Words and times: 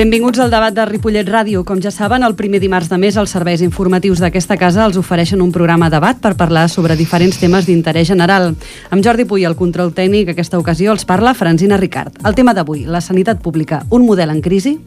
Benvinguts 0.00 0.38
al 0.40 0.48
debat 0.48 0.72
de 0.72 0.84
Ripollet 0.88 1.28
Ràdio. 1.28 1.60
Com 1.68 1.82
ja 1.84 1.90
saben, 1.92 2.22
el 2.24 2.32
primer 2.32 2.56
dimarts 2.62 2.88
de 2.88 2.96
mes 2.96 3.18
els 3.20 3.34
serveis 3.36 3.60
informatius 3.60 4.22
d'aquesta 4.24 4.56
casa 4.56 4.86
els 4.86 4.96
ofereixen 4.96 5.42
un 5.44 5.50
programa 5.52 5.90
debat 5.92 6.16
per 6.16 6.38
parlar 6.40 6.62
sobre 6.72 6.96
diferents 6.96 7.36
temes 7.36 7.68
d'interès 7.68 8.08
general. 8.08 8.54
Amb 8.88 9.04
Jordi 9.04 9.28
Puy, 9.28 9.44
el 9.44 9.58
control 9.60 9.92
tècnic, 9.92 10.32
aquesta 10.32 10.56
ocasió 10.56 10.96
els 10.96 11.04
parla 11.04 11.36
Francina 11.36 11.76
Ricard. 11.76 12.16
El 12.24 12.32
tema 12.32 12.56
d'avui, 12.56 12.86
la 12.88 13.04
sanitat 13.04 13.44
pública, 13.44 13.84
un 13.90 14.08
model 14.08 14.32
en 14.32 14.40
crisi? 14.40 14.78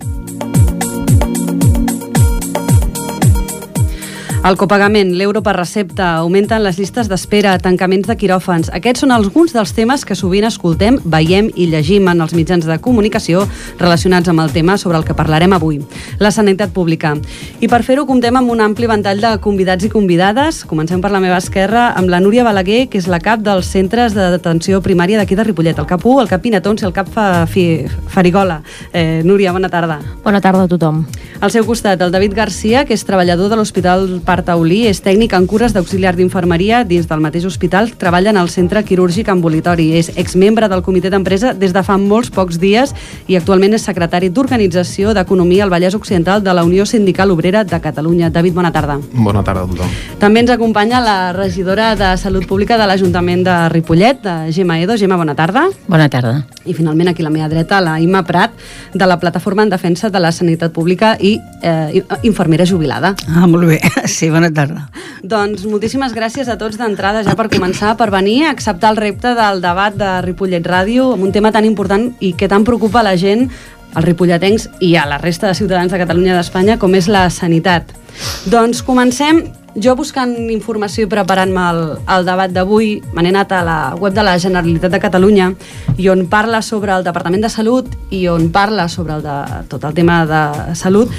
El 4.43 4.57
copagament, 4.59 5.13
l'euro 5.15 5.39
per 5.39 5.53
recepta, 5.55 6.17
augmenten 6.19 6.65
les 6.65 6.75
llistes 6.75 7.07
d'espera, 7.07 7.53
tancaments 7.63 8.09
de 8.09 8.15
quiròfans. 8.19 8.67
Aquests 8.75 9.05
són 9.05 9.13
alguns 9.15 9.53
dels 9.55 9.71
temes 9.71 10.01
que 10.03 10.17
sovint 10.19 10.43
escoltem, 10.43 10.97
veiem 11.07 11.47
i 11.55 11.69
llegim 11.71 12.09
en 12.11 12.19
els 12.19 12.33
mitjans 12.35 12.67
de 12.67 12.75
comunicació 12.83 13.45
relacionats 13.79 14.27
amb 14.27 14.43
el 14.43 14.51
tema 14.51 14.75
sobre 14.81 14.99
el 14.99 15.05
que 15.07 15.15
parlarem 15.15 15.55
avui, 15.55 15.77
la 16.19 16.33
sanitat 16.35 16.73
pública. 16.75 17.13
I 17.63 17.69
per 17.71 17.79
fer-ho 17.87 18.03
comptem 18.03 18.35
amb 18.35 18.51
un 18.51 18.65
ampli 18.65 18.89
ventall 18.91 19.23
de 19.23 19.31
convidats 19.39 19.87
i 19.87 19.91
convidades. 19.93 20.65
Comencem 20.67 20.99
per 20.99 21.13
la 21.15 21.23
meva 21.23 21.39
esquerra 21.39 21.93
amb 21.95 22.11
la 22.11 22.19
Núria 22.19 22.43
Balaguer, 22.43 22.89
que 22.91 22.99
és 22.99 23.07
la 23.07 23.21
cap 23.23 23.39
dels 23.39 23.71
centres 23.71 24.11
de 24.11 24.27
detenció 24.35 24.83
primària 24.83 25.21
d'aquí 25.21 25.39
de 25.39 25.47
Ripollet, 25.47 25.79
el 25.79 25.87
cap 25.87 26.03
1, 26.03 26.19
el 26.25 26.33
cap 26.33 26.43
Pinatons 26.43 26.83
i 26.83 26.89
el 26.89 26.97
cap 26.99 27.07
fa, 27.07 27.45
fi, 27.47 27.85
Farigola. 28.11 28.59
Eh, 28.91 29.21
Núria, 29.23 29.55
bona 29.55 29.71
tarda. 29.71 30.01
Bona 30.27 30.43
tarda 30.43 30.67
a 30.67 30.73
tothom. 30.75 31.05
Al 31.39 31.51
seu 31.51 31.63
costat, 31.63 32.03
el 32.03 32.11
David 32.11 32.35
Garcia, 32.35 32.83
que 32.83 32.95
és 32.95 33.07
treballador 33.07 33.47
de 33.47 33.55
l'Hospital 33.55 34.19
Parc 34.33 34.47
Taulí, 34.47 34.87
és 34.89 34.97
tècnic 35.05 35.35
en 35.37 35.45
cures 35.45 35.75
d'auxiliar 35.75 36.15
d'infermeria 36.17 36.81
dins 36.89 37.05
del 37.05 37.21
mateix 37.21 37.43
hospital, 37.45 37.91
treballa 38.01 38.31
en 38.31 38.39
el 38.41 38.49
centre 38.49 38.81
quirúrgic 38.81 39.27
ambulatori, 39.29 39.91
és 39.99 40.09
exmembre 40.17 40.65
del 40.71 40.81
comitè 40.81 41.11
d'empresa 41.13 41.51
des 41.53 41.73
de 41.75 41.83
fa 41.85 41.99
molts 42.01 42.31
pocs 42.33 42.57
dies 42.57 42.95
i 43.29 43.37
actualment 43.37 43.75
és 43.77 43.85
secretari 43.85 44.31
d'Organització 44.33 45.13
d'Economia 45.13 45.67
al 45.67 45.73
Vallès 45.73 45.93
Occidental 45.93 46.41
de 46.41 46.55
la 46.57 46.63
Unió 46.65 46.87
Sindical 46.89 47.29
Obrera 47.29 47.61
de 47.63 47.79
Catalunya. 47.83 48.31
David, 48.33 48.55
bona 48.57 48.71
tarda. 48.73 48.97
Bona 49.13 49.43
tarda 49.45 49.67
a 49.67 49.69
tothom. 49.69 49.93
També 50.23 50.41
ens 50.41 50.53
acompanya 50.55 51.03
la 51.03 51.17
regidora 51.37 51.91
de 51.99 52.15
Salut 52.17 52.47
Pública 52.49 52.79
de 52.81 52.89
l'Ajuntament 52.89 53.45
de 53.45 53.57
Ripollet, 53.69 54.23
de 54.23 54.35
Gemma 54.55 54.79
Edo. 54.81 54.97
Gemma, 54.97 55.19
bona 55.19 55.37
tarda. 55.37 55.67
Bona 55.85 56.09
tarda. 56.09 56.39
I 56.65 56.73
finalment 56.73 57.11
aquí 57.11 57.21
a 57.21 57.27
la 57.27 57.35
meva 57.35 57.51
dreta, 57.51 57.83
la 57.85 57.99
Imma 58.01 58.23
Prat, 58.25 58.57
de 58.93 59.05
la 59.05 59.19
Plataforma 59.19 59.61
en 59.61 59.69
Defensa 59.69 60.09
de 60.09 60.19
la 60.23 60.31
Sanitat 60.31 60.73
Pública 60.73 61.13
i 61.19 61.35
eh, 61.61 62.01
infermera 62.23 62.65
jubilada. 62.65 63.13
Ah, 63.29 63.45
molt 63.45 63.69
bé. 63.69 63.81
Sí, 64.13 64.22
bona 64.31 64.51
tarda. 64.53 64.87
Doncs 65.23 65.63
moltíssimes 65.65 66.13
gràcies 66.15 66.49
a 66.51 66.57
tots 66.59 66.77
d'entrada 66.79 67.23
ja 67.23 67.35
per 67.39 67.49
començar, 67.51 67.95
per 67.97 68.09
venir 68.11 68.43
a 68.43 68.51
acceptar 68.51 68.91
el 68.93 68.99
repte 68.99 69.33
del 69.37 69.61
debat 69.63 69.95
de 69.95 70.09
Ripollet 70.25 70.67
Ràdio 70.67 71.13
amb 71.13 71.23
un 71.23 71.31
tema 71.31 71.51
tan 71.51 71.65
important 71.65 72.11
i 72.19 72.33
que 72.37 72.49
tan 72.51 72.63
preocupa 72.67 73.03
la 73.03 73.15
gent, 73.17 73.49
als 73.93 74.05
ripolletens 74.05 74.69
i 74.81 74.95
a 74.97 75.05
la 75.05 75.19
resta 75.21 75.47
de 75.47 75.55
ciutadans 75.55 75.91
de 75.91 75.99
Catalunya 76.01 76.35
d'Espanya, 76.37 76.79
com 76.81 76.95
és 76.97 77.07
la 77.07 77.27
sanitat. 77.29 77.93
Doncs 78.49 78.81
comencem 78.85 79.43
jo 79.75 79.95
buscant 79.97 80.33
informació 80.53 81.05
i 81.05 81.09
preparant-me 81.09 81.63
el, 81.71 81.81
el 82.15 82.27
debat 82.27 82.51
d'avui, 82.53 82.99
me 83.13 83.23
n'he 83.23 83.31
anat 83.33 83.55
a 83.57 83.63
la 83.65 83.79
web 83.97 84.13
de 84.13 84.25
la 84.25 84.35
Generalitat 84.41 84.93
de 84.93 85.01
Catalunya 85.01 85.51
i 85.97 86.09
on 86.13 86.27
parla 86.29 86.61
sobre 86.61 86.93
el 86.93 87.05
Departament 87.05 87.41
de 87.45 87.49
Salut 87.53 87.89
i 88.13 88.27
on 88.29 88.51
parla 88.53 88.87
sobre 88.89 89.17
el 89.17 89.25
de, 89.25 89.37
tot 89.69 89.83
el 89.87 89.97
tema 89.97 90.23
de 90.29 90.75
salut, 90.77 91.09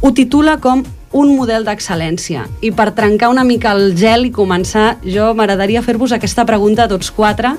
ho 0.00 0.12
titula 0.14 0.58
com 0.62 0.84
un 1.12 1.32
model 1.34 1.64
d'excel·lència. 1.66 2.44
I 2.62 2.70
per 2.76 2.92
trencar 2.94 3.30
una 3.32 3.44
mica 3.44 3.72
el 3.74 3.96
gel 3.98 4.28
i 4.28 4.32
començar, 4.34 5.00
jo 5.02 5.32
m'agradaria 5.34 5.82
fer-vos 5.82 6.14
aquesta 6.14 6.46
pregunta 6.46 6.86
a 6.86 6.90
tots 6.92 7.10
quatre, 7.10 7.56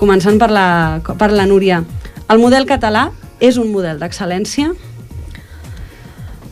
començant 0.00 0.40
per 0.40 0.50
la, 0.50 0.66
per 1.04 1.30
la 1.32 1.44
Núria. 1.46 1.82
El 2.32 2.40
model 2.40 2.64
català 2.68 3.10
és 3.44 3.58
un 3.60 3.68
model 3.72 4.00
d'excel·lència? 4.00 4.72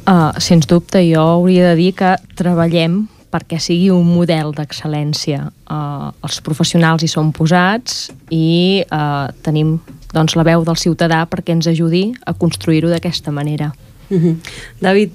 Uh, 0.02 0.34
sens 0.42 0.66
dubte, 0.68 1.00
jo 1.06 1.22
hauria 1.38 1.70
de 1.70 1.78
dir 1.78 1.92
que 1.96 2.16
treballem 2.36 3.06
perquè 3.32 3.56
sigui 3.62 3.88
un 3.94 4.04
model 4.04 4.52
d'excel·lència. 4.52 5.46
Uh, 5.64 6.10
els 6.26 6.42
professionals 6.44 7.04
hi 7.06 7.08
són 7.08 7.30
posats 7.32 8.10
i 8.28 8.82
uh, 8.92 9.30
tenim 9.46 9.78
doncs, 10.12 10.36
la 10.36 10.44
veu 10.44 10.66
del 10.66 10.76
ciutadà 10.76 11.22
perquè 11.30 11.56
ens 11.56 11.70
ajudi 11.70 12.10
a 12.28 12.34
construir-ho 12.36 12.90
d'aquesta 12.92 13.32
manera. 13.32 13.72
Uh 14.10 14.18
-huh. 14.20 14.36
David, 14.80 15.12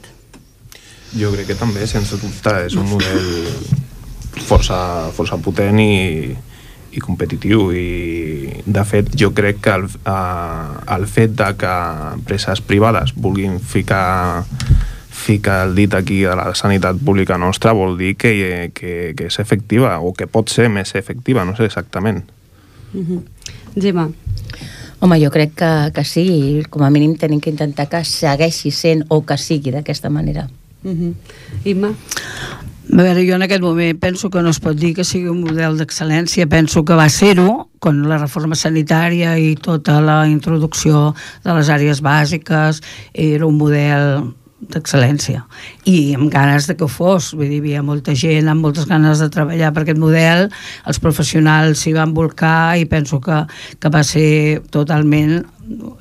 jo 1.16 1.31
crec 1.31 1.47
que 1.47 1.56
també, 1.56 1.88
sense 1.88 2.18
dubte, 2.19 2.53
és 2.68 2.75
un 2.75 2.90
model 2.90 3.22
força, 4.47 5.09
força 5.16 5.38
potent 5.41 5.79
i, 5.79 6.35
i 6.91 7.03
competitiu 7.03 7.72
i 7.75 8.62
de 8.66 8.84
fet 8.88 9.09
jo 9.18 9.31
crec 9.38 9.62
que 9.63 9.73
el, 9.78 9.88
eh, 9.88 10.94
el 10.97 11.07
fet 11.07 11.35
de 11.38 11.50
que 11.59 11.73
empreses 12.18 12.62
privades 12.62 13.13
vulguin 13.16 13.59
ficar 13.59 14.45
ficar 15.18 15.66
el 15.68 15.75
dit 15.75 15.94
aquí 15.97 16.23
a 16.25 16.35
la 16.38 16.53
sanitat 16.56 17.00
pública 17.03 17.38
nostra 17.38 17.74
vol 17.74 17.97
dir 17.97 18.16
que, 18.16 18.72
que, 18.74 19.13
que 19.18 19.28
és 19.28 19.39
efectiva 19.44 19.97
o 20.00 20.13
que 20.13 20.29
pot 20.29 20.50
ser 20.53 20.69
més 20.69 20.94
efectiva, 20.95 21.44
no 21.44 21.56
sé 21.57 21.66
exactament. 21.66 22.24
Uh 22.94 23.03
-huh. 23.03 23.24
Gemma. 23.75 24.09
Home, 25.00 25.19
jo 25.22 25.29
crec 25.29 25.53
que, 25.53 25.91
que 25.94 26.03
sí, 26.03 26.63
com 26.69 26.84
a 26.84 26.89
mínim 26.89 27.16
tenim 27.16 27.39
que 27.39 27.50
intentar 27.50 27.89
que 27.89 28.03
segueixi 28.06 28.72
sent 28.72 29.03
o 29.09 29.25
que 29.25 29.38
sigui 29.38 29.72
d'aquesta 29.72 30.09
manera. 30.09 30.47
Uh 30.87 30.95
-huh. 30.95 31.13
Imma? 31.65 31.91
A 32.87 33.03
veure, 33.03 33.25
jo 33.27 33.35
en 33.35 33.41
aquest 33.43 33.61
moment 33.61 33.99
penso 33.99 34.29
que 34.29 34.41
no 34.41 34.49
es 34.49 34.61
pot 34.63 34.77
dir 34.79 34.93
que 34.95 35.03
sigui 35.03 35.27
un 35.27 35.41
model 35.43 35.75
d'excel·lència, 35.77 36.47
penso 36.47 36.85
que 36.85 36.95
va 36.95 37.09
ser-ho, 37.09 37.67
con 37.79 38.07
la 38.07 38.17
reforma 38.17 38.55
sanitària 38.55 39.37
i 39.37 39.55
tota 39.55 39.99
la 39.99 40.21
introducció 40.31 41.13
de 41.43 41.53
les 41.53 41.67
àrees 41.67 41.99
bàsiques, 42.01 42.81
era 43.13 43.45
un 43.45 43.57
model 43.57 44.33
d'excel·lència. 44.57 45.44
I 45.85 46.16
amb 46.18 46.31
ganes 46.34 46.68
de 46.68 46.75
que 46.78 46.85
ho 46.85 46.90
fos. 46.91 47.34
Vull 47.38 47.50
dir, 47.50 47.59
hi 47.59 47.62
havia 47.62 47.84
molta 47.85 48.16
gent 48.18 48.50
amb 48.50 48.66
moltes 48.66 48.88
ganes 48.90 49.22
de 49.22 49.29
treballar 49.34 49.73
per 49.73 49.84
aquest 49.84 50.01
model. 50.01 50.47
Els 50.90 51.01
professionals 51.03 51.84
s'hi 51.84 51.94
van 51.97 52.16
volcar 52.18 52.78
i 52.81 52.88
penso 52.90 53.22
que, 53.22 53.44
que 53.79 53.94
va 53.94 54.03
ser 54.07 54.63
totalment 54.73 55.44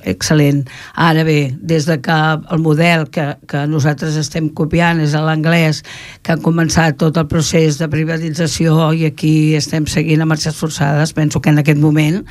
excel·lent. 0.07 0.63
Ara 0.95 1.23
bé, 1.27 1.53
des 1.59 1.85
de 1.85 1.99
que 2.01 2.17
el 2.55 2.61
model 2.63 3.07
que, 3.13 3.29
que 3.49 3.65
nosaltres 3.67 4.17
estem 4.19 4.49
copiant 4.57 5.01
és 5.03 5.13
l'anglès, 5.13 5.83
que 6.23 6.33
ha 6.33 6.43
començat 6.43 6.97
tot 7.01 7.17
el 7.19 7.27
procés 7.29 7.79
de 7.81 7.89
privatització 7.91 8.93
i 8.93 9.05
aquí 9.11 9.55
estem 9.59 9.87
seguint 9.91 10.23
a 10.23 10.29
marxes 10.29 10.55
forçades, 10.55 11.13
penso 11.13 11.41
que 11.41 11.51
en 11.51 11.61
aquest 11.63 11.81
moment 11.83 12.23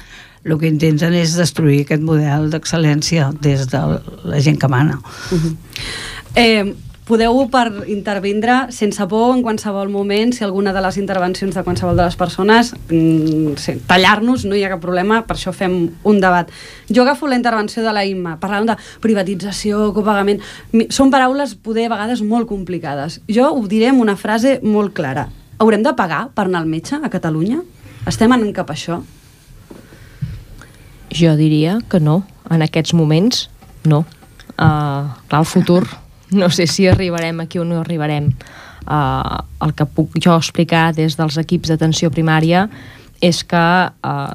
el 0.47 0.59
que 0.61 0.71
intenten 0.71 1.15
és 1.19 1.37
destruir 1.37 1.83
aquest 1.85 2.03
model 2.07 2.51
d'excel·lència 2.53 3.33
des 3.43 3.67
de 3.73 3.83
la 4.25 4.41
gent 4.41 4.61
que 4.61 4.69
mana. 4.69 5.01
Uh 5.33 5.39
-huh. 5.39 5.57
eh, 6.37 6.75
podeu 7.07 7.39
per 7.47 7.87
intervindre 7.87 8.73
sense 8.75 9.07
por 9.07 9.31
en 9.37 9.43
qualsevol 9.47 9.89
moment 9.89 10.33
si 10.35 10.43
alguna 10.43 10.73
de 10.75 10.83
les 10.83 10.99
intervencions 10.99 11.55
de 11.55 11.63
qualsevol 11.63 11.97
de 11.97 12.03
les 12.03 12.17
persones 12.19 12.73
mm, 12.91 13.55
sí, 13.63 13.77
tallar-nos, 13.87 14.45
no 14.45 14.59
hi 14.59 14.65
ha 14.67 14.73
cap 14.75 14.83
problema 14.83 15.23
per 15.23 15.37
això 15.37 15.55
fem 15.55 15.77
un 16.03 16.21
debat 16.21 16.51
jo 16.91 17.03
agafo 17.03 17.31
la 17.31 17.39
intervenció 17.39 17.85
de 17.87 17.95
la 17.95 18.05
Imma 18.05 18.37
parlant 18.43 18.67
de 18.67 18.77
privatització, 19.01 19.93
copagament 19.95 20.43
són 20.91 21.15
paraules 21.15 21.55
poder 21.55 21.87
a 21.87 21.95
vegades 21.95 22.23
molt 22.27 22.51
complicades 22.51 23.21
jo 23.31 23.53
ho 23.55 23.67
diré 23.71 23.93
amb 23.95 24.03
una 24.03 24.17
frase 24.19 24.59
molt 24.67 24.93
clara 24.93 25.29
haurem 25.59 25.87
de 25.87 25.95
pagar 25.95 26.31
per 26.35 26.49
anar 26.51 26.65
al 26.65 26.67
metge 26.67 26.99
a 26.99 27.09
Catalunya? 27.09 27.63
estem 28.07 28.33
anant 28.33 28.53
cap 28.53 28.71
a 28.71 28.75
això? 28.75 28.99
Jo 31.17 31.37
diria 31.39 31.79
que 31.89 32.01
no, 32.01 32.23
en 32.51 32.65
aquests 32.67 32.93
moments 32.95 33.47
no 33.89 34.05
uh, 34.59 35.15
clar, 35.29 35.41
el 35.41 35.49
futur 35.49 35.87
no 36.31 36.51
sé 36.51 36.67
si 36.67 36.87
arribarem 36.87 37.41
aquí 37.41 37.59
o 37.59 37.65
no 37.65 37.81
arribarem. 37.81 38.33
Uh, 38.87 39.43
el 39.63 39.75
que 39.75 39.87
puc 39.87 40.19
jo 40.23 40.35
explicar 40.37 40.93
des 40.95 41.17
dels 41.19 41.39
equips 41.39 41.71
d'atenció 41.73 42.11
primària 42.11 42.67
és 43.23 43.43
que 43.47 43.63
uh, 43.87 44.33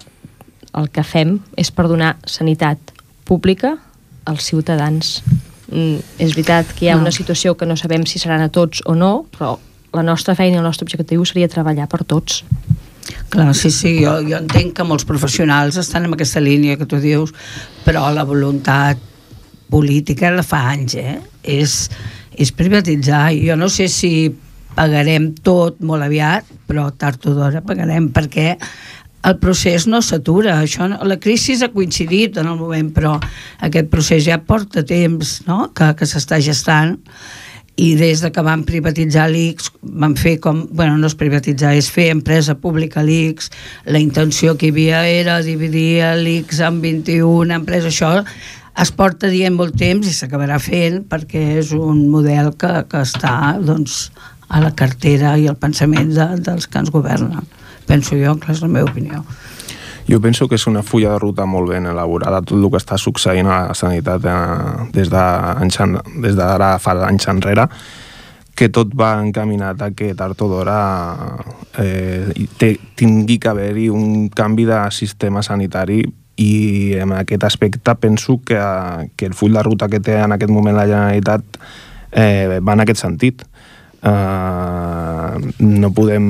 el 0.80 0.90
que 0.92 1.04
fem 1.04 1.38
és 1.60 1.72
per 1.72 1.88
donar 1.92 2.16
sanitat 2.26 2.94
pública 3.28 3.76
als 4.26 4.48
ciutadans. 4.48 5.20
Mm, 5.72 6.00
és 6.20 6.36
veritat 6.36 6.72
que 6.76 6.86
hi 6.86 6.92
ha 6.92 6.98
no. 6.98 7.06
una 7.06 7.16
situació 7.16 7.56
que 7.56 7.68
no 7.68 7.78
sabem 7.80 8.06
si 8.08 8.20
seran 8.20 8.44
a 8.44 8.50
tots 8.52 8.84
o 8.86 8.96
no, 8.96 9.26
però 9.36 9.58
la 9.94 10.04
nostra 10.04 10.36
feina 10.36 10.58
i 10.58 10.60
el 10.60 10.68
nostre 10.68 10.88
objectiu 10.88 11.24
seria 11.28 11.52
treballar 11.52 11.88
per 11.92 12.04
tots. 12.08 12.44
Clar, 13.32 13.54
sí, 13.56 13.72
sí, 13.72 13.96
jo, 14.04 14.18
jo 14.28 14.38
entenc 14.38 14.76
que 14.78 14.86
molts 14.88 15.08
professionals 15.08 15.80
estan 15.80 16.06
en 16.08 16.16
aquesta 16.16 16.42
línia 16.44 16.78
que 16.78 16.88
tu 16.90 17.00
dius, 17.02 17.34
però 17.86 18.10
la 18.14 18.26
voluntat 18.28 19.00
política 19.72 20.32
la 20.36 20.44
fa 20.44 20.66
anys, 20.74 20.98
eh? 21.00 21.18
És, 21.42 21.86
és 22.36 22.52
privatitzar. 22.52 23.30
Jo 23.40 23.56
no 23.60 23.70
sé 23.72 23.88
si 23.92 24.12
pagarem 24.76 25.32
tot 25.44 25.80
molt 25.84 26.04
aviat, 26.06 26.48
però 26.68 26.90
tard 26.92 27.24
o 27.28 27.36
d'hora 27.36 27.64
pagarem, 27.66 28.10
perquè 28.14 28.56
el 29.28 29.38
procés 29.42 29.86
no 29.88 30.02
s'atura. 30.04 30.58
Això 30.62 30.88
la 30.88 31.20
crisi 31.22 31.58
ha 31.62 31.72
coincidit 31.74 32.40
en 32.42 32.50
el 32.52 32.60
moment, 32.60 32.92
però 32.96 33.18
aquest 33.68 33.92
procés 33.94 34.26
ja 34.28 34.42
porta 34.44 34.84
temps 34.88 35.40
no? 35.48 35.70
que, 35.76 35.94
que 35.98 36.10
s'està 36.10 36.42
gestant 36.42 36.98
i 37.80 37.94
des 37.96 38.22
de 38.22 38.32
que 38.36 38.44
van 38.44 38.66
privatitzar 38.68 39.30
l'ICS 39.32 39.72
van 40.04 40.16
fer 40.20 40.38
com, 40.44 40.66
bueno, 40.72 40.98
no 41.00 41.08
és 41.08 41.16
privatitzar 41.18 41.74
és 41.80 41.90
fer 41.92 42.10
empresa 42.12 42.58
pública 42.60 43.04
l'ICS 43.04 43.52
la 43.94 44.02
intenció 44.04 44.58
que 44.58 44.68
hi 44.68 44.74
havia 44.76 45.06
era 45.08 45.40
dividir 45.46 46.04
l'ICS 46.20 46.66
en 46.68 46.82
21 46.84 47.56
empreses, 47.56 47.96
això 47.96 48.26
es 48.82 48.92
porta 48.96 49.30
dient 49.32 49.56
molt 49.56 49.76
temps 49.80 50.08
i 50.08 50.14
s'acabarà 50.16 50.60
fent 50.64 51.02
perquè 51.12 51.42
és 51.62 51.72
un 51.76 52.06
model 52.12 52.54
que, 52.60 52.72
que 52.92 53.02
està 53.04 53.58
doncs, 53.60 54.12
a 54.52 54.60
la 54.60 54.74
cartera 54.76 55.38
i 55.40 55.48
al 55.48 55.58
pensament 55.60 56.12
de, 56.16 56.28
dels 56.44 56.68
que 56.68 56.80
ens 56.82 56.92
governen. 56.92 57.48
Penso 57.88 58.18
jo, 58.20 58.36
que 58.40 58.52
és 58.52 58.62
la 58.64 58.70
meva 58.72 58.90
opinió. 58.92 59.24
Jo 60.10 60.20
penso 60.22 60.48
que 60.48 60.56
és 60.56 60.68
una 60.68 60.84
fulla 60.84 61.14
de 61.14 61.20
ruta 61.20 61.46
molt 61.46 61.70
ben 61.70 61.86
elaborada, 61.86 62.42
tot 62.42 62.58
el 62.58 62.70
que 62.70 62.80
està 62.82 62.98
succeint 62.98 63.48
a 63.48 63.68
la 63.70 63.76
sanitat 63.78 64.26
eh, 64.26 64.88
des 64.94 65.10
d'ara 65.10 65.56
de 65.58 66.32
de 66.36 66.72
fa 66.80 66.96
anys 67.08 67.28
enrere, 67.28 67.68
que 68.56 68.70
tot 68.70 68.92
va 68.98 69.14
encaminat 69.22 69.82
a 69.82 69.92
que 69.92 70.14
tard 70.16 70.42
o 70.42 70.48
d'hora 70.52 70.80
eh, 71.80 72.48
tingui 72.96 73.40
que 73.40 73.50
haver-hi 73.50 73.90
un 73.90 74.28
canvi 74.30 74.66
de 74.66 74.82
sistema 74.92 75.42
sanitari 75.42 76.04
i 76.38 76.94
en 77.00 77.14
aquest 77.14 77.44
aspecte 77.44 77.96
penso 77.96 78.42
que, 78.46 78.60
que 79.16 79.26
el 79.26 79.34
full 79.34 79.54
de 79.54 79.64
ruta 79.64 79.88
que 79.88 80.00
té 80.00 80.18
en 80.20 80.36
aquest 80.36 80.52
moment 80.52 80.76
la 80.76 80.88
Generalitat 80.90 81.44
eh, 82.12 82.60
va 82.60 82.74
en 82.74 82.84
aquest 82.84 83.02
sentit. 83.02 83.44
Uh, 84.02 85.38
no 85.62 85.92
podem 85.94 86.24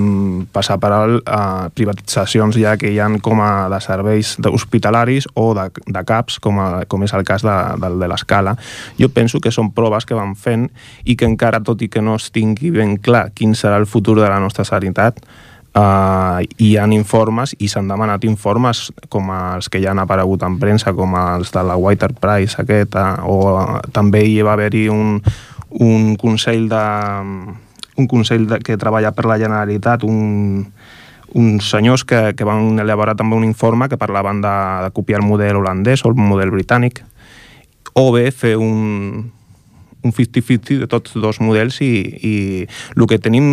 passar 0.51 0.75
per 0.83 0.89
alt 0.91 1.21
uh, 1.23 1.69
privatitzacions 1.71 2.57
ja 2.59 2.73
que 2.75 2.89
hi 2.91 2.97
ha 2.99 3.07
com 3.23 3.39
a 3.39 3.69
de 3.71 3.79
serveis 3.79 4.33
hospitalaris 4.43 5.29
o 5.39 5.53
de, 5.55 5.69
de 5.87 6.01
CAPs, 6.03 6.41
com, 6.43 6.59
a, 6.59 6.83
com 6.91 7.05
és 7.07 7.13
el 7.15 7.23
cas 7.23 7.45
de, 7.47 7.55
de, 7.79 7.93
de 8.01 8.09
l'escala. 8.11 8.57
Jo 8.99 9.07
penso 9.15 9.39
que 9.39 9.55
són 9.55 9.71
proves 9.71 10.03
que 10.05 10.17
van 10.19 10.35
fent 10.35 10.67
i 11.05 11.15
que 11.15 11.29
encara, 11.29 11.63
tot 11.63 11.79
i 11.79 11.87
que 11.87 12.03
no 12.03 12.17
es 12.19 12.27
tingui 12.35 12.73
ben 12.75 12.97
clar 12.99 13.29
quin 13.31 13.55
serà 13.55 13.79
el 13.79 13.87
futur 13.87 14.19
de 14.19 14.27
la 14.27 14.41
nostra 14.43 14.67
sanitat, 14.67 15.23
Uh, 15.71 16.43
hi 16.59 16.73
han 16.75 16.91
informes 16.91 17.53
i 17.63 17.69
s'han 17.71 17.87
demanat 17.87 18.25
informes 18.27 18.89
com 19.07 19.29
els 19.31 19.69
que 19.71 19.79
ja 19.79 19.93
han 19.93 20.01
aparegut 20.03 20.41
en 20.43 20.57
premsa 20.59 20.91
com 20.91 21.15
els 21.15 21.53
de 21.55 21.63
la 21.63 21.77
Whiter 21.79 22.09
Price 22.19 22.59
aquest, 22.59 22.97
uh, 22.99 23.23
o 23.23 23.37
uh, 23.53 23.77
també 23.95 24.25
hi 24.27 24.41
va 24.43 24.57
haver-hi 24.57 24.89
un, 24.91 25.21
un 25.71 26.15
consell 26.19 26.67
de 26.69 26.83
un 27.97 28.07
consell 28.07 28.47
de, 28.47 28.59
que 28.59 28.77
treballa 28.79 29.11
per 29.15 29.27
la 29.29 29.37
Generalitat 29.39 30.03
un, 30.07 30.65
uns 31.33 31.69
senyors 31.69 32.03
que, 32.07 32.33
que 32.35 32.47
van 32.47 32.79
elaborar 32.79 33.15
també 33.19 33.37
un 33.37 33.45
informe 33.47 33.87
que 33.89 33.99
parlaven 33.99 34.41
de, 34.43 34.55
de 34.85 34.91
copiar 34.95 35.21
el 35.21 35.27
model 35.27 35.61
holandès 35.61 36.05
o 36.05 36.11
el 36.11 36.19
model 36.19 36.51
britànic. 36.51 37.03
O 37.93 38.11
bé 38.15 38.29
fer 38.31 38.55
un, 38.57 39.31
un 40.03 40.13
50-50 40.13 40.79
de 40.81 40.87
tots 40.89 41.13
dos 41.21 41.39
models 41.41 41.81
i, 41.85 41.93
i 42.25 42.35
el 42.97 43.07
que 43.07 43.19
tenim 43.21 43.47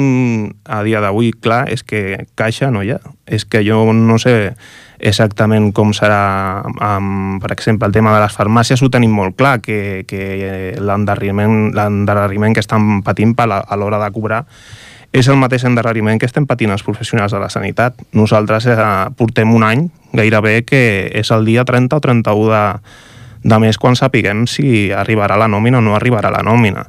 a 0.65 0.83
dia 0.87 1.03
d'avui 1.05 1.33
clar 1.33 1.67
és 1.73 1.85
que 1.85 2.27
caixa 2.39 2.73
no 2.73 2.83
hi 2.83 2.95
ha. 2.97 3.01
És 3.27 3.45
que 3.45 3.63
jo 3.67 3.85
no 3.93 4.19
sé 4.19 4.55
exactament 4.99 5.71
com 5.77 5.93
serà, 5.95 6.65
amb, 6.83 7.39
per 7.43 7.53
exemple, 7.55 7.87
el 7.87 7.95
tema 7.95 8.15
de 8.17 8.23
les 8.25 8.35
farmàcies 8.35 8.83
ho 8.83 8.91
tenim 8.91 9.15
molt 9.15 9.37
clar, 9.39 9.61
que, 9.63 10.05
que 10.09 10.75
l'endarreriment 10.81 12.55
que 12.55 12.65
estan 12.65 13.03
patint 13.07 13.37
a 13.39 13.77
l'hora 13.77 14.03
de 14.03 14.13
cobrar 14.13 14.45
és 15.13 15.29
el 15.29 15.39
mateix 15.41 15.65
endarreriment 15.65 16.19
que 16.21 16.29
estem 16.29 16.47
patint 16.47 16.73
els 16.75 16.85
professionals 16.85 17.33
de 17.33 17.41
la 17.41 17.49
sanitat. 17.49 17.97
Nosaltres 18.13 18.67
eh, 18.69 18.77
portem 19.17 19.55
un 19.55 19.65
any 19.65 19.87
gairebé 20.13 20.63
que 20.69 20.83
és 21.17 21.31
el 21.33 21.47
dia 21.49 21.65
30 21.65 21.97
o 21.97 22.01
31 22.05 22.51
de, 22.53 22.65
de 23.45 23.59
més 23.63 23.79
quan 23.79 23.97
sapiguem 23.97 24.47
si 24.47 24.91
arribarà 24.93 25.39
la 25.39 25.49
nòmina 25.49 25.79
o 25.79 25.85
no 25.85 25.95
arribarà 25.97 26.33
la 26.35 26.43
nòmina 26.43 26.87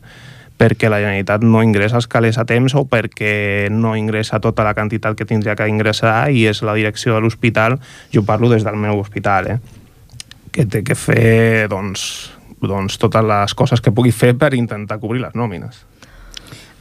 perquè 0.59 0.89
la 0.91 0.99
Generalitat 0.99 1.43
no 1.47 1.61
ingressa 1.63 1.95
els 2.01 2.09
calés 2.11 2.37
a 2.37 2.43
temps 2.43 2.75
o 2.75 2.83
perquè 2.91 3.69
no 3.71 3.95
ingressa 3.95 4.41
tota 4.43 4.65
la 4.67 4.73
quantitat 4.75 5.15
que 5.15 5.25
tindria 5.25 5.55
que 5.55 5.69
ingressar 5.71 6.27
i 6.35 6.43
és 6.51 6.59
la 6.67 6.75
direcció 6.75 7.15
de 7.15 7.21
l'hospital, 7.23 7.77
jo 8.11 8.25
parlo 8.27 8.49
des 8.51 8.65
del 8.67 8.75
meu 8.75 8.99
hospital, 8.99 9.47
eh? 9.47 9.59
que 10.51 10.65
té 10.65 10.83
que 10.83 10.97
fer 10.99 11.69
doncs, 11.71 12.03
doncs, 12.59 12.97
totes 12.99 13.23
les 13.23 13.55
coses 13.55 13.79
que 13.79 13.93
pugui 13.95 14.11
fer 14.11 14.33
per 14.35 14.51
intentar 14.57 14.99
cobrir 14.99 15.23
les 15.23 15.37
nòmines. 15.39 15.85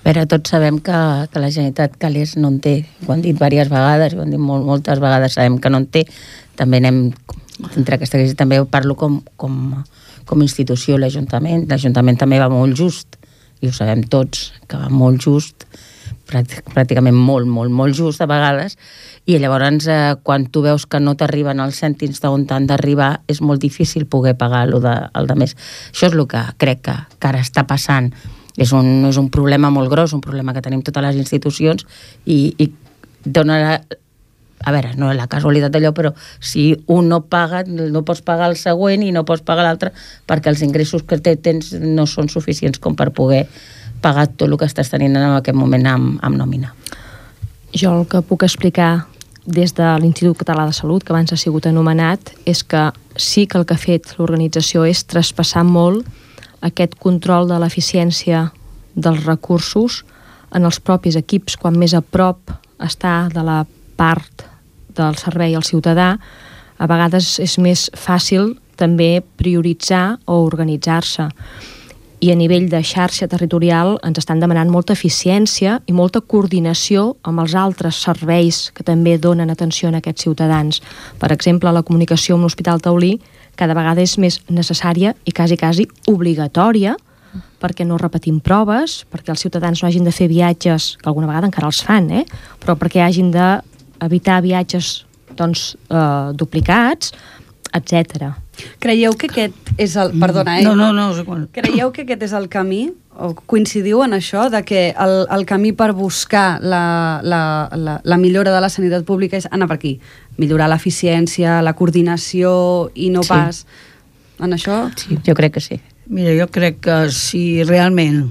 Però 0.03 0.25
tots 0.27 0.51
sabem 0.51 0.81
que, 0.83 0.99
que 1.31 1.41
la 1.43 1.51
Generalitat 1.53 1.99
calés 2.01 2.35
no 2.39 2.51
en 2.51 2.59
té. 2.65 2.77
Ho 3.07 3.13
han 3.13 3.23
dit 3.23 3.37
diverses 3.37 3.71
vegades, 3.71 4.15
ho 4.15 4.25
han 4.25 4.35
dit 4.35 4.43
molt, 4.43 4.65
moltes 4.67 5.03
vegades, 5.03 5.37
sabem 5.39 5.59
que 5.63 5.71
no 5.71 5.83
en 5.83 5.87
té. 5.93 6.07
També 6.59 6.81
anem 6.83 7.13
entre 7.77 7.99
aquesta 7.99 8.19
crisi 8.19 8.37
també 8.39 8.61
parlo 8.71 8.97
com, 8.99 9.21
com, 9.37 9.59
com 10.29 10.43
institució, 10.45 10.99
l'Ajuntament. 10.99 11.67
L'Ajuntament 11.71 12.19
també 12.21 12.41
va 12.41 12.51
molt 12.53 12.77
just, 12.79 13.19
i 13.61 13.69
ho 13.69 13.75
sabem 13.75 14.05
tots, 14.07 14.53
que 14.69 14.79
va 14.79 14.91
molt 14.93 15.23
just, 15.25 15.67
pràcticament 16.29 17.17
molt, 17.17 17.49
molt, 17.49 17.73
molt 17.73 17.97
just 17.97 18.21
a 18.21 18.29
vegades, 18.29 18.77
i 19.29 19.39
llavors 19.41 19.87
eh, 19.89 20.17
quan 20.23 20.47
tu 20.53 20.63
veus 20.65 20.87
que 20.87 21.01
no 21.01 21.15
t'arriben 21.17 21.61
els 21.61 21.81
cèntims 21.83 22.21
d'on 22.23 22.47
t'han 22.49 22.69
d'arribar, 22.69 23.23
és 23.29 23.41
molt 23.41 23.61
difícil 23.61 24.07
poder 24.07 24.37
pagar 24.39 24.67
el 24.69 24.79
de, 24.85 24.95
el 25.19 25.29
de 25.29 25.39
més. 25.41 25.57
Això 25.93 26.09
és 26.09 26.17
el 26.17 26.27
que 26.29 26.43
crec 26.61 26.85
que, 26.89 26.97
que 27.19 27.31
ara 27.31 27.41
està 27.45 27.65
passant. 27.69 28.13
És 28.59 28.73
un, 28.75 29.07
és 29.07 29.17
un 29.21 29.29
problema 29.31 29.71
molt 29.71 29.91
gros, 29.91 30.13
un 30.13 30.21
problema 30.25 30.53
que 30.55 30.63
tenim 30.65 30.83
totes 30.83 31.05
les 31.05 31.19
institucions 31.21 31.85
i, 32.27 32.55
i 32.59 32.73
dona 33.25 33.79
a 34.65 34.73
veure, 34.75 34.95
no 34.99 35.11
és 35.13 35.19
la 35.19 35.29
casualitat 35.31 35.73
d'allò, 35.73 35.93
però 35.95 36.13
si 36.41 36.73
un 36.91 37.09
no 37.09 37.21
paga, 37.31 37.63
no 37.67 38.03
pots 38.07 38.23
pagar 38.27 38.51
el 38.51 38.57
següent 38.59 39.05
i 39.07 39.13
no 39.15 39.25
pots 39.29 39.45
pagar 39.47 39.67
l'altre 39.67 39.93
perquè 40.27 40.51
els 40.53 40.63
ingressos 40.67 41.05
que 41.07 41.21
tens 41.21 41.73
no 41.79 42.07
són 42.07 42.31
suficients 42.33 42.81
com 42.83 42.97
per 42.99 43.11
poder 43.15 43.47
pagar 44.03 44.29
tot 44.31 44.49
el 44.49 44.59
que 44.59 44.67
estàs 44.67 44.91
tenint 44.91 45.17
en 45.17 45.39
aquest 45.39 45.57
moment 45.59 45.87
amb, 45.87 46.19
amb 46.23 46.39
nòmina. 46.39 46.75
Jo 47.75 47.95
el 47.99 48.07
que 48.11 48.23
puc 48.25 48.45
explicar 48.47 49.07
des 49.49 49.73
de 49.75 49.87
l'Institut 50.01 50.37
Català 50.37 50.67
de 50.69 50.77
Salut, 50.77 51.05
que 51.05 51.13
abans 51.13 51.33
ha 51.33 51.39
sigut 51.41 51.67
anomenat, 51.67 52.35
és 52.45 52.63
que 52.65 52.91
sí 53.17 53.47
que 53.47 53.59
el 53.59 53.65
que 53.65 53.75
ha 53.75 53.81
fet 53.81 54.15
l'organització 54.19 54.85
és 54.85 55.07
traspassar 55.09 55.65
molt 55.65 56.07
aquest 56.61 56.99
control 57.01 57.49
de 57.49 57.59
l'eficiència 57.63 58.49
dels 58.95 59.25
recursos 59.25 60.03
en 60.53 60.65
els 60.65 60.81
propis 60.81 61.17
equips, 61.17 61.57
quan 61.57 61.79
més 61.79 61.95
a 61.95 62.03
prop 62.03 62.53
està 62.79 63.29
de 63.33 63.45
la 63.45 63.63
part 63.99 64.47
del 64.95 65.19
servei 65.19 65.57
al 65.59 65.67
ciutadà, 65.67 66.15
a 66.79 66.87
vegades 66.87 67.37
és 67.43 67.59
més 67.59 67.89
fàcil 67.99 68.55
també 68.79 69.19
prioritzar 69.37 70.21
o 70.27 70.39
organitzar-se. 70.47 71.29
I 72.19 72.33
a 72.33 72.35
nivell 72.35 72.67
de 72.71 72.81
xarxa 72.83 73.29
territorial 73.31 73.97
ens 74.07 74.19
estan 74.19 74.41
demanant 74.43 74.71
molta 74.75 74.95
eficiència 74.97 75.77
i 75.87 75.95
molta 75.95 76.19
coordinació 76.21 77.13
amb 77.23 77.45
els 77.45 77.55
altres 77.55 78.01
serveis 78.03 78.73
que 78.75 78.87
també 78.87 79.19
donen 79.23 79.51
atenció 79.55 79.91
a 79.91 79.95
aquests 79.99 80.27
ciutadans. 80.27 80.81
Per 81.19 81.31
exemple, 81.31 81.71
la 81.71 81.85
comunicació 81.87 82.35
amb 82.35 82.47
l'Hospital 82.47 82.83
Taulí 82.83 83.21
cada 83.59 83.75
vegada 83.75 84.03
és 84.03 84.17
més 84.19 84.41
necessària 84.51 85.15
i 85.27 85.35
quasi, 85.35 85.59
quasi 85.59 85.87
obligatòria 86.11 86.97
perquè 87.59 87.85
no 87.87 87.99
repetim 87.99 88.39
proves, 88.41 89.05
perquè 89.11 89.33
els 89.35 89.43
ciutadans 89.43 89.83
no 89.83 89.89
hagin 89.89 90.07
de 90.07 90.15
fer 90.15 90.29
viatges, 90.31 90.97
que 90.99 91.11
alguna 91.11 91.27
vegada 91.29 91.49
encara 91.51 91.69
els 91.71 91.83
fan, 91.85 92.11
eh? 92.11 92.25
però 92.63 92.77
perquè 92.79 93.03
hagin 93.05 93.33
de 93.35 93.49
evitar 94.05 94.41
viatges 94.43 95.05
doncs, 95.39 95.77
eh, 95.91 96.33
duplicats, 96.35 97.13
etc. 97.75 98.33
Creieu 98.83 99.13
que 99.15 99.29
aquest 99.29 99.75
és 99.79 99.95
el... 100.01 100.15
Perdona, 100.19 100.59
eh? 100.59 100.65
No, 100.65 100.75
no, 100.75 100.91
no. 100.93 101.11
Creieu 101.55 101.93
que 101.95 102.03
aquest 102.07 102.25
és 102.27 102.33
el 102.35 102.49
camí? 102.51 102.89
O 103.19 103.33
coincidiu 103.51 104.01
en 104.05 104.15
això, 104.15 104.45
de 104.51 104.61
que 104.63 104.83
el, 104.95 105.15
el 105.35 105.45
camí 105.47 105.73
per 105.75 105.91
buscar 105.93 106.61
la, 106.63 107.19
la, 107.23 107.69
la, 107.75 107.97
la 108.05 108.17
millora 108.19 108.53
de 108.55 108.61
la 108.63 108.71
sanitat 108.71 109.03
pública 109.07 109.37
és 109.41 109.49
anar 109.51 109.67
per 109.67 109.79
aquí? 109.81 109.97
Millorar 110.39 110.69
l'eficiència, 110.71 111.59
la 111.67 111.75
coordinació 111.75 112.53
i 112.95 113.11
no 113.11 113.25
Sí. 113.27 113.33
pas 113.35 113.65
en 114.39 114.55
això? 114.55 114.85
Sí, 114.97 115.19
jo 115.27 115.35
crec 115.35 115.57
que 115.59 115.61
sí. 115.65 115.81
Mira, 116.07 116.31
jo 116.39 116.47
crec 116.49 116.79
que 116.87 116.99
si 117.11 117.65
realment 117.67 118.29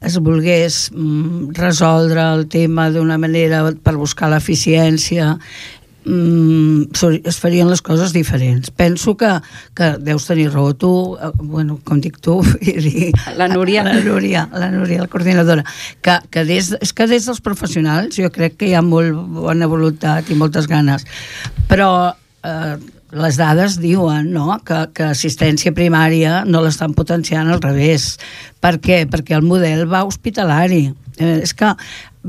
es 0.00 0.18
volgués 0.20 0.90
mm, 0.92 1.54
resoldre 1.56 2.22
el 2.34 2.46
tema 2.52 2.90
d'una 2.90 3.18
manera 3.18 3.64
per 3.82 3.96
buscar 3.96 4.28
l'eficiència 4.32 5.36
mm, 6.04 6.92
es 7.24 7.38
farien 7.40 7.70
les 7.70 7.82
coses 7.82 8.12
diferents. 8.12 8.70
Penso 8.70 9.16
que, 9.16 9.30
que 9.74 9.92
deus 9.98 10.26
tenir 10.28 10.50
raó 10.52 10.74
tu, 10.74 10.92
eh, 11.16 11.30
bueno, 11.40 11.78
com 11.84 12.00
dic 12.00 12.20
tu, 12.20 12.38
i 12.62 13.12
La 13.36 13.48
Núria. 13.48 13.84
La 13.86 14.00
Núria, 14.00 14.48
la 14.52 14.70
Núria, 14.70 15.02
la 15.02 15.08
coordinadora. 15.08 15.64
Que, 16.02 16.18
que 16.30 16.44
des, 16.44 16.74
és 16.80 16.92
que 16.92 17.08
des 17.10 17.26
dels 17.26 17.42
professionals 17.42 18.20
jo 18.20 18.30
crec 18.32 18.60
que 18.60 18.70
hi 18.70 18.76
ha 18.76 18.84
molt 18.84 19.16
bona 19.40 19.68
voluntat 19.70 20.30
i 20.30 20.38
moltes 20.38 20.70
ganes. 20.70 21.08
Però 21.70 21.90
eh, 22.46 22.76
les 23.16 23.38
dades 23.38 23.78
diuen 23.82 24.30
no? 24.34 24.58
que, 24.66 24.80
que 24.96 25.10
assistència 25.12 25.74
primària 25.76 26.42
no 26.48 26.62
l'estan 26.64 26.94
potenciant 26.96 27.50
al 27.50 27.62
revés. 27.62 28.14
Per 28.62 28.76
què? 28.82 29.04
Perquè 29.10 29.36
el 29.38 29.46
model 29.46 29.86
va 29.90 30.04
hospitalari. 30.08 30.88
Eh, 31.18 31.40
és 31.46 31.54
que, 31.56 31.72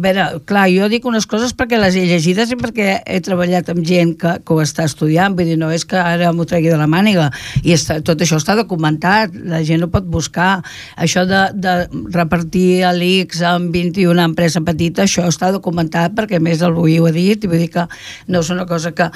veure, 0.04 0.25
clar, 0.48 0.68
jo 0.72 0.88
dic 0.92 1.06
unes 1.10 1.25
coses 1.30 1.54
perquè 1.58 1.80
les 1.80 1.96
he 1.98 2.06
llegides 2.08 2.51
i 2.54 2.58
perquè 2.60 3.00
he 3.01 3.20
treballat 3.25 3.72
amb 3.74 3.84
gent 3.88 4.13
que, 4.22 4.36
que 4.46 4.54
ho 4.54 4.62
està 4.63 4.86
estudiant, 4.88 5.36
vull 5.38 5.50
dir, 5.50 5.58
no 5.60 5.72
és 5.74 5.86
que 5.89 5.98
ara 6.00 6.32
m'ho 6.36 6.46
tregui 6.50 6.72
de 6.72 6.77
la 6.80 6.88
màniga, 6.89 7.30
i 7.63 7.74
està, 7.75 8.00
tot 8.06 8.22
això 8.22 8.39
està 8.42 8.56
documentat, 8.60 9.36
la 9.50 9.63
gent 9.68 9.86
ho 9.86 9.89
pot 9.94 10.08
buscar, 10.08 10.62
això 10.96 11.25
de, 11.30 11.42
de 11.58 11.75
repartir 12.16 12.86
l'ICS 12.98 13.44
amb 13.50 13.74
21 13.75 14.24
empresa 14.27 14.63
petita, 14.66 15.06
això 15.08 15.27
està 15.27 15.51
documentat 15.56 16.16
perquè 16.18 16.42
més 16.44 16.63
el 16.66 16.77
Bui 16.77 17.00
ho 17.01 17.10
ha 17.10 17.16
dit, 17.16 17.44
i 17.44 17.51
vull 17.51 17.66
dir 17.66 17.72
que 17.74 17.88
no 18.27 18.46
és 18.46 18.54
una 18.54 18.68
cosa 18.70 18.94
que... 18.96 19.10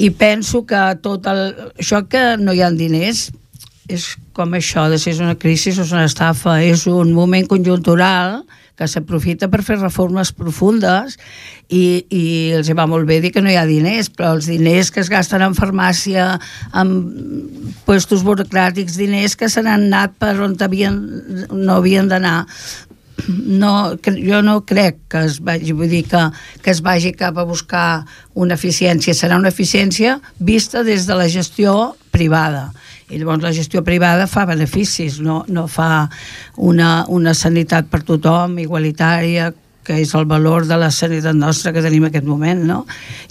I 0.00 0.10
penso 0.18 0.64
que 0.66 0.82
tot 1.04 1.28
el... 1.30 1.46
això 1.78 2.04
que 2.10 2.34
no 2.40 2.54
hi 2.54 2.64
ha 2.64 2.72
diners, 2.74 3.28
és 3.88 4.14
com 4.32 4.54
això, 4.56 4.86
de 4.88 4.98
si 4.98 5.12
és 5.12 5.20
una 5.20 5.36
crisi 5.36 5.74
o 5.74 5.84
és 5.84 5.92
una 5.92 6.06
estafa, 6.08 6.58
és 6.64 6.86
un 6.90 7.12
moment 7.12 7.46
conjuntural 7.50 8.40
que 8.78 8.88
s'aprofita 8.90 9.48
per 9.50 9.62
fer 9.62 9.76
reformes 9.78 10.32
profundes 10.34 11.18
i, 11.68 12.04
i 12.10 12.24
els 12.56 12.70
va 12.74 12.88
molt 12.90 13.06
bé 13.08 13.20
dir 13.22 13.30
que 13.34 13.42
no 13.44 13.52
hi 13.52 13.58
ha 13.58 13.66
diners, 13.68 14.10
però 14.10 14.34
els 14.36 14.48
diners 14.50 14.90
que 14.90 15.02
es 15.04 15.10
gasten 15.12 15.44
en 15.46 15.54
farmàcia, 15.54 16.32
en 16.74 16.94
puestos 17.86 18.24
burocràtics, 18.26 18.98
diners 18.98 19.38
que 19.38 19.48
se 19.48 19.62
n'han 19.62 19.86
anat 19.90 20.18
per 20.18 20.34
on 20.42 20.58
havien, 20.64 20.98
no 21.52 21.78
havien 21.78 22.10
d'anar, 22.10 22.40
no, 23.28 23.94
jo 24.04 24.42
no 24.42 24.60
crec 24.66 24.98
que 25.08 25.24
es 25.28 25.38
vagi, 25.44 25.72
vull 25.72 25.90
dir 25.90 26.02
que, 26.10 26.24
que 26.62 26.72
es 26.74 26.82
vagi 26.84 27.14
cap 27.14 27.38
a 27.38 27.46
buscar 27.46 28.04
una 28.34 28.58
eficiència. 28.58 29.14
Serà 29.14 29.38
una 29.38 29.52
eficiència 29.54 30.18
vista 30.38 30.82
des 30.82 31.06
de 31.06 31.18
la 31.18 31.28
gestió 31.30 31.94
privada. 32.14 32.72
I 33.10 33.18
llavors 33.20 33.42
la 33.44 33.52
gestió 33.52 33.82
privada 33.84 34.26
fa 34.26 34.46
beneficis, 34.48 35.18
no, 35.20 35.42
no 35.48 35.66
fa 35.68 36.08
una, 36.56 37.04
una 37.08 37.34
sanitat 37.36 37.90
per 37.92 38.00
tothom, 38.02 38.56
igualitària, 38.62 39.52
que 39.84 39.98
és 40.00 40.14
el 40.16 40.24
valor 40.24 40.64
de 40.64 40.78
la 40.80 40.86
sanitat 40.88 41.36
nostra 41.36 41.68
que 41.76 41.82
tenim 41.84 42.06
en 42.06 42.08
aquest 42.08 42.24
moment, 42.24 42.62
no? 42.64 42.78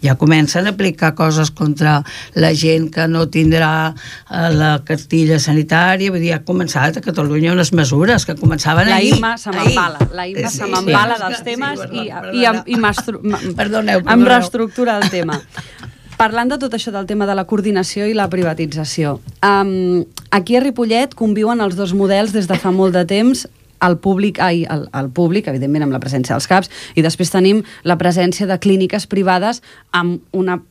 Ja 0.05 0.13
comencen 0.21 0.67
a 0.69 0.73
aplicar 0.75 1.15
coses 1.17 1.49
contra 1.49 1.95
la 2.37 2.51
gent 2.53 2.91
que 2.93 3.07
no 3.09 3.23
tindrà 3.33 3.71
eh, 3.89 4.51
la 4.53 4.75
cartilla 4.85 5.39
sanitària, 5.41 6.11
vull 6.13 6.21
dir, 6.21 6.35
ha 6.35 6.43
començat 6.45 6.99
a 6.99 7.01
Catalunya 7.01 7.55
unes 7.57 7.73
mesures 7.73 8.27
que 8.29 8.35
començaven 8.37 8.85
la 8.93 8.99
ahir. 9.01 9.15
Imma 9.17 9.33
se 9.41 9.49
m'embala, 9.55 10.05
la 10.13 10.27
Imma 10.29 10.51
Sí, 10.53 10.59
se 10.61 10.69
m'embala 10.69 11.17
sí. 11.17 11.23
dels 11.25 11.41
Sí, 11.41 11.47
temes 11.49 11.79
perdona, 11.81 12.03
i, 12.05 12.13
perdona. 12.13 12.63
i, 12.67 12.75
i 12.77 12.79
m'estru- 12.85 13.23
m- 13.25 13.41
Perdoneu, 13.57 13.97
em 13.97 14.05
perdoneu. 14.05 14.29
reestructura 14.35 14.99
el 15.01 15.09
tema. 15.09 15.41
Parlant 16.17 16.51
de 16.51 16.59
tot 16.61 16.73
això 16.73 16.93
del 16.93 17.07
tema 17.09 17.25
de 17.25 17.35
la 17.35 17.45
coordinació 17.49 18.05
i 18.07 18.13
la 18.13 18.29
privatització, 18.29 19.17
um, 19.43 20.03
aquí 20.31 20.55
a 20.55 20.63
Ripollet 20.63 21.15
conviuen 21.15 21.61
els 21.61 21.75
dos 21.75 21.93
models 21.97 22.33
des 22.35 22.47
de 22.47 22.57
fa 22.59 22.71
molt 22.71 22.93
de 22.93 23.05
temps 23.09 23.47
al 23.83 23.97
públic, 23.99 24.39
ai, 24.39 24.63
al, 24.69 24.87
al 24.95 25.09
públic, 25.11 25.49
evidentment 25.51 25.83
amb 25.83 25.95
la 25.95 25.99
presència 25.99 26.37
dels 26.37 26.47
CAPs, 26.47 26.71
i 26.95 27.03
després 27.03 27.33
tenim 27.33 27.63
la 27.83 27.97
presència 27.99 28.47
de 28.47 28.57
clíniques 28.63 29.09
privades 29.11 29.59
amb 29.91 30.21
una 30.31 30.61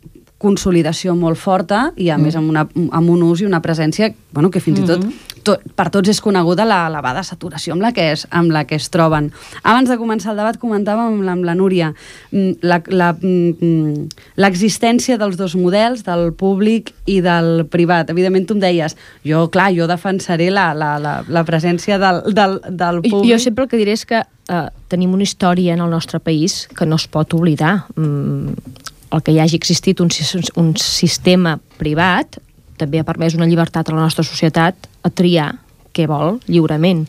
consolidació 0.42 1.14
molt 1.14 1.38
forta 1.38 1.92
i 1.96 2.08
a 2.10 2.16
mm. 2.16 2.26
més 2.26 2.38
amb, 2.38 2.50
una, 2.50 2.64
amb 2.66 3.12
un 3.12 3.22
ús 3.28 3.44
i 3.44 3.46
una 3.46 3.60
presència 3.62 4.10
bueno, 4.32 4.50
que 4.50 4.60
fins 4.60 4.80
mm 4.80 4.84
-hmm. 4.84 4.98
i 4.98 5.12
tot, 5.12 5.31
tot 5.44 5.60
per 5.76 5.88
tots 5.90 6.08
és 6.08 6.20
coneguda 6.22 6.64
la 6.64 6.86
elevada 6.88 7.22
saturació 7.26 7.74
amb 7.74 7.82
la 7.82 7.92
que 7.92 8.10
es, 8.12 8.26
amb 8.30 8.50
la 8.54 8.64
que 8.64 8.76
es 8.78 8.88
troben. 8.90 9.30
Abans 9.62 9.88
de 9.90 9.98
començar 10.00 10.32
el 10.32 10.40
debat 10.40 10.58
comentàvem 10.62 11.12
amb 11.16 11.22
la, 11.26 11.32
amb 11.36 11.44
la 11.44 11.54
Núria 11.58 11.92
mm, 12.30 12.52
la- 12.62 12.82
la- 12.86 13.12
mm, 13.14 14.08
l'existència 14.36 15.18
dels 15.20 15.36
dos 15.36 15.54
models, 15.56 16.04
del 16.06 16.32
públic 16.32 16.92
i 17.06 17.20
del 17.24 17.66
privat. 17.70 18.10
Evidentment 18.10 18.46
tu 18.48 18.54
em 18.56 18.62
deies, 18.62 18.96
jo, 19.26 19.46
clar, 19.52 19.70
jo 19.76 19.86
defensaré 19.90 20.50
la, 20.50 20.70
la, 20.74 20.94
la, 21.02 21.16
la 21.28 21.44
presència 21.48 21.98
del, 21.98 22.22
del, 22.34 22.58
del 22.70 23.02
públic. 23.02 23.32
Jo 23.32 23.38
sempre 23.42 23.64
el 23.66 23.70
que 23.72 23.80
diré 23.80 23.92
és 23.98 24.06
que 24.08 24.22
eh, 24.22 24.62
tenim 24.92 25.12
una 25.14 25.22
història 25.26 25.74
en 25.74 25.80
el 25.84 25.90
nostre 25.90 26.20
país 26.20 26.68
que 26.76 26.86
no 26.86 26.96
es 26.96 27.06
pot 27.08 27.34
oblidar. 27.34 27.84
Mm, 27.96 28.54
el 29.12 29.20
que 29.22 29.32
hi 29.34 29.40
hagi 29.42 29.58
existit 29.58 30.00
un, 30.00 30.08
un 30.56 30.72
sistema 30.80 31.58
privat 31.76 32.38
també 32.78 33.00
ha 33.00 33.06
permès 33.06 33.36
una 33.36 33.48
llibertat 33.48 33.88
a 33.88 33.94
la 33.94 34.04
nostra 34.04 34.24
societat 34.24 34.88
a 35.02 35.10
triar 35.10 35.52
què 35.92 36.06
vol 36.08 36.38
lliurement. 36.48 37.04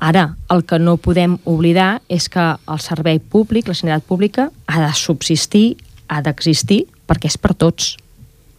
Ara, 0.00 0.30
el 0.48 0.64
que 0.64 0.78
no 0.80 0.96
podem 0.96 1.36
oblidar 1.44 2.00
és 2.08 2.30
que 2.32 2.44
el 2.56 2.80
servei 2.80 3.18
públic, 3.20 3.68
la 3.68 3.76
sanitat 3.76 4.06
pública, 4.08 4.48
ha 4.66 4.80
de 4.80 4.92
subsistir, 4.96 5.76
ha 6.08 6.22
d'existir, 6.24 6.86
perquè 7.06 7.28
és 7.28 7.36
per 7.36 7.52
tots. 7.52 7.96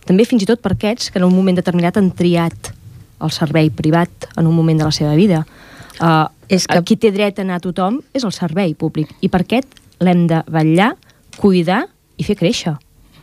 També 0.06 0.26
fins 0.30 0.46
i 0.46 0.50
tot 0.50 0.62
per 0.62 0.76
aquests 0.76 1.10
que 1.10 1.18
en 1.22 1.26
un 1.26 1.34
moment 1.34 1.58
determinat 1.58 1.98
han 1.98 2.12
triat 2.14 2.72
el 3.22 3.34
servei 3.34 3.72
privat 3.74 4.30
en 4.38 4.48
un 4.50 4.56
moment 4.56 4.78
de 4.78 4.86
la 4.86 4.94
seva 4.94 5.16
vida. 5.18 5.44
Uh, 6.02 6.30
És 6.50 6.68
que... 6.68 6.82
Qui 6.86 6.98
té 6.98 7.12
dret 7.14 7.40
a 7.40 7.46
anar 7.46 7.60
a 7.60 7.64
tothom 7.64 8.02
és 8.14 8.26
el 8.28 8.34
servei 8.36 8.74
públic 8.78 9.12
i 9.22 9.30
per 9.32 9.44
aquest 9.46 9.80
l'hem 10.02 10.26
de 10.30 10.42
vetllar, 10.50 10.94
cuidar 11.38 11.86
i 12.18 12.26
fer 12.28 12.38
créixer. 12.38 12.76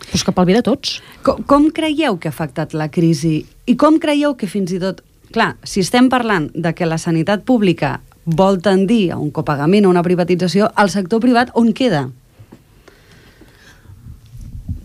Però 0.08 0.20
és 0.20 0.24
que 0.24 0.34
pel 0.34 0.48
bé 0.48 0.56
de 0.56 0.64
tots. 0.64 0.98
Com, 1.26 1.42
com 1.48 1.68
creieu 1.74 2.16
que 2.20 2.30
ha 2.30 2.34
afectat 2.34 2.74
la 2.76 2.88
crisi? 2.92 3.42
I 3.68 3.76
com 3.76 4.00
creieu 4.02 4.36
que 4.40 4.50
fins 4.50 4.72
i 4.72 4.80
tot... 4.82 5.04
Clar, 5.28 5.58
si 5.60 5.82
estem 5.84 6.06
parlant 6.08 6.48
de 6.56 6.72
que 6.72 6.86
la 6.88 6.96
sanitat 6.96 7.42
pública 7.44 7.98
vol 8.24 8.62
tendir 8.64 9.10
a 9.12 9.18
un 9.20 9.28
copagament, 9.30 9.84
a 9.84 9.92
una 9.92 10.04
privatització, 10.04 10.70
el 10.80 10.88
sector 10.88 11.20
privat 11.20 11.52
on 11.56 11.74
queda? 11.76 12.06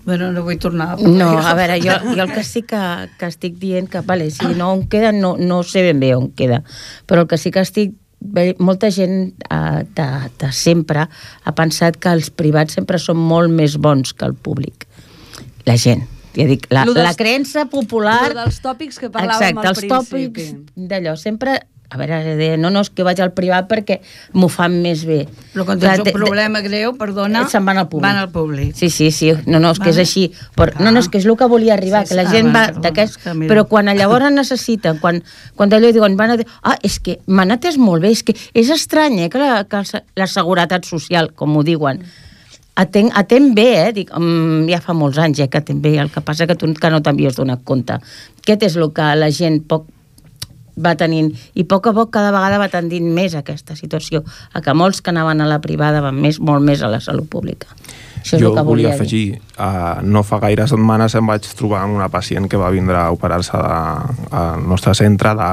Bueno, 0.03 0.33
no 0.35 0.43
vull 0.43 0.59
tornar 0.59 0.93
a 0.93 0.97
No, 0.99 1.29
a 1.39 1.53
veure, 1.55 1.79
jo, 1.79 1.95
jo 2.09 2.23
el 2.25 2.31
que 2.35 2.43
sí 2.43 2.65
que, 2.67 2.83
que 3.19 3.31
estic 3.31 3.55
dient 3.59 3.87
que, 3.87 4.03
vale, 4.03 4.27
si 4.35 4.51
no 4.57 4.73
on 4.75 4.87
queda, 4.91 5.13
no, 5.15 5.37
no 5.39 5.61
sé 5.63 5.83
ben 5.87 6.03
bé 6.03 6.11
on 6.15 6.27
queda, 6.35 6.59
però 7.07 7.23
el 7.23 7.29
que 7.31 7.39
sí 7.39 7.51
que 7.55 7.63
estic 7.63 7.95
molta 8.59 8.89
gent 8.91 9.33
eh, 9.49 9.83
de, 9.95 10.07
de 10.39 10.51
sempre 10.55 11.07
ha 11.07 11.55
pensat 11.55 11.99
que 11.99 12.11
els 12.11 12.29
privats 12.31 12.75
sempre 12.75 12.99
són 12.99 13.19
molt 13.19 13.51
més 13.51 13.75
bons 13.77 14.13
que 14.13 14.27
el 14.27 14.35
públic. 14.35 14.87
La 15.65 15.77
gent. 15.77 16.07
Ja 16.33 16.47
dic, 16.49 16.65
la, 16.73 16.85
dels- 16.89 16.97
la 16.97 17.13
creença 17.13 17.67
popular... 17.69 18.31
Lo 18.33 18.41
dels 18.41 18.57
tòpics 18.63 18.97
que 18.99 19.11
parlàvem 19.13 19.53
Exacte, 19.53 19.67
al 19.67 19.75
els 19.75 19.83
principi. 19.85 20.47
tòpics 20.49 20.87
d'allò. 20.89 21.13
Sempre, 21.15 21.59
a 21.93 21.97
veure, 21.99 22.17
de, 22.39 22.47
no, 22.57 22.71
no, 22.73 22.81
és 22.81 22.89
que 22.89 23.03
vaig 23.05 23.19
al 23.21 23.35
privat 23.37 23.67
perquè 23.69 23.99
m'ho 24.33 24.47
fan 24.49 24.79
més 24.81 25.03
bé. 25.05 25.27
Però 25.53 25.61
quan 25.67 25.77
tens 25.77 25.99
de- 25.99 26.01
un 26.01 26.07
de- 26.09 26.13
problema 26.15 26.63
greu, 26.65 26.95
perdona... 26.97 27.43
Se'n 27.51 27.63
van 27.69 27.77
al 27.77 27.85
públic. 27.91 28.07
Van 28.07 28.17
al 28.17 28.31
públic. 28.33 28.73
Sí, 28.75 28.89
sí, 28.89 29.11
sí. 29.13 29.29
No, 29.45 29.59
no, 29.61 29.75
és 29.77 29.79
que 29.83 29.91
és 29.93 29.99
així. 30.01 30.25
Però, 30.57 30.73
no, 30.81 30.89
no, 30.89 31.03
és 31.05 31.11
que 31.13 31.21
és 31.21 31.29
el 31.29 31.37
que 31.37 31.45
volia 31.53 31.75
arribar, 31.77 32.01
Sí, 32.07 32.15
que 32.15 32.19
la 32.23 32.25
sí. 32.25 32.33
gent 32.39 32.49
Ah, 32.49 32.49
va 32.49 32.59
vale, 32.63 32.73
perdona, 32.73 32.87
d'aquest... 32.89 33.13
és 33.19 33.23
que 33.27 33.35
mira. 33.37 33.53
Però 33.53 33.67
quan 33.69 33.93
llavors 33.93 34.33
necessiten, 34.33 34.97
quan, 35.05 35.21
quan 35.55 35.69
allò 35.77 35.93
diuen, 35.93 36.17
van 36.17 36.33
a 36.33 36.37
dir, 36.41 36.49
ah, 36.63 36.79
és 36.81 36.97
que 36.99 37.19
m'han 37.27 37.53
atès 37.59 37.77
molt 37.77 38.01
bé, 38.01 38.09
és 38.17 38.25
que 38.25 38.33
és 38.57 38.73
estrany, 38.73 39.21
eh, 39.27 39.29
que 39.29 39.37
la, 39.37 39.61
que 39.69 39.85
la, 40.17 40.25
seguretat 40.27 40.89
social, 40.89 41.29
com 41.37 41.55
ho 41.57 41.63
diuen, 41.63 42.01
atén, 42.75 43.11
atén 43.13 43.53
bé, 43.55 43.69
eh? 43.87 43.91
Dic, 43.93 44.13
um, 44.17 44.67
ja 44.69 44.81
fa 44.81 44.95
molts 44.97 45.19
anys 45.21 45.43
eh, 45.43 45.49
que 45.49 45.61
atén 45.61 45.81
bé, 45.81 45.97
el 46.01 46.11
que 46.11 46.21
passa 46.21 46.47
que 46.47 46.55
tu 46.55 46.71
que 46.73 46.89
no 46.89 47.01
t'havies 47.01 47.37
donat 47.37 47.63
compte. 47.63 47.99
Aquest 48.43 48.69
és 48.69 48.77
el 48.77 48.89
que 48.93 49.09
la 49.15 49.29
gent 49.31 49.61
poc 49.69 49.89
va 50.73 50.95
tenint, 50.97 51.29
i 51.53 51.61
a 51.61 51.69
poc 51.69 51.87
a 51.87 51.93
poc 51.93 52.09
cada 52.13 52.31
vegada 52.33 52.57
va 52.57 52.69
tendint 52.71 53.05
més 53.13 53.35
aquesta 53.37 53.75
situació, 53.77 54.23
a 54.53 54.61
que 54.61 54.73
molts 54.73 55.03
que 55.05 55.13
anaven 55.13 55.43
a 55.43 55.49
la 55.49 55.59
privada 55.61 56.01
van 56.01 56.17
més, 56.17 56.39
molt 56.39 56.65
més 56.65 56.81
a 56.81 56.89
la 56.89 56.99
salut 57.03 57.29
pública. 57.29 57.69
Això 58.23 58.37
és 58.37 58.41
jo 58.41 58.49
el 58.49 58.57
que 58.57 58.63
volia 58.65 58.89
dir. 58.89 58.95
afegir, 58.95 59.23
uh, 59.59 60.01
no 60.01 60.23
fa 60.23 60.39
gaire 60.41 60.65
setmanes 60.67 61.13
em 61.19 61.27
vaig 61.27 61.45
trobar 61.59 61.83
amb 61.83 61.99
una 61.99 62.09
pacient 62.09 62.47
que 62.49 62.57
va 62.57 62.71
vindre 62.73 62.97
a 62.97 63.11
operar-se 63.11 63.59
al 63.59 64.65
nostre 64.65 64.95
centre 64.95 65.35
de, 65.37 65.51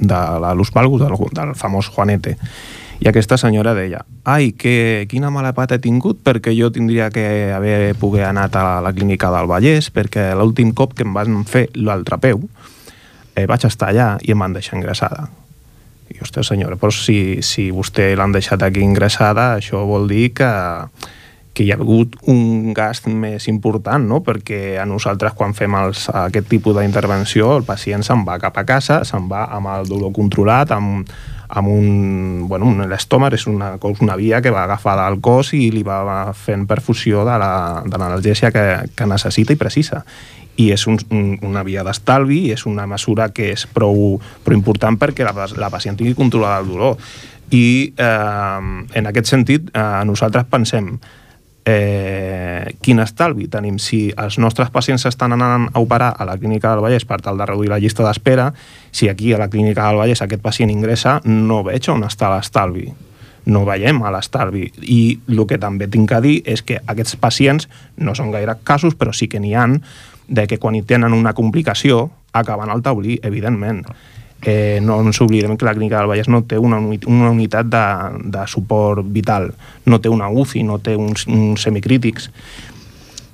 de 0.00 0.20
la 0.42 0.54
Luz 0.54 0.72
Valgus, 0.74 1.04
del, 1.04 1.14
del 1.36 1.54
famós 1.54 1.92
Juanete. 1.92 2.38
I 3.00 3.08
aquesta 3.08 3.38
senyora 3.40 3.72
deia, 3.72 4.02
ai, 4.28 4.50
que, 4.52 5.06
quina 5.08 5.30
mala 5.32 5.54
pata 5.56 5.78
he 5.78 5.80
tingut 5.80 6.18
perquè 6.20 6.52
jo 6.52 6.68
tindria 6.68 7.08
que 7.08 7.48
haver 7.56 7.94
poder 7.96 8.26
anat 8.28 8.58
a 8.60 8.82
la 8.84 8.92
clínica 8.92 9.30
del 9.32 9.48
Vallès 9.48 9.88
perquè 9.88 10.34
l'últim 10.36 10.74
cop 10.76 10.92
que 10.92 11.06
em 11.08 11.14
van 11.16 11.40
fer 11.48 11.70
l'altre 11.80 12.20
peu 12.20 12.44
eh, 13.40 13.46
vaig 13.48 13.64
estar 13.64 13.88
allà 13.88 14.10
i 14.20 14.34
em 14.34 14.44
van 14.44 14.52
deixar 14.52 14.76
ingressada. 14.76 15.30
I, 16.10 16.18
ostres, 16.20 16.50
senyora, 16.52 16.76
però 16.76 16.92
si, 16.92 17.40
si 17.40 17.70
vostè 17.72 18.10
l'han 18.18 18.36
deixat 18.36 18.66
aquí 18.66 18.84
ingressada, 18.84 19.54
això 19.56 19.80
vol 19.88 20.04
dir 20.10 20.34
que, 20.36 20.52
que 21.56 21.64
hi 21.64 21.72
ha 21.72 21.80
hagut 21.80 22.20
un 22.28 22.74
gast 22.76 23.08
més 23.08 23.48
important, 23.48 24.04
no? 24.12 24.20
perquè 24.26 24.76
a 24.82 24.84
nosaltres 24.84 25.38
quan 25.38 25.56
fem 25.56 25.72
els, 25.80 26.10
aquest 26.26 26.52
tipus 26.52 26.76
d'intervenció 26.76 27.54
el 27.56 27.64
pacient 27.64 28.04
se'n 28.04 28.28
va 28.28 28.36
cap 28.42 28.60
a 28.60 28.68
casa, 28.68 29.00
se'n 29.08 29.30
va 29.30 29.46
amb 29.56 29.72
el 29.78 29.88
dolor 29.88 30.12
controlat, 30.12 30.76
amb, 30.76 31.08
amb 31.50 31.68
un... 31.68 32.44
Bueno, 32.48 32.66
un 32.70 32.82
l'estómac 32.90 33.34
és 33.36 33.46
una, 33.50 33.72
una 34.00 34.16
via 34.16 34.40
que 34.42 34.50
va 34.54 34.64
agafar 34.64 34.96
del 35.00 35.20
cos 35.20 35.52
i 35.54 35.70
li 35.74 35.82
va 35.86 36.32
fent 36.34 36.66
perfusió 36.70 37.24
de 37.26 37.38
la- 37.38 37.82
de 37.84 37.98
l'analgèsia 37.98 38.50
que, 38.54 38.64
que 38.96 39.06
necessita 39.06 39.52
i 39.52 39.56
precisa. 39.60 40.04
I 40.60 40.70
és 40.74 40.86
un, 40.90 40.98
un, 41.10 41.38
una 41.46 41.62
via 41.64 41.84
d'estalvi 41.86 42.40
i 42.48 42.52
és 42.52 42.66
una 42.66 42.86
mesura 42.86 43.30
que 43.32 43.52
és 43.54 43.66
prou, 43.66 44.18
prou 44.44 44.56
important 44.58 44.98
perquè 45.00 45.24
la, 45.24 45.34
la 45.56 45.70
pacient 45.72 45.96
tingui 45.96 46.14
controlat 46.18 46.62
el 46.64 46.68
dolor. 46.74 46.98
I 47.50 47.92
eh, 47.96 48.60
en 49.00 49.10
aquest 49.10 49.30
sentit 49.32 49.70
eh, 49.74 49.86
nosaltres 50.06 50.44
pensem 50.50 50.92
eh, 51.64 52.76
quin 52.80 53.00
estalvi 53.02 53.48
tenim 53.52 53.78
si 53.78 54.08
els 54.16 54.38
nostres 54.40 54.70
pacients 54.72 55.04
estan 55.08 55.34
anant 55.36 55.68
a 55.72 55.80
operar 55.82 56.12
a 56.18 56.24
la 56.28 56.36
clínica 56.38 56.70
del 56.72 56.82
Vallès 56.84 57.04
per 57.08 57.20
tal 57.24 57.38
de 57.38 57.46
reduir 57.46 57.70
la 57.72 57.78
llista 57.78 58.04
d'espera 58.06 58.50
si 58.92 59.08
aquí 59.08 59.32
a 59.32 59.38
la 59.38 59.48
clínica 59.50 59.86
del 59.88 60.00
Vallès 60.00 60.22
aquest 60.22 60.42
pacient 60.42 60.70
ingressa 60.72 61.20
no 61.24 61.62
veig 61.66 61.88
on 61.92 62.04
està 62.06 62.30
l'estalvi. 62.34 62.88
No 63.50 63.64
veiem 63.64 64.02
a 64.04 64.12
l'estalvi. 64.12 64.66
I 64.82 65.00
el 65.28 65.44
que 65.48 65.58
també 65.58 65.88
tinc 65.88 66.12
a 66.12 66.20
dir 66.20 66.40
és 66.44 66.62
que 66.62 66.80
aquests 66.86 67.16
pacients 67.16 67.68
no 67.96 68.14
són 68.14 68.32
gaire 68.34 68.58
casos 68.64 68.96
però 68.98 69.14
sí 69.16 69.28
que 69.28 69.40
n'hi 69.40 69.54
han 69.54 69.80
de 70.28 70.46
que 70.46 70.58
quan 70.58 70.76
hi 70.78 70.82
tenen 70.86 71.16
una 71.16 71.34
complicació 71.34 72.08
acaben 72.32 72.70
al 72.70 72.82
taulí, 72.82 73.18
evidentment. 73.22 73.84
Eh, 74.42 74.78
no 74.80 75.00
ens 75.04 75.20
oblidem 75.20 75.58
que 75.58 75.66
la 75.66 75.74
clínica 75.74 75.98
del 75.98 76.08
Vallès 76.08 76.30
no 76.32 76.44
té 76.48 76.56
una, 76.56 76.78
una 76.80 77.30
unitat 77.30 77.66
de, 77.68 77.84
de 78.32 78.46
suport 78.48 79.04
vital, 79.04 79.50
no 79.84 79.98
té 80.00 80.08
una 80.08 80.30
UCI, 80.30 80.62
no 80.64 80.78
té 80.80 80.94
uns, 80.96 81.26
uns 81.28 81.66
semicrítics. 81.66 82.30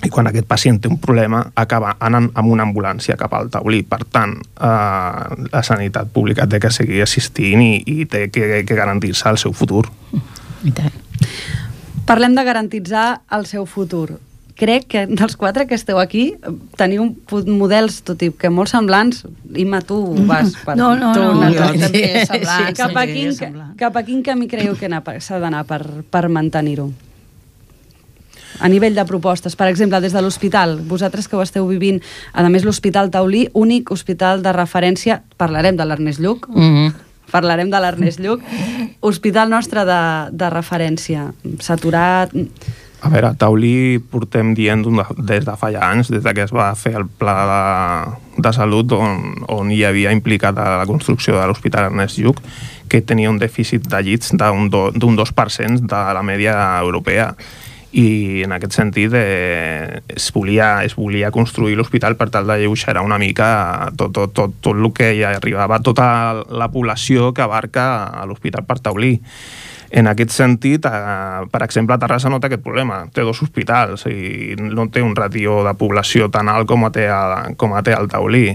I 0.04 0.10
quan 0.12 0.28
aquest 0.28 0.46
pacient 0.48 0.78
té 0.82 0.90
un 0.92 0.98
problema 1.02 1.40
acaba 1.56 1.94
anant 2.04 2.28
amb 2.34 2.52
una 2.52 2.66
ambulància 2.66 3.16
cap 3.18 3.32
al 3.34 3.48
taulí. 3.52 3.82
Per 3.88 4.02
tant, 4.12 4.36
eh, 4.36 5.48
la 5.52 5.62
sanitat 5.64 6.12
pública 6.12 6.46
té 6.46 6.60
que 6.60 6.70
seguir 6.70 7.02
assistint 7.02 7.62
i, 7.64 7.72
i 7.86 8.04
té 8.10 8.26
que, 8.30 8.62
que 8.66 8.78
garantir-se 8.78 9.28
el 9.32 9.40
seu 9.40 9.56
futur. 9.56 9.86
I 10.64 10.74
tant. 10.76 11.02
Parlem 12.06 12.36
de 12.36 12.44
garantitzar 12.46 13.22
el 13.34 13.48
seu 13.50 13.66
futur. 13.66 14.20
Crec 14.56 14.86
que 14.88 15.02
dels 15.10 15.34
quatre 15.36 15.66
que 15.68 15.76
esteu 15.76 15.98
aquí 16.00 16.30
teniu 16.80 17.10
models, 17.50 17.98
tot 18.06 18.22
i 18.24 18.30
que 18.32 18.48
molt 18.48 18.72
semblants, 18.72 19.26
Imma, 19.52 19.82
tu 19.84 19.98
vas 20.28 20.54
per... 20.64 20.78
No, 20.78 20.94
no, 20.96 21.10
tu, 21.12 21.26
no, 21.26 21.50
cosa. 21.50 21.74
també 21.82 22.04
és 22.22 22.30
semblant, 22.30 22.70
cap, 22.78 22.96
a 22.96 23.04
sí, 23.04 23.18
quin, 23.18 23.58
cap 23.76 23.98
a 24.00 24.04
quin 24.06 24.22
camí 24.24 24.48
creieu 24.48 24.78
que 24.80 24.88
s'ha 25.20 25.42
d'anar 25.42 25.66
per, 25.68 25.82
per 26.08 26.28
mantenir-ho? 26.32 26.88
A 28.60 28.68
nivell 28.68 28.94
de 28.94 29.04
propostes, 29.04 29.56
per 29.56 29.68
exemple, 29.68 30.00
des 30.00 30.14
de 30.14 30.22
l'hospital, 30.22 30.78
vosaltres 30.88 31.28
que 31.28 31.36
ho 31.36 31.42
esteu 31.42 31.66
vivint, 31.68 32.00
a 32.32 32.46
més 32.48 32.64
l'Hospital 32.64 33.10
Taulí, 33.10 33.46
únic 33.54 33.90
hospital 33.90 34.42
de 34.42 34.52
referència, 34.52 35.22
parlarem 35.36 35.76
de 35.76 35.84
l'Ernest 35.84 36.20
Lluc, 36.20 36.48
Mm 36.48 36.62
-hmm. 36.62 36.94
parlarem 37.30 37.70
de 37.70 37.80
l'Ernest 37.80 38.20
Lluc, 38.20 38.40
hospital 39.00 39.50
nostre 39.50 39.84
de, 39.84 40.30
de 40.32 40.50
referència, 40.50 41.32
saturat... 41.58 42.30
A 43.02 43.08
veure, 43.08 43.26
a 43.26 43.34
Taulí 43.34 43.98
portem 43.98 44.54
dient 44.54 44.82
des 45.18 45.44
de 45.44 45.56
fa 45.56 45.70
ja 45.70 45.90
anys, 45.90 46.08
des 46.08 46.22
de 46.22 46.32
que 46.34 46.42
es 46.42 46.52
va 46.52 46.74
fer 46.74 46.94
el 46.94 47.06
pla 47.06 47.34
de, 47.52 48.42
de 48.42 48.52
salut 48.52 48.92
on, 48.92 49.34
on 49.48 49.70
hi 49.70 49.84
havia 49.84 50.12
implicat 50.12 50.56
a 50.58 50.78
la 50.78 50.86
construcció 50.86 51.38
de 51.38 51.46
l'Hospital 51.46 51.84
Ernest 51.84 52.18
Lluc, 52.18 52.40
que 52.88 53.02
tenia 53.02 53.30
un 53.30 53.38
dèficit 53.38 53.86
de 53.86 54.02
llits 54.02 54.32
d'un 54.32 55.16
2% 55.16 55.80
de 55.80 56.00
la 56.14 56.22
mèdia 56.22 56.80
europea 56.80 57.34
i 57.96 58.42
en 58.44 58.52
aquest 58.52 58.74
sentit 58.76 59.14
eh, 59.16 60.02
es, 60.12 60.28
volia, 60.34 60.82
es 60.84 60.96
volia 60.98 61.30
construir 61.32 61.78
l'hospital 61.78 62.16
per 62.20 62.28
tal 62.32 62.48
de 62.50 62.58
lleuixerar 62.60 63.04
una 63.06 63.16
mica 63.16 63.88
tot, 63.96 64.12
tot, 64.12 64.34
tot, 64.36 64.58
tot 64.60 64.76
el 64.76 64.90
que 64.92 65.14
hi 65.16 65.22
arribava, 65.24 65.80
tota 65.80 66.08
la 66.52 66.68
població 66.72 67.32
que 67.32 67.46
abarca 67.46 67.86
a 68.12 68.26
l'hospital 68.28 68.66
per 68.68 68.82
Taulí. 68.84 69.14
En 69.96 70.10
aquest 70.10 70.34
sentit, 70.34 70.84
eh, 70.84 71.46
per 71.48 71.62
exemple, 71.64 71.96
a 71.96 72.02
Terrassa 72.02 72.28
no 72.28 72.40
té 72.42 72.50
aquest 72.50 72.64
problema. 72.64 73.06
Té 73.14 73.24
dos 73.24 73.40
hospitals 73.42 74.04
i 74.10 74.58
no 74.60 74.90
té 74.92 75.00
un 75.00 75.16
ratió 75.16 75.62
de 75.64 75.72
població 75.78 76.28
tan 76.28 76.52
alt 76.52 76.68
com 76.68 76.84
a 76.84 76.92
té, 76.92 77.08
a, 77.08 77.54
com 77.56 77.72
a 77.72 77.84
té 77.86 77.96
el 77.96 78.10
Taulí. 78.12 78.50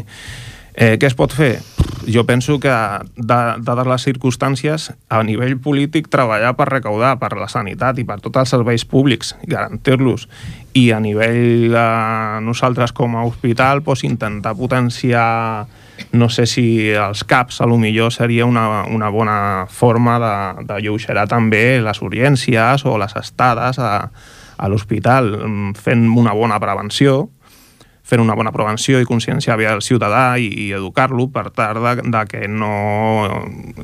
Eh, 0.76 0.98
què 0.98 1.08
es 1.10 1.16
pot 1.18 1.34
fer? 1.36 1.60
Jo 2.08 2.24
penso 2.26 2.56
que, 2.60 2.72
da- 3.16 3.58
dades 3.62 3.86
les 3.88 4.04
circumstàncies, 4.08 4.88
a 5.10 5.20
nivell 5.24 5.60
polític, 5.62 6.08
treballar 6.10 6.56
per 6.58 6.66
recaudar 6.72 7.20
per 7.22 7.36
la 7.38 7.48
sanitat 7.52 8.00
i 8.02 8.06
per 8.08 8.18
tots 8.24 8.40
els 8.42 8.50
serveis 8.56 8.86
públics, 8.90 9.36
garantir-los, 9.46 10.26
i 10.74 10.88
a 10.96 11.00
nivell 11.04 11.70
de 11.70 11.86
nosaltres 12.42 12.92
com 12.98 13.16
a 13.20 13.26
hospital, 13.28 13.84
doncs, 13.86 14.04
intentar 14.08 14.56
potenciar 14.56 15.68
no 16.18 16.30
sé 16.34 16.48
si 16.50 16.90
els 16.90 17.22
CAPs 17.30 17.60
a 17.62 17.68
lo 17.70 17.78
millor 17.78 18.10
seria 18.12 18.48
una, 18.50 18.84
una 18.90 19.10
bona 19.14 19.68
forma 19.70 20.16
de, 20.18 20.64
de 20.66 20.80
lleuixerar 20.82 21.28
també 21.30 21.78
les 21.84 22.02
urgències 22.02 22.82
o 22.90 22.96
les 22.98 23.14
estades 23.20 23.78
a, 23.78 24.10
a 24.58 24.68
l'hospital, 24.72 25.36
fent 25.78 26.08
una 26.18 26.34
bona 26.34 26.58
prevenció, 26.60 27.28
fent 28.12 28.24
una 28.24 28.36
bona 28.36 28.52
prevenció 28.52 29.00
i 29.00 29.08
conscienciar 29.08 29.58
bé 29.60 29.70
el 29.72 29.84
ciutadà 29.86 30.36
i, 30.36 30.50
i 30.66 30.68
educar-lo 30.76 31.30
per 31.32 31.48
tal 31.56 31.80
de, 31.80 31.96
de 32.12 32.24
que 32.28 32.48
no 32.52 32.74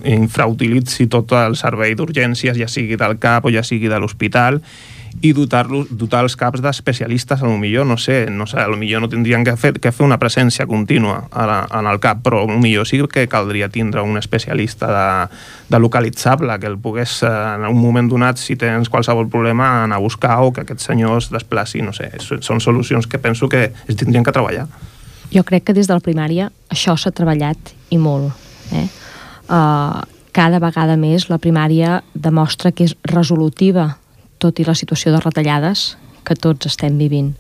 infrautilitzi 0.04 1.08
tot 1.12 1.32
el 1.40 1.56
servei 1.60 1.96
d'urgències, 1.96 2.60
ja 2.60 2.68
sigui 2.72 3.00
del 3.00 3.18
CAP 3.24 3.48
o 3.48 3.54
ja 3.54 3.64
sigui 3.64 3.88
de 3.92 4.00
l'hospital, 4.04 4.62
i 5.22 5.32
dotar-los 5.34 5.90
dotar 5.98 6.22
els 6.26 6.36
CAPs 6.38 6.62
d'especialistes, 6.62 7.42
a 7.42 7.48
lo 7.48 7.58
millor, 7.58 7.88
no 7.90 7.98
sé, 7.98 8.28
no 8.30 8.46
sé, 8.46 8.60
a 8.62 8.68
lo 8.68 8.78
millor 8.78 9.02
no 9.02 9.10
tindrien 9.10 9.44
que 9.44 9.56
fer, 9.58 9.74
que 9.82 9.92
fer 9.92 10.06
una 10.06 10.20
presència 10.22 10.68
contínua 10.70 11.24
a 11.32 11.46
la, 11.50 11.58
en 11.80 11.90
el 11.90 12.00
CAP, 12.00 12.22
però 12.28 12.44
a 12.44 12.50
lo 12.52 12.60
millor 12.62 12.86
sí 12.88 13.00
que 13.10 13.28
caldria 13.28 13.70
tindre 13.70 14.02
un 14.02 14.18
especialista 14.18 14.92
de, 14.94 15.36
de 15.70 15.80
localitzable, 15.80 16.60
que 16.60 16.68
el 16.68 16.78
pogués, 16.78 17.24
eh, 17.24 17.30
en 17.30 17.66
un 17.66 17.82
moment 17.82 18.10
donat, 18.10 18.38
si 18.38 18.56
tens 18.56 18.90
qualsevol 18.90 19.30
problema, 19.30 19.84
anar 19.84 19.98
a 19.98 20.04
buscar 20.04 20.38
o 20.42 20.52
que 20.54 20.62
aquest 20.62 20.86
senyor 20.86 21.18
es 21.18 21.32
desplaci, 21.34 21.82
no 21.82 21.94
sé, 21.94 22.12
són 22.22 22.62
solucions 22.62 23.08
que 23.08 23.18
penso 23.18 23.50
que 23.50 23.72
es 23.88 23.96
tindrien 23.96 24.24
que 24.24 24.36
treballar. 24.36 24.68
Jo 25.34 25.44
crec 25.44 25.66
que 25.68 25.74
des 25.76 25.90
de 25.90 25.98
la 25.98 26.04
primària 26.04 26.52
això 26.70 26.96
s'ha 26.96 27.12
treballat 27.12 27.74
i 27.90 27.98
molt. 27.98 28.32
Eh? 28.72 28.86
Uh, 29.48 30.04
cada 30.32 30.60
vegada 30.62 30.96
més 31.00 31.28
la 31.32 31.40
primària 31.42 32.02
demostra 32.14 32.72
que 32.72 32.86
és 32.86 32.94
resolutiva, 33.10 33.96
tot 34.38 34.60
i 34.60 34.66
la 34.68 34.76
situació 34.78 35.14
de 35.14 35.22
retallades 35.24 35.96
que 36.28 36.36
tots 36.36 36.70
estem 36.70 36.98
vivint. 37.00 37.34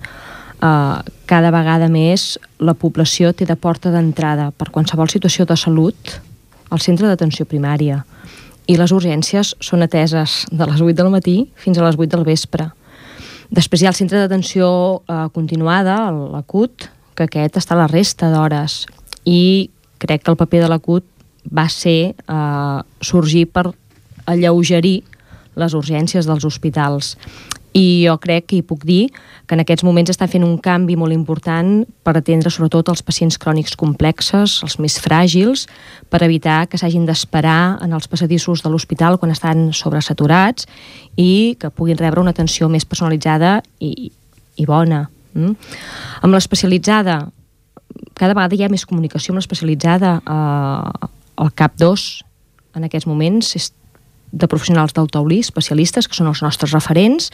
Uh, 0.57 1.03
cada 1.29 1.51
vegada 1.53 1.85
més 1.91 2.37
la 2.57 2.73
població 2.73 3.29
té 3.33 3.45
de 3.45 3.55
porta 3.55 3.91
d'entrada 3.93 4.49
per 4.57 4.71
qualsevol 4.73 5.11
situació 5.11 5.45
de 5.45 5.57
salut 5.59 6.15
al 6.73 6.81
centre 6.81 7.05
d'atenció 7.05 7.45
primària 7.45 8.01
i 8.67 8.75
les 8.75 8.91
urgències 8.91 9.53
són 9.63 9.85
ateses 9.85 10.43
de 10.51 10.65
les 10.67 10.81
8 10.81 10.95
del 10.97 11.11
matí 11.13 11.37
fins 11.55 11.77
a 11.77 11.85
les 11.85 11.95
8 11.95 12.09
del 12.15 12.25
vespre. 12.27 12.67
Després 13.53 13.81
hi 13.81 13.87
ha 13.87 13.93
el 13.93 13.99
centre 13.99 14.19
d'atenció 14.19 14.67
eh, 15.07 15.27
continuada, 15.33 16.09
l'ACUT, 16.11 16.89
que 17.15 17.27
aquest 17.27 17.61
està 17.61 17.77
a 17.77 17.83
la 17.83 17.87
resta 17.91 18.29
d'hores 18.33 18.83
i 19.25 19.69
crec 20.01 20.25
que 20.25 20.33
el 20.33 20.39
paper 20.39 20.65
de 20.65 20.71
l'ACUT 20.73 21.05
va 21.47 21.67
ser 21.71 22.11
eh, 22.11 22.79
sorgir 22.99 23.45
per 23.47 23.69
alleugerir 24.27 24.99
les 25.57 25.73
urgències 25.77 26.27
dels 26.29 26.45
hospitals. 26.45 27.15
I 27.77 28.07
jo 28.07 28.15
crec 28.17 28.47
que 28.49 28.57
hi 28.57 28.65
puc 28.65 28.85
dir 28.87 29.11
que 29.45 29.53
en 29.53 29.61
aquests 29.61 29.83
moments 29.85 30.09
està 30.09 30.25
fent 30.29 30.45
un 30.45 30.55
canvi 30.63 30.95
molt 30.97 31.13
important 31.13 31.83
per 32.05 32.15
atendre 32.17 32.49
sobretot 32.53 32.89
els 32.89 33.03
pacients 33.05 33.37
crònics 33.37 33.75
complexes, 33.77 34.55
els 34.65 34.77
més 34.81 34.95
fràgils, 35.03 35.67
per 36.09 36.23
evitar 36.25 36.65
que 36.71 36.79
s'hagin 36.79 37.05
d'esperar 37.05 37.77
en 37.83 37.93
els 37.93 38.09
passadissos 38.09 38.63
de 38.63 38.71
l'hospital 38.71 39.19
quan 39.21 39.35
estan 39.35 39.69
sobresaturats 39.77 40.65
i 41.17 41.57
que 41.59 41.69
puguin 41.69 41.99
rebre 41.99 42.23
una 42.23 42.33
atenció 42.33 42.69
més 42.71 42.87
personalitzada 42.87 43.59
i, 43.79 44.09
i 44.57 44.65
bona. 44.65 45.05
Mm? 45.37 45.53
Amb 46.25 46.33
l'especialitzada, 46.33 47.19
cada 48.17 48.33
vegada 48.33 48.57
hi 48.57 48.63
ha 48.65 48.73
més 48.73 48.87
comunicació 48.89 49.33
amb 49.33 49.43
l'especialitzada. 49.43 50.17
Eh, 50.25 51.09
el 51.37 51.53
CAP2, 51.53 52.05
en 52.77 52.87
aquests 52.87 53.05
moments, 53.05 53.53
és 53.59 53.69
de 54.31 54.47
professionals 54.47 54.93
del 54.93 55.09
taulí, 55.11 55.39
especialistes, 55.43 56.07
que 56.07 56.17
són 56.17 56.29
els 56.31 56.43
nostres 56.43 56.73
referents, 56.75 57.31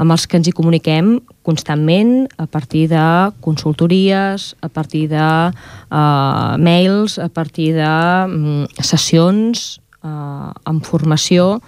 amb 0.00 0.14
els 0.14 0.24
que 0.26 0.38
ens 0.38 0.48
hi 0.48 0.54
comuniquem 0.56 1.18
constantment 1.44 2.26
a 2.40 2.46
partir 2.46 2.86
de 2.90 3.04
consultories, 3.44 4.52
a 4.60 4.68
partir 4.72 5.06
de 5.10 5.22
uh, 5.22 6.56
mails, 6.58 7.18
a 7.18 7.28
partir 7.28 7.72
de 7.76 7.90
um, 8.26 8.62
sessions 8.80 9.80
uh, 10.02 10.52
amb 10.64 10.86
formació. 10.88 11.60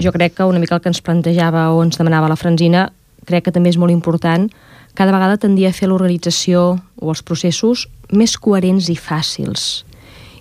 Jo 0.00 0.12
crec 0.12 0.38
que 0.38 0.48
una 0.48 0.60
mica 0.60 0.76
el 0.76 0.82
que 0.84 0.92
ens 0.92 1.02
plantejava 1.04 1.68
o 1.72 1.82
ens 1.84 2.00
demanava 2.00 2.32
la 2.32 2.40
Franzina, 2.40 2.88
crec 3.28 3.48
que 3.48 3.52
també 3.52 3.72
és 3.72 3.80
molt 3.80 3.92
important 3.92 4.48
cada 4.96 5.12
vegada 5.12 5.36
tendir 5.36 5.66
a 5.68 5.74
fer 5.76 5.90
l'organització 5.90 6.78
o 7.02 7.12
els 7.12 7.20
processos 7.20 7.84
més 8.12 8.36
coherents 8.40 8.88
i 8.88 8.96
fàcils 8.96 9.84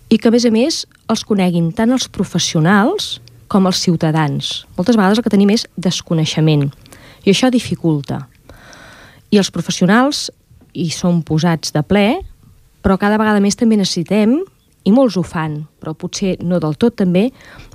i 0.10 0.19
que, 0.21 0.30
a 0.30 0.32
més 0.32 0.45
a 0.45 0.52
més, 0.54 0.84
els 1.10 1.24
coneguin 1.28 1.71
tant 1.76 1.91
els 1.91 2.08
professionals 2.13 3.17
com 3.55 3.69
els 3.69 3.79
ciutadans. 3.79 4.65
Moltes 4.75 4.97
vegades 4.99 5.21
el 5.21 5.23
que 5.23 5.31
tenim 5.31 5.53
és 5.53 5.63
desconeixement 5.79 6.67
i 7.23 7.31
això 7.31 7.47
dificulta. 7.53 8.25
I 9.31 9.39
els 9.39 9.51
professionals 9.51 10.27
hi 10.75 10.89
són 10.91 11.21
posats 11.23 11.71
de 11.71 11.83
ple, 11.87 12.19
però 12.83 12.99
cada 12.99 13.17
vegada 13.21 13.39
més 13.39 13.55
també 13.55 13.79
necessitem, 13.79 14.41
i 14.85 14.91
molts 14.93 15.15
ho 15.17 15.23
fan, 15.25 15.61
però 15.81 15.95
potser 15.97 16.35
no 16.43 16.59
del 16.61 16.75
tot 16.77 16.97
també, 16.99 17.29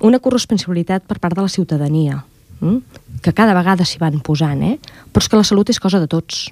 una 0.05 0.21
corresponsabilitat 0.23 1.07
per 1.09 1.17
part 1.19 1.35
de 1.35 1.47
la 1.47 1.51
ciutadania, 1.51 2.21
mm? 2.61 2.77
que 3.25 3.33
cada 3.33 3.57
vegada 3.57 3.83
s'hi 3.83 3.99
van 3.99 4.21
posant, 4.23 4.61
eh? 4.63 4.77
però 5.11 5.25
és 5.25 5.31
que 5.33 5.41
la 5.41 5.47
salut 5.49 5.73
és 5.73 5.81
cosa 5.81 5.99
de 5.99 6.07
tots. 6.07 6.45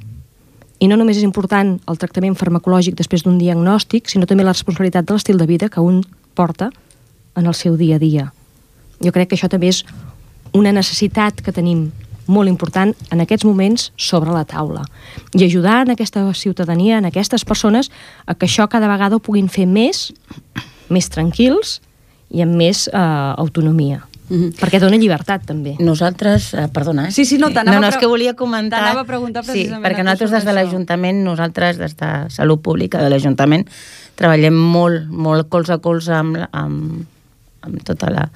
I 0.81 0.89
no 0.89 0.97
només 0.97 1.21
és 1.21 1.27
important 1.27 1.77
el 1.87 2.01
tractament 2.01 2.35
farmacològic 2.39 2.97
després 2.97 3.23
d'un 3.23 3.37
diagnòstic, 3.39 4.09
sinó 4.09 4.25
també 4.25 4.43
la 4.43 4.57
responsabilitat 4.57 5.05
de 5.05 5.15
l'estil 5.15 5.39
de 5.39 5.47
vida 5.47 5.69
que 5.69 5.85
un 5.85 6.01
porta 6.33 6.73
en 7.37 7.45
el 7.45 7.55
seu 7.55 7.77
dia 7.77 8.01
a 8.01 8.03
dia. 8.03 8.27
Jo 9.03 9.12
crec 9.15 9.29
que 9.29 9.35
això 9.39 9.49
també 9.49 9.71
és 9.71 9.83
una 10.53 10.71
necessitat 10.75 11.41
que 11.41 11.53
tenim 11.55 11.89
molt 12.29 12.49
important 12.49 12.93
en 13.09 13.23
aquests 13.23 13.45
moments 13.47 13.89
sobre 13.97 14.33
la 14.33 14.45
taula. 14.45 14.85
I 15.33 15.45
ajudar 15.47 15.81
en 15.85 15.95
aquesta 15.95 16.23
ciutadania, 16.38 16.99
en 16.99 17.09
aquestes 17.09 17.45
persones, 17.45 17.89
a 18.25 18.35
que 18.35 18.45
això 18.45 18.69
cada 18.69 18.88
vegada 18.91 19.17
ho 19.17 19.23
puguin 19.23 19.49
fer 19.49 19.65
més, 19.65 20.12
més 20.89 21.09
tranquils 21.09 21.79
i 22.29 22.45
amb 22.45 22.55
més 22.55 22.88
eh, 22.88 22.99
autonomia. 23.38 24.05
Mm 24.29 24.38
-hmm. 24.38 24.53
Perquè 24.62 24.79
dona 24.79 24.97
llibertat, 24.97 25.45
també. 25.45 25.75
Nosaltres, 25.79 26.53
eh, 26.53 26.67
perdona, 26.71 27.07
eh? 27.07 27.12
Sí, 27.12 27.25
sí, 27.25 27.38
no, 27.39 27.49
t'anava 27.49 27.79
no, 27.79 27.81
no, 27.81 27.88
és 27.88 27.97
que 27.97 28.05
volia 28.05 28.35
comentar... 28.35 28.79
t'anava 28.79 29.01
a 29.01 29.05
preguntar 29.05 29.43
Sí, 29.43 29.51
precisament 29.51 29.83
perquè 29.83 30.01
a 30.01 30.03
tu 30.03 30.03
nosaltres 30.03 30.31
des 30.31 30.45
de 30.45 30.53
l'Ajuntament, 30.53 31.23
nosaltres 31.23 31.77
des 31.77 31.95
de 31.97 32.29
Salut 32.29 32.62
Pública 32.62 33.01
de 33.01 33.09
l'Ajuntament, 33.09 33.67
treballem 34.15 34.53
molt, 34.53 35.09
molt 35.09 35.49
colze 35.49 35.73
a 35.73 35.79
colze 35.79 36.13
amb, 36.13 36.38
amb, 36.51 37.05
amb 37.62 37.83
tota 37.83 38.12
la 38.12 38.29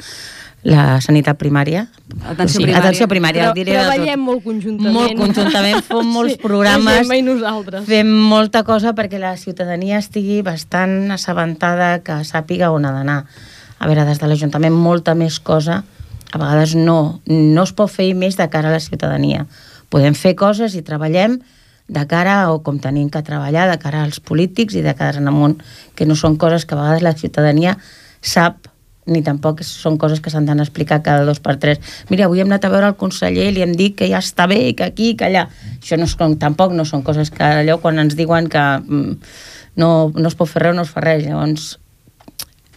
la 0.63 1.01
sanitat 1.03 1.37
primària. 1.39 1.87
Atenció 2.23 2.61
primària. 2.61 2.79
Atenció 2.79 3.07
primària, 3.11 3.47
Però 3.49 3.55
diré 3.57 3.73
tot. 3.75 3.89
treballem 3.89 4.21
molt 4.23 4.43
conjuntament. 4.45 4.93
Molt 4.95 5.17
conjuntament, 5.19 5.81
fem 5.87 6.11
molts 6.17 6.37
programes. 6.39 6.85
La 6.87 7.01
Gemma 7.01 7.17
i 7.19 7.25
nosaltres. 7.25 7.85
Fem 7.89 8.11
molta 8.31 8.63
cosa 8.63 8.93
perquè 8.95 9.19
la 9.19 9.35
ciutadania 9.37 9.99
estigui 9.99 10.41
bastant 10.45 11.11
assabentada, 11.11 11.97
que 12.03 12.21
sàpiga 12.23 12.71
on 12.71 12.87
ha 12.87 12.93
d'anar. 12.95 13.25
A 13.79 13.89
veure, 13.91 14.05
des 14.07 14.21
de 14.21 14.29
l'Ajuntament 14.31 14.75
molta 14.75 15.15
més 15.19 15.41
cosa, 15.43 15.81
a 16.31 16.39
vegades 16.39 16.77
no, 16.79 17.19
no 17.27 17.63
es 17.67 17.73
pot 17.75 17.91
fer 17.91 18.13
més 18.15 18.39
de 18.39 18.47
cara 18.49 18.71
a 18.71 18.77
la 18.77 18.79
ciutadania. 18.79 19.43
Podem 19.91 20.15
fer 20.15 20.33
coses 20.39 20.77
i 20.79 20.81
treballem 20.81 21.41
de 21.91 22.03
cara 22.07 22.37
o 22.53 22.61
com 22.63 22.79
tenim 22.79 23.09
que 23.11 23.21
treballar, 23.21 23.67
de 23.69 23.75
cara 23.77 24.05
als 24.07 24.21
polítics 24.23 24.79
i 24.79 24.81
de 24.81 24.95
cara 24.95 25.19
en 25.19 25.27
amunt, 25.27 25.59
que 25.99 26.07
no 26.07 26.15
són 26.15 26.39
coses 26.39 26.63
que 26.65 26.73
a 26.73 26.79
vegades 26.79 27.03
la 27.03 27.11
ciutadania 27.19 27.75
sap 28.23 28.71
ni 29.05 29.21
tampoc 29.23 29.61
són 29.67 29.97
coses 29.99 30.21
que 30.23 30.31
s'han 30.31 30.47
a 30.49 30.61
explicar 30.63 31.01
cada 31.03 31.25
dos 31.27 31.39
per 31.43 31.57
tres. 31.59 31.79
Mira, 32.09 32.25
avui 32.25 32.41
hem 32.43 32.51
anat 32.51 32.65
a 32.65 32.71
veure 32.73 32.91
el 32.91 32.97
conseller 32.99 33.49
i 33.49 33.55
li 33.55 33.63
hem 33.65 33.73
dit 33.75 33.95
que 33.97 34.07
ja 34.09 34.21
està 34.23 34.47
bé, 34.47 34.73
que 34.77 34.87
aquí, 34.87 35.13
que 35.19 35.27
allà. 35.27 35.47
Això 35.79 35.99
no 35.99 36.07
és, 36.07 36.15
tampoc 36.39 36.73
no 36.73 36.85
són 36.85 37.03
coses 37.03 37.31
que 37.33 37.43
allò 37.43 37.79
quan 37.83 37.99
ens 37.99 38.15
diuen 38.19 38.49
que 38.51 38.63
mm, 38.79 39.17
no, 39.81 40.11
no 40.15 40.27
es 40.27 40.35
pot 40.39 40.49
fer 40.49 40.63
res, 40.67 40.75
no 40.75 40.85
es 40.87 40.93
fa 40.93 41.03
res. 41.03 41.25
Llavors, 41.25 41.73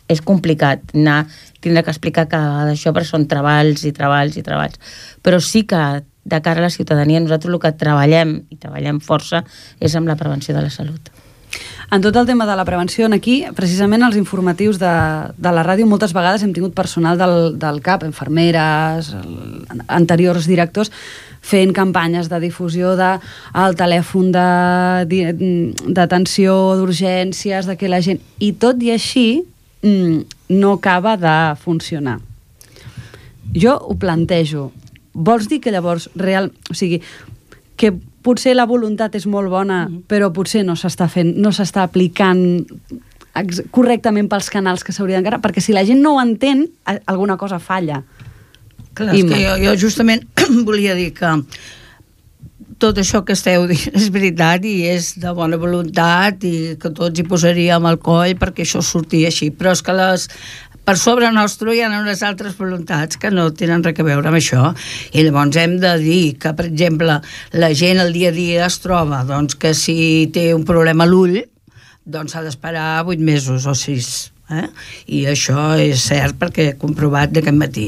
és 0.09 0.23
complicat 0.23 0.95
anar, 0.95 1.25
tindre 1.61 1.83
que 1.83 1.91
explicar 1.91 2.29
cada 2.31 2.51
vegada 2.53 2.75
això 2.77 2.93
perquè 2.95 3.11
són 3.11 3.27
treballs 3.31 3.83
i 3.87 3.93
treballs 3.95 4.39
i 4.39 4.45
treballs. 4.47 4.79
Però 5.23 5.41
sí 5.43 5.65
que 5.67 5.83
de 6.27 6.43
cara 6.43 6.63
a 6.63 6.67
la 6.67 6.75
ciutadania 6.75 7.23
nosaltres 7.23 7.55
el 7.55 7.63
que 7.63 7.75
treballem 7.79 8.41
i 8.51 8.59
treballem 8.59 8.99
força 9.03 9.45
és 9.81 9.95
amb 9.95 10.11
la 10.11 10.19
prevenció 10.19 10.55
de 10.55 10.63
la 10.63 10.75
salut. 10.75 11.11
En 11.91 12.03
tot 12.03 12.17
el 12.19 12.27
tema 12.27 12.47
de 12.47 12.57
la 12.57 12.65
prevenció, 12.65 13.07
en 13.07 13.13
aquí, 13.15 13.45
precisament 13.55 14.03
als 14.03 14.17
informatius 14.19 14.79
de, 14.83 14.91
de 15.39 15.51
la 15.55 15.63
ràdio, 15.63 15.87
moltes 15.87 16.11
vegades 16.17 16.43
hem 16.43 16.51
tingut 16.53 16.75
personal 16.75 17.15
del, 17.19 17.55
del 17.63 17.79
CAP, 17.83 18.03
infermeres, 18.09 19.13
el, 19.15 19.63
anteriors 19.87 20.49
directors, 20.51 20.91
fent 21.47 21.71
campanyes 21.77 22.27
de 22.29 22.41
difusió 22.43 22.97
de 22.99 23.21
el 23.63 23.79
telèfon 23.79 24.33
d'atenció, 25.95 26.75
d'urgències, 26.81 27.71
de 27.71 27.77
que 27.79 27.89
la 27.93 28.03
gent... 28.03 28.19
I 28.43 28.51
tot 28.59 28.83
i 28.83 28.91
així, 28.91 29.47
mm, 29.87 30.27
no 30.59 30.73
acaba 30.81 31.15
de 31.17 31.55
funcionar. 31.63 32.19
Jo 33.55 33.79
ho 33.79 33.95
plantejo. 33.95 34.73
Vols 35.15 35.47
dir 35.47 35.63
que 35.63 35.71
llavors 35.71 36.11
real... 36.19 36.51
O 36.67 36.75
sigui, 36.75 36.99
que 37.79 37.95
potser 38.27 38.57
la 38.57 38.67
voluntat 38.67 39.15
és 39.19 39.29
molt 39.31 39.53
bona, 39.53 39.87
però 40.11 40.33
potser 40.35 40.65
no 40.67 40.75
s'està 40.79 41.07
fent, 41.13 41.37
no 41.39 41.55
s'està 41.55 41.87
aplicant 41.87 42.43
correctament 43.75 44.31
pels 44.33 44.49
canals 44.53 44.85
que 44.85 44.95
s'haurien 44.97 45.21
d'encarar, 45.21 45.43
perquè 45.45 45.63
si 45.63 45.75
la 45.77 45.85
gent 45.85 46.01
no 46.03 46.17
ho 46.17 46.21
entén, 46.23 46.67
alguna 47.05 47.37
cosa 47.37 47.61
falla. 47.61 48.03
Clar, 48.97 49.13
és 49.13 49.25
Imma. 49.25 49.35
que 49.35 49.43
jo, 49.43 49.57
jo 49.67 49.75
justament 49.87 50.25
volia 50.69 50.95
dir 50.97 51.11
que 51.17 51.35
tot 52.79 52.99
això 53.01 53.23
que 53.25 53.37
esteu 53.37 53.67
dient 53.71 53.97
és 53.97 54.09
veritat 54.13 54.65
i 54.69 54.75
és 54.89 55.13
de 55.21 55.33
bona 55.37 55.59
voluntat 55.61 56.45
i 56.49 56.77
que 56.81 56.93
tots 56.97 57.21
hi 57.21 57.27
posaríem 57.29 57.89
al 57.89 58.01
coll 58.01 58.37
perquè 58.41 58.65
això 58.65 58.83
sortia 58.85 59.31
així, 59.33 59.51
però 59.53 59.75
és 59.77 59.85
que 59.85 59.97
les, 59.97 60.29
per 60.87 60.95
sobre 61.03 61.33
nostre 61.35 61.75
hi 61.75 61.81
ha 61.83 61.89
unes 61.99 62.23
altres 62.23 62.55
voluntats 62.55 63.19
que 63.19 63.33
no 63.35 63.49
tenen 63.59 63.83
res 63.83 63.99
a 63.99 64.07
veure 64.07 64.31
amb 64.31 64.39
això. 64.39 64.71
I 65.13 65.25
llavors 65.27 65.59
hem 65.59 65.81
de 65.83 65.97
dir 65.99 66.37
que, 66.39 66.53
per 66.55 66.69
exemple, 66.69 67.19
la 67.59 67.73
gent 67.75 67.99
al 67.99 68.15
dia 68.15 68.31
a 68.31 68.37
dia 68.37 68.69
es 68.69 68.79
troba 68.85 69.25
doncs, 69.27 69.59
que 69.59 69.75
si 69.75 70.31
té 70.33 70.53
un 70.55 70.63
problema 70.69 71.03
a 71.03 71.11
l'ull 71.11 71.41
doncs 72.07 72.37
s'ha 72.37 72.45
d'esperar 72.47 73.03
8 73.03 73.19
mesos 73.19 73.67
o 73.67 73.75
6 73.75 74.11
eh? 74.55 74.67
i 75.11 75.25
això 75.27 75.73
és 75.83 76.05
cert 76.07 76.39
perquè 76.39 76.69
he 76.71 76.77
comprovat 76.79 77.33
d'aquest 77.35 77.59
matí. 77.59 77.87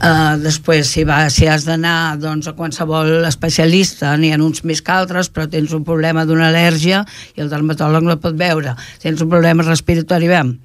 Uh, 0.00 0.34
després 0.42 0.90
si, 0.90 1.04
va, 1.06 1.20
si 1.30 1.46
has 1.46 1.66
d'anar 1.68 2.16
doncs, 2.18 2.50
a 2.50 2.56
qualsevol 2.58 3.28
especialista 3.28 4.16
n'hi 4.18 4.32
ha 4.34 4.40
uns 4.42 4.64
més 4.66 4.82
que 4.82 4.94
altres 4.94 5.30
però 5.30 5.46
tens 5.50 5.74
un 5.76 5.86
problema 5.86 6.26
d'una 6.26 6.50
al·lèrgia 6.50 7.04
i 7.36 7.46
el 7.46 7.52
dermatòleg 7.52 8.10
no 8.10 8.18
pot 8.18 8.34
veure. 8.38 8.74
Tens 9.02 9.22
un 9.22 9.30
problema 9.30 9.66
respiratori 9.66 10.30
bem, 10.34 10.56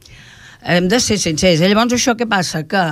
hem 0.63 0.89
de 0.91 0.99
ser 0.99 1.19
sincers 1.21 1.61
i 1.61 1.69
llavors 1.69 1.95
això 1.95 2.15
què 2.17 2.27
passa? 2.29 2.65
que 2.67 2.85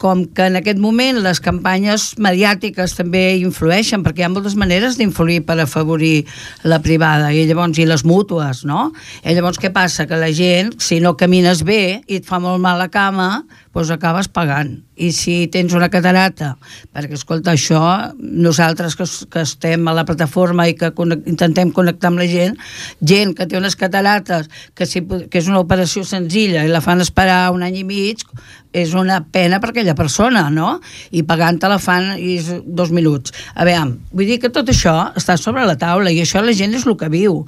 com 0.00 0.24
que 0.32 0.46
en 0.48 0.56
aquest 0.56 0.78
moment 0.80 1.18
les 1.20 1.42
campanyes 1.44 2.14
mediàtiques 2.24 2.96
també 2.96 3.36
influeixen, 3.42 4.00
perquè 4.00 4.24
hi 4.24 4.26
ha 4.26 4.30
moltes 4.32 4.56
maneres 4.56 4.96
d'influir 4.96 5.42
per 5.44 5.58
afavorir 5.60 6.24
la 6.64 6.80
privada, 6.80 7.28
i 7.36 7.44
llavors, 7.44 7.76
i 7.76 7.84
les 7.84 8.06
mútues, 8.08 8.64
no? 8.64 8.88
I 9.20 9.36
llavors 9.36 9.60
què 9.60 9.68
passa? 9.74 10.08
Que 10.08 10.16
la 10.16 10.32
gent, 10.32 10.72
si 10.80 11.02
no 11.04 11.18
camines 11.20 11.60
bé 11.68 12.00
i 12.08 12.22
et 12.22 12.28
fa 12.28 12.40
molt 12.40 12.64
mal 12.64 12.80
la 12.80 12.88
cama, 12.88 13.44
doncs 13.76 13.92
acabes 13.92 14.32
pagant. 14.32 14.78
I 15.00 15.10
si 15.16 15.34
tens 15.52 15.72
una 15.76 15.88
catarata, 15.92 16.52
perquè, 16.92 17.16
escolta, 17.16 17.54
això, 17.56 17.80
nosaltres 18.20 18.96
que, 18.98 19.06
que 19.32 19.44
estem 19.46 19.88
a 19.88 19.96
la 19.96 20.04
plataforma 20.08 20.68
i 20.68 20.76
que 20.76 20.92
connect, 20.96 21.28
intentem 21.30 21.72
connectar 21.72 22.10
amb 22.12 22.20
la 22.20 22.28
gent, 22.30 22.58
gent 23.00 23.34
que 23.38 23.48
té 23.48 23.58
unes 23.58 23.78
catarates, 23.80 24.50
que, 24.76 24.88
si, 24.88 25.02
que 25.02 25.40
és 25.40 25.48
una 25.48 25.62
operació 25.64 26.04
senzilla 26.04 26.66
i 26.66 26.72
la 26.72 26.84
fan 26.84 27.00
esperar 27.00 27.46
un 27.54 27.64
any 27.64 27.80
i 27.80 27.86
mig, 27.88 28.26
és 28.72 28.92
una 28.94 29.18
pena 29.32 29.58
per 29.58 29.72
aquella 29.72 29.96
persona, 29.98 30.44
no? 30.50 30.76
I 31.10 31.24
pagant-te 31.26 31.68
la 31.70 31.80
fan 31.82 32.12
i 32.18 32.36
és 32.38 32.50
dos 32.64 32.92
minuts. 32.94 33.34
A 33.54 33.66
veure, 33.66 33.96
vull 34.14 34.28
dir 34.28 34.38
que 34.42 34.52
tot 34.54 34.68
això 34.70 35.10
està 35.18 35.36
sobre 35.40 35.66
la 35.66 35.78
taula 35.78 36.12
i 36.14 36.20
això 36.22 36.42
la 36.44 36.54
gent 36.54 36.76
és 36.78 36.86
el 36.86 36.96
que 37.00 37.10
viu. 37.10 37.42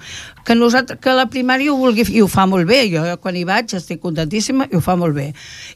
Que, 0.47 0.57
nosaltres, 0.59 0.99
que 1.03 1.15
la 1.15 1.29
primària 1.31 1.73
ho 1.73 1.79
vulgui 1.79 2.07
i 2.11 2.23
ho 2.23 2.29
fa 2.31 2.47
molt 2.51 2.67
bé. 2.69 2.83
Jo 2.93 3.05
quan 3.23 3.37
hi 3.39 3.45
vaig 3.49 3.75
estic 3.79 4.01
contentíssima 4.03 4.69
i 4.71 4.77
ho 4.77 4.83
fa 4.85 4.97
molt 4.99 5.15
bé. 5.17 5.29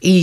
I 0.03 0.15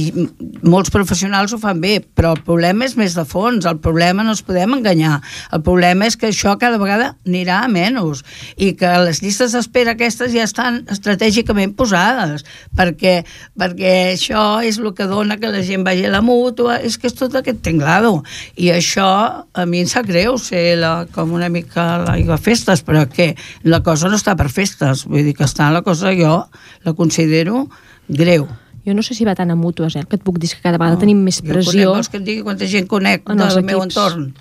molts 0.63 0.91
professionals 0.93 1.53
ho 1.53 1.59
fan 1.61 1.81
bé, 1.83 1.99
però 2.03 2.33
el 2.37 2.43
problema 2.43 2.87
és 2.87 2.97
més 2.99 3.15
de 3.17 3.25
fons. 3.27 3.65
El 3.69 3.79
problema 3.83 4.25
no 4.25 4.35
ens 4.35 4.43
podem 4.45 4.75
enganyar. 4.77 5.19
El 5.53 5.63
problema 5.65 6.07
és 6.09 6.17
que 6.19 6.31
això 6.31 6.57
cada 6.59 6.79
vegada 6.81 7.13
anirà 7.27 7.63
a 7.63 7.71
menys 7.71 8.23
i 8.57 8.73
que 8.79 8.89
les 9.03 9.21
llistes 9.23 9.53
d'espera 9.55 9.93
aquestes 9.93 10.33
ja 10.33 10.45
estan 10.47 10.81
estratègicament 10.91 11.75
posades 11.77 12.43
perquè, 12.75 13.21
perquè 13.59 13.93
això 14.13 14.61
és 14.65 14.79
el 14.81 14.91
que 14.97 15.07
dona 15.09 15.37
que 15.39 15.51
la 15.51 15.63
gent 15.65 15.85
vagi 15.85 16.07
a 16.07 16.13
la 16.13 16.23
mútua, 16.25 16.79
és 16.81 16.97
que 16.97 17.07
és 17.09 17.17
tot 17.17 17.35
aquest 17.37 17.61
tinglado. 17.65 18.15
I 18.57 18.71
això 18.75 19.07
a 19.53 19.65
mi 19.69 19.83
em 19.83 19.89
sap 19.89 20.07
greu 20.09 20.37
ser 20.41 20.77
la, 20.81 20.93
com 21.13 21.33
una 21.35 21.49
mica 21.53 22.03
l'aigua 22.03 22.39
festes, 22.41 22.83
però 22.85 23.05
que 23.09 23.33
la 23.63 23.81
cosa 23.85 24.09
no 24.09 24.19
està 24.19 24.32
per 24.35 24.49
festes, 24.49 25.05
vull 25.05 25.23
dir 25.23 25.33
que 25.37 25.43
està 25.47 25.69
la 25.73 25.81
cosa 25.85 26.13
jo 26.17 26.43
la 26.83 26.93
considero 26.93 27.67
greu. 28.09 28.47
Jo 28.85 28.93
no 28.93 29.01
sé 29.01 29.15
si 29.15 29.23
va 29.23 29.33
tant 29.35 29.51
a 29.51 29.55
mútues, 29.55 29.95
eh? 29.95 30.03
que 30.09 30.17
et 30.19 30.23
puc 30.23 30.37
dir 30.43 30.49
que 30.51 30.59
cada 30.61 30.77
vegada 30.77 30.99
tenim 30.99 31.21
més 31.23 31.37
Jo 31.41 31.47
pressió. 31.53 31.71
conec, 31.71 31.95
vols 31.95 32.09
que 32.11 32.17
et 32.19 32.23
digui 32.27 32.43
quanta 32.43 32.67
gent 32.67 32.87
conec 32.91 33.29
en 33.29 33.37
del 33.37 33.63
meu 33.63 33.79
equips. 33.79 33.95
entorn? 33.95 34.33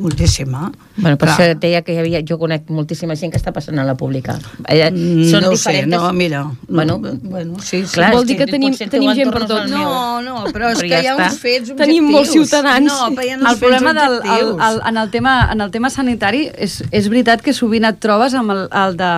Moltíssima. 0.00 0.70
Bueno, 0.96 1.16
per 1.18 1.28
Clar. 1.28 1.34
això 1.38 1.46
et 1.52 1.58
deia 1.60 1.82
que 1.82 1.92
hi 1.94 1.98
havia, 2.00 2.20
jo 2.26 2.38
conec 2.40 2.70
moltíssima 2.72 3.14
gent 3.16 3.32
que 3.32 3.38
està 3.38 3.52
passant 3.52 3.78
a 3.78 3.84
la 3.84 3.94
pública. 4.00 4.38
Eh, 4.66 4.90
Mm, 4.90 5.24
són 5.30 5.42
no 5.44 5.50
ho 5.50 5.56
sé, 5.56 5.70
diferents... 5.72 5.90
no, 5.94 6.12
mira. 6.12 6.50
Bueno, 6.68 6.98
bueno 6.98 7.58
sí, 7.60 7.84
sí. 7.86 7.94
clar, 7.94 8.14
Vol 8.14 8.26
dir 8.26 8.36
que 8.38 8.46
tenim- 8.46 8.72
el 8.72 8.90
tenim 8.90 9.10
teu 9.10 9.14
gent 9.20 9.32
per 9.32 9.44
tot. 9.46 9.66
No, 9.68 10.22
no, 10.22 10.44
però 10.52 10.70
és 10.72 10.78
Però 10.78 10.80
que 10.80 10.88
ja 10.88 11.02
hi 11.02 11.06
ha 11.06 11.16
està. 11.16 11.26
uns 11.30 11.38
fets 11.38 11.70
objectius. 11.70 11.76
Tenim 11.86 12.10
molts 12.10 12.30
ciutadans. 12.32 12.86
No, 12.86 13.10
però 13.14 13.26
hi 13.26 13.30
ha 13.30 13.36
uns 13.36 13.44
El 13.50 13.56
fets 13.56 13.60
problema 13.60 13.92
del, 13.92 14.16
el, 14.24 14.48
el, 14.70 14.80
en, 14.88 14.96
el 14.96 15.10
tema, 15.10 15.48
en 15.52 15.60
el 15.60 15.70
tema 15.70 15.90
sanitari 15.90 16.50
és, 16.56 16.82
és 16.90 17.08
veritat 17.08 17.42
que 17.42 17.52
sovint 17.52 17.84
et 17.84 18.00
trobes 18.00 18.34
amb 18.34 18.50
el, 18.56 18.68
el 18.72 18.96
de 18.96 19.12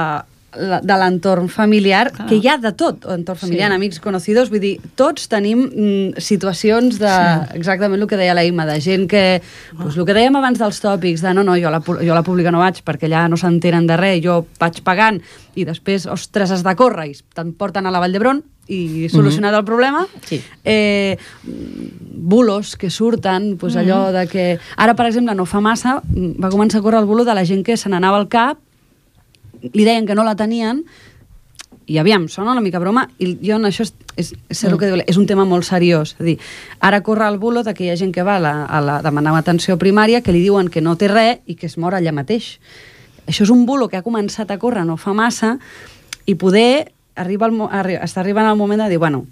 de 0.52 0.96
l'entorn 1.00 1.48
familiar, 1.48 2.10
Clar. 2.12 2.26
que 2.28 2.36
hi 2.36 2.48
ha 2.48 2.58
de 2.60 2.72
tot, 2.76 3.06
entorn 3.08 3.38
familiar, 3.38 3.70
Sí. 3.70 3.76
amics, 3.76 4.00
conocidos, 4.00 4.50
vull 4.50 4.60
dir, 4.60 4.74
tots 4.94 5.28
tenim 5.28 5.62
mm, 5.64 6.20
situacions 6.20 6.98
de, 7.00 7.14
exactament 7.54 8.02
el 8.02 8.08
que 8.08 8.18
deia 8.20 8.34
la 8.34 8.44
Imma, 8.44 8.66
de 8.66 8.80
gent 8.80 9.08
que, 9.08 9.40
pues, 9.78 9.96
el 9.96 10.04
que 10.04 10.12
dèiem 10.14 10.36
abans 10.36 10.58
dels 10.60 10.80
tòpics, 10.80 11.22
de 11.22 11.32
no, 11.34 11.42
no, 11.42 11.56
jo 11.56 11.68
a 11.68 11.72
la, 11.72 11.80
jo 11.80 12.12
a 12.12 12.18
la 12.18 12.22
pública 12.22 12.52
no 12.52 12.60
vaig 12.60 12.82
perquè 12.84 13.08
allà 13.08 13.28
no 13.32 13.36
s'entenen 13.40 13.86
de 13.86 13.96
res, 13.96 14.20
jo 14.24 14.46
vaig 14.60 14.82
pagant 14.84 15.22
i 15.54 15.64
després, 15.64 16.06
ostres, 16.06 16.50
has 16.50 16.62
de 16.62 16.74
córrer 16.76 17.08
i 17.10 17.16
te'n 17.34 17.52
porten 17.56 17.86
a 17.86 17.90
la 17.90 18.00
Vall 18.00 18.12
d'Hebron 18.12 18.42
i 18.68 19.08
solucionat 19.10 19.54
el 19.58 19.64
problema. 19.64 20.06
Sí. 20.24 20.38
Eh, 20.64 21.16
bulos 21.44 22.76
que 22.76 22.90
surten, 22.90 23.56
pues 23.58 23.76
allò 23.76 24.12
de 24.12 24.26
que... 24.28 24.58
Ara, 24.76 24.94
per 24.94 25.06
exemple, 25.06 25.34
no 25.34 25.46
fa 25.46 25.60
massa, 25.60 26.00
mm, 26.04 26.38
va 26.42 26.50
començar 26.52 26.78
a 26.80 26.82
córrer 26.84 27.00
el 27.00 27.08
bulo 27.08 27.24
de 27.24 27.34
la 27.34 27.44
gent 27.44 27.64
que 27.66 27.76
se 27.76 27.88
n'anava 27.90 28.16
al 28.20 28.28
cap, 28.28 28.58
li 29.72 29.86
deien 29.86 30.06
que 30.06 30.16
no 30.18 30.26
la 30.26 30.36
tenien, 30.36 30.82
i 31.86 31.98
aviam, 31.98 32.28
sona 32.28 32.52
una 32.52 32.62
mica 32.62 32.78
broma, 32.78 33.08
i 33.18 33.34
jo 33.42 33.56
en 33.58 33.66
això 33.66 33.84
és, 33.84 33.92
és, 34.16 34.30
és, 34.48 34.62
mm. 34.64 34.78
que 34.78 34.88
diu, 34.90 35.02
és 35.08 35.18
un 35.18 35.26
tema 35.26 35.44
molt 35.48 35.66
seriós. 35.66 36.14
És 36.18 36.24
dir, 36.24 36.36
ara 36.80 37.02
corre 37.02 37.26
el 37.28 37.38
bulo 37.42 37.64
de 37.66 37.74
que 37.74 37.84
hi 37.86 37.90
ha 37.92 37.98
gent 37.98 38.14
que 38.14 38.24
va 38.26 38.38
a, 38.38 38.42
la, 38.42 38.54
a 38.64 38.80
la, 38.84 39.00
demanar 39.02 39.34
atenció 39.38 39.78
primària 39.80 40.22
que 40.22 40.32
li 40.34 40.44
diuen 40.44 40.70
que 40.70 40.80
no 40.84 40.96
té 40.96 41.10
res 41.10 41.42
i 41.46 41.56
que 41.58 41.66
es 41.66 41.76
mor 41.78 41.96
allà 41.98 42.14
mateix. 42.14 42.54
Això 43.26 43.44
és 43.46 43.52
un 43.54 43.66
bulo 43.66 43.88
que 43.88 43.98
ha 43.98 44.06
començat 44.06 44.50
a 44.50 44.58
córrer 44.62 44.86
no 44.86 44.96
fa 44.96 45.14
massa 45.14 45.56
i 46.26 46.34
poder 46.38 46.92
arriba 47.14 47.48
el, 47.50 47.60
arri, 47.68 47.98
està 48.00 48.22
arribant 48.22 48.48
el 48.48 48.58
moment 48.58 48.84
de 48.84 48.88
dir, 48.90 48.98
bueno, 48.98 49.26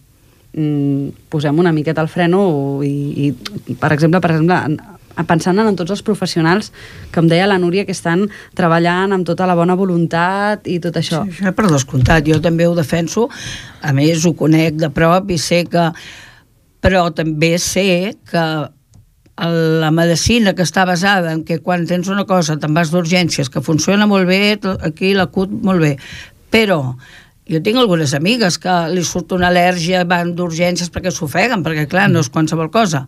mm, 0.53 1.29
posem 1.31 1.59
una 1.59 1.73
miqueta 1.73 2.03
el 2.03 2.11
freno 2.11 2.83
i, 2.85 3.31
i 3.31 3.75
per 3.79 3.93
exemple, 3.95 4.21
per 4.21 4.35
exemple 4.37 4.99
pensant 5.29 5.59
en 5.63 5.77
tots 5.79 5.95
els 5.95 6.03
professionals 6.07 6.71
que 7.13 7.21
em 7.23 7.29
deia 7.31 7.49
la 7.51 7.59
Núria 7.61 7.85
que 7.89 7.97
estan 7.97 8.27
treballant 8.57 9.13
amb 9.17 9.27
tota 9.29 9.49
la 9.49 9.57
bona 9.59 9.77
voluntat 9.79 10.67
i 10.71 10.79
tot 10.83 10.97
això. 11.01 11.25
Sí, 11.27 11.41
això 11.41 11.55
per 11.57 11.69
descomptat, 11.71 12.27
jo 12.27 12.41
també 12.43 12.67
ho 12.69 12.75
defenso, 12.79 13.29
a 13.83 13.95
més 13.97 14.27
ho 14.27 14.35
conec 14.37 14.81
de 14.81 14.91
prop 14.95 15.31
i 15.31 15.39
sé 15.41 15.65
que 15.71 15.91
però 16.81 17.11
també 17.13 17.59
sé 17.61 18.15
que 18.31 18.45
la 19.41 19.91
medicina 19.93 20.53
que 20.57 20.65
està 20.67 20.85
basada 20.89 21.33
en 21.33 21.45
que 21.49 21.61
quan 21.65 21.87
tens 21.89 22.11
una 22.13 22.27
cosa 22.29 22.59
te'n 22.61 22.77
vas 22.77 22.91
d'urgències, 22.93 23.49
que 23.49 23.63
funciona 23.65 24.09
molt 24.09 24.29
bé, 24.29 24.59
aquí 24.85 25.15
la 25.17 25.31
CUT 25.33 25.53
molt 25.65 25.81
bé, 25.81 25.95
però 26.53 26.97
jo 27.51 27.61
tinc 27.65 27.81
algunes 27.81 28.15
amigues 28.15 28.59
que 28.63 28.73
li 28.95 29.03
surt 29.07 29.35
una 29.35 29.49
al·lèrgia, 29.51 30.05
van 30.09 30.35
d'urgències 30.39 30.91
perquè 30.95 31.11
s'ofeguen, 31.11 31.65
perquè 31.67 31.89
clar, 31.91 32.07
no 32.13 32.23
és 32.23 32.31
qualsevol 32.31 32.71
cosa. 32.71 33.07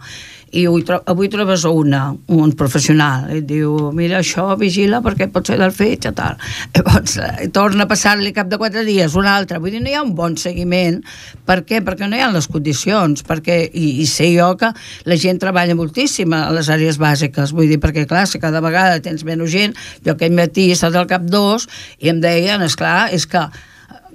I 0.53 0.67
avui, 0.69 0.83
tro 0.85 0.99
avui 1.09 1.31
trobes 1.33 1.63
una, 1.65 2.11
un 2.29 2.51
professional, 2.61 3.31
i 3.33 3.39
et 3.41 3.47
diu, 3.49 3.71
mira, 3.97 4.19
això 4.21 4.51
vigila 4.61 5.01
perquè 5.01 5.31
pot 5.33 5.49
ser 5.49 5.57
del 5.61 5.73
fetge, 5.73 6.13
tal. 6.19 6.37
Llavors, 6.77 7.15
eh, 7.25 7.49
torna 7.55 7.87
a 7.87 7.89
passar-li 7.89 8.35
cap 8.37 8.51
de 8.51 8.59
quatre 8.61 8.85
dies, 8.85 9.17
un 9.17 9.31
altre. 9.31 9.63
Vull 9.63 9.73
dir, 9.73 9.81
no 9.81 9.89
hi 9.89 9.97
ha 9.97 10.05
un 10.05 10.13
bon 10.19 10.37
seguiment. 10.37 11.01
Per 11.49 11.63
què? 11.65 11.81
Perquè 11.87 12.11
no 12.11 12.19
hi 12.19 12.27
ha 12.27 12.29
les 12.35 12.51
condicions, 12.53 13.25
perquè, 13.25 13.63
i, 13.73 13.89
i 14.05 14.07
sé 14.11 14.29
jo 14.35 14.51
que 14.61 14.75
la 15.09 15.17
gent 15.17 15.41
treballa 15.41 15.79
moltíssim 15.79 16.37
a 16.37 16.45
les 16.53 16.69
àrees 16.69 17.01
bàsiques, 17.01 17.57
vull 17.57 17.73
dir, 17.73 17.81
perquè 17.81 18.05
clar, 18.11 18.27
si 18.29 18.43
cada 18.43 18.61
vegada 18.61 19.01
tens 19.01 19.25
menys 19.25 19.55
gent, 19.55 19.79
jo 20.05 20.19
aquell 20.19 20.37
matí 20.37 20.69
he 20.69 20.77
estat 20.77 20.99
al 20.99 21.09
cap 21.09 21.25
dos 21.25 21.71
i 22.03 22.13
em 22.13 22.21
deien, 22.21 22.61
és 22.67 22.77
clar, 22.77 23.07
és 23.15 23.25
que 23.25 23.47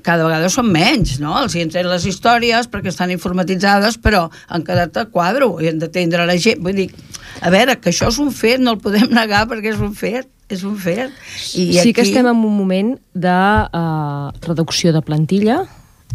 cada 0.08 0.24
vegada 0.28 0.48
són 0.52 0.70
menys, 0.72 1.17
no? 1.24 1.36
Els 1.41 1.58
hi 1.58 1.65
entren 1.65 1.89
les 1.91 2.06
històries 2.08 2.70
perquè 2.72 2.93
estan 2.93 3.12
informatitzades, 3.12 4.00
però 4.00 4.28
han 4.48 4.63
quedat 4.67 4.96
a 5.02 5.08
quadro 5.12 5.58
i 5.63 5.72
han 5.72 5.82
d'atendre 5.82 6.28
la 6.30 6.38
gent. 6.39 6.63
Vull 6.63 6.80
dir, 6.80 6.88
a 7.41 7.52
veure, 7.54 7.76
que 7.82 7.91
això 7.91 8.12
és 8.13 8.20
un 8.24 8.32
fet, 8.36 8.63
no 8.63 8.78
el 8.78 8.82
podem 8.84 9.12
negar 9.20 9.46
perquè 9.52 9.74
és 9.76 9.82
un 9.84 9.91
fet, 9.98 10.30
és 10.48 10.63
un 10.67 10.78
fet. 10.80 11.12
I 11.60 11.67
sí 11.74 11.82
aquí... 11.82 11.93
que 11.98 12.08
estem 12.08 12.26
en 12.26 12.32
un 12.38 12.56
moment 12.56 12.96
de 13.13 13.36
uh, 13.67 14.32
reducció 14.48 14.96
de 14.96 15.04
plantilla, 15.04 15.65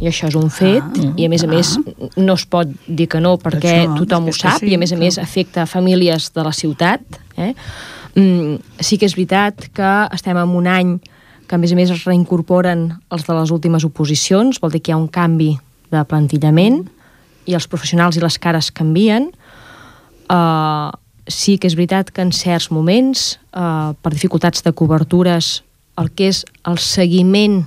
i 0.00 0.09
això 0.09 0.26
és 0.31 0.37
un 0.38 0.48
fet, 0.50 0.83
ah, 0.83 1.11
i 1.20 1.26
a 1.26 1.31
més 1.31 1.44
a 1.44 1.48
més 1.50 1.76
ah. 1.76 2.07
no 2.16 2.35
es 2.38 2.46
pot 2.50 2.70
dir 2.88 3.07
que 3.12 3.20
no 3.22 3.37
perquè 3.38 3.83
això, 3.83 3.98
tothom 4.00 4.31
ho 4.31 4.35
sap, 4.35 4.62
sí, 4.62 4.72
i 4.72 4.78
a 4.78 4.81
més 4.81 4.94
a 4.94 4.98
més 4.98 5.18
afecta 5.20 5.66
famílies 5.68 6.31
de 6.35 6.46
la 6.46 6.55
ciutat. 6.57 7.20
Eh? 7.37 7.52
Mm, 8.16 8.57
sí 8.81 8.98
que 8.98 9.07
és 9.07 9.14
veritat 9.16 9.68
que 9.76 9.92
estem 10.16 10.40
en 10.40 10.57
un 10.59 10.66
any 10.68 10.96
que 11.52 11.58
a 11.58 11.60
més 11.60 11.74
a 11.74 11.76
més 11.76 11.90
es 11.92 12.06
reincorporen 12.08 12.86
els 13.12 13.26
de 13.26 13.34
les 13.36 13.50
últimes 13.52 13.84
oposicions, 13.84 14.56
vol 14.56 14.70
dir 14.72 14.78
que 14.80 14.88
hi 14.88 14.94
ha 14.94 14.96
un 14.96 15.10
canvi 15.12 15.50
de 15.92 16.00
plantillament 16.08 16.78
i 17.44 17.52
els 17.52 17.66
professionals 17.68 18.16
i 18.16 18.22
les 18.22 18.38
cares 18.40 18.70
canvien. 18.72 19.26
Uh, 20.32 20.88
sí 21.28 21.58
que 21.60 21.68
és 21.68 21.76
veritat 21.76 22.08
que 22.08 22.24
en 22.24 22.30
certs 22.32 22.70
moments, 22.72 23.34
uh, 23.52 23.92
per 24.00 24.14
dificultats 24.14 24.64
de 24.64 24.72
cobertures, 24.72 25.58
el 26.00 26.08
que 26.16 26.30
és 26.32 26.40
el 26.64 26.80
seguiment 26.80 27.66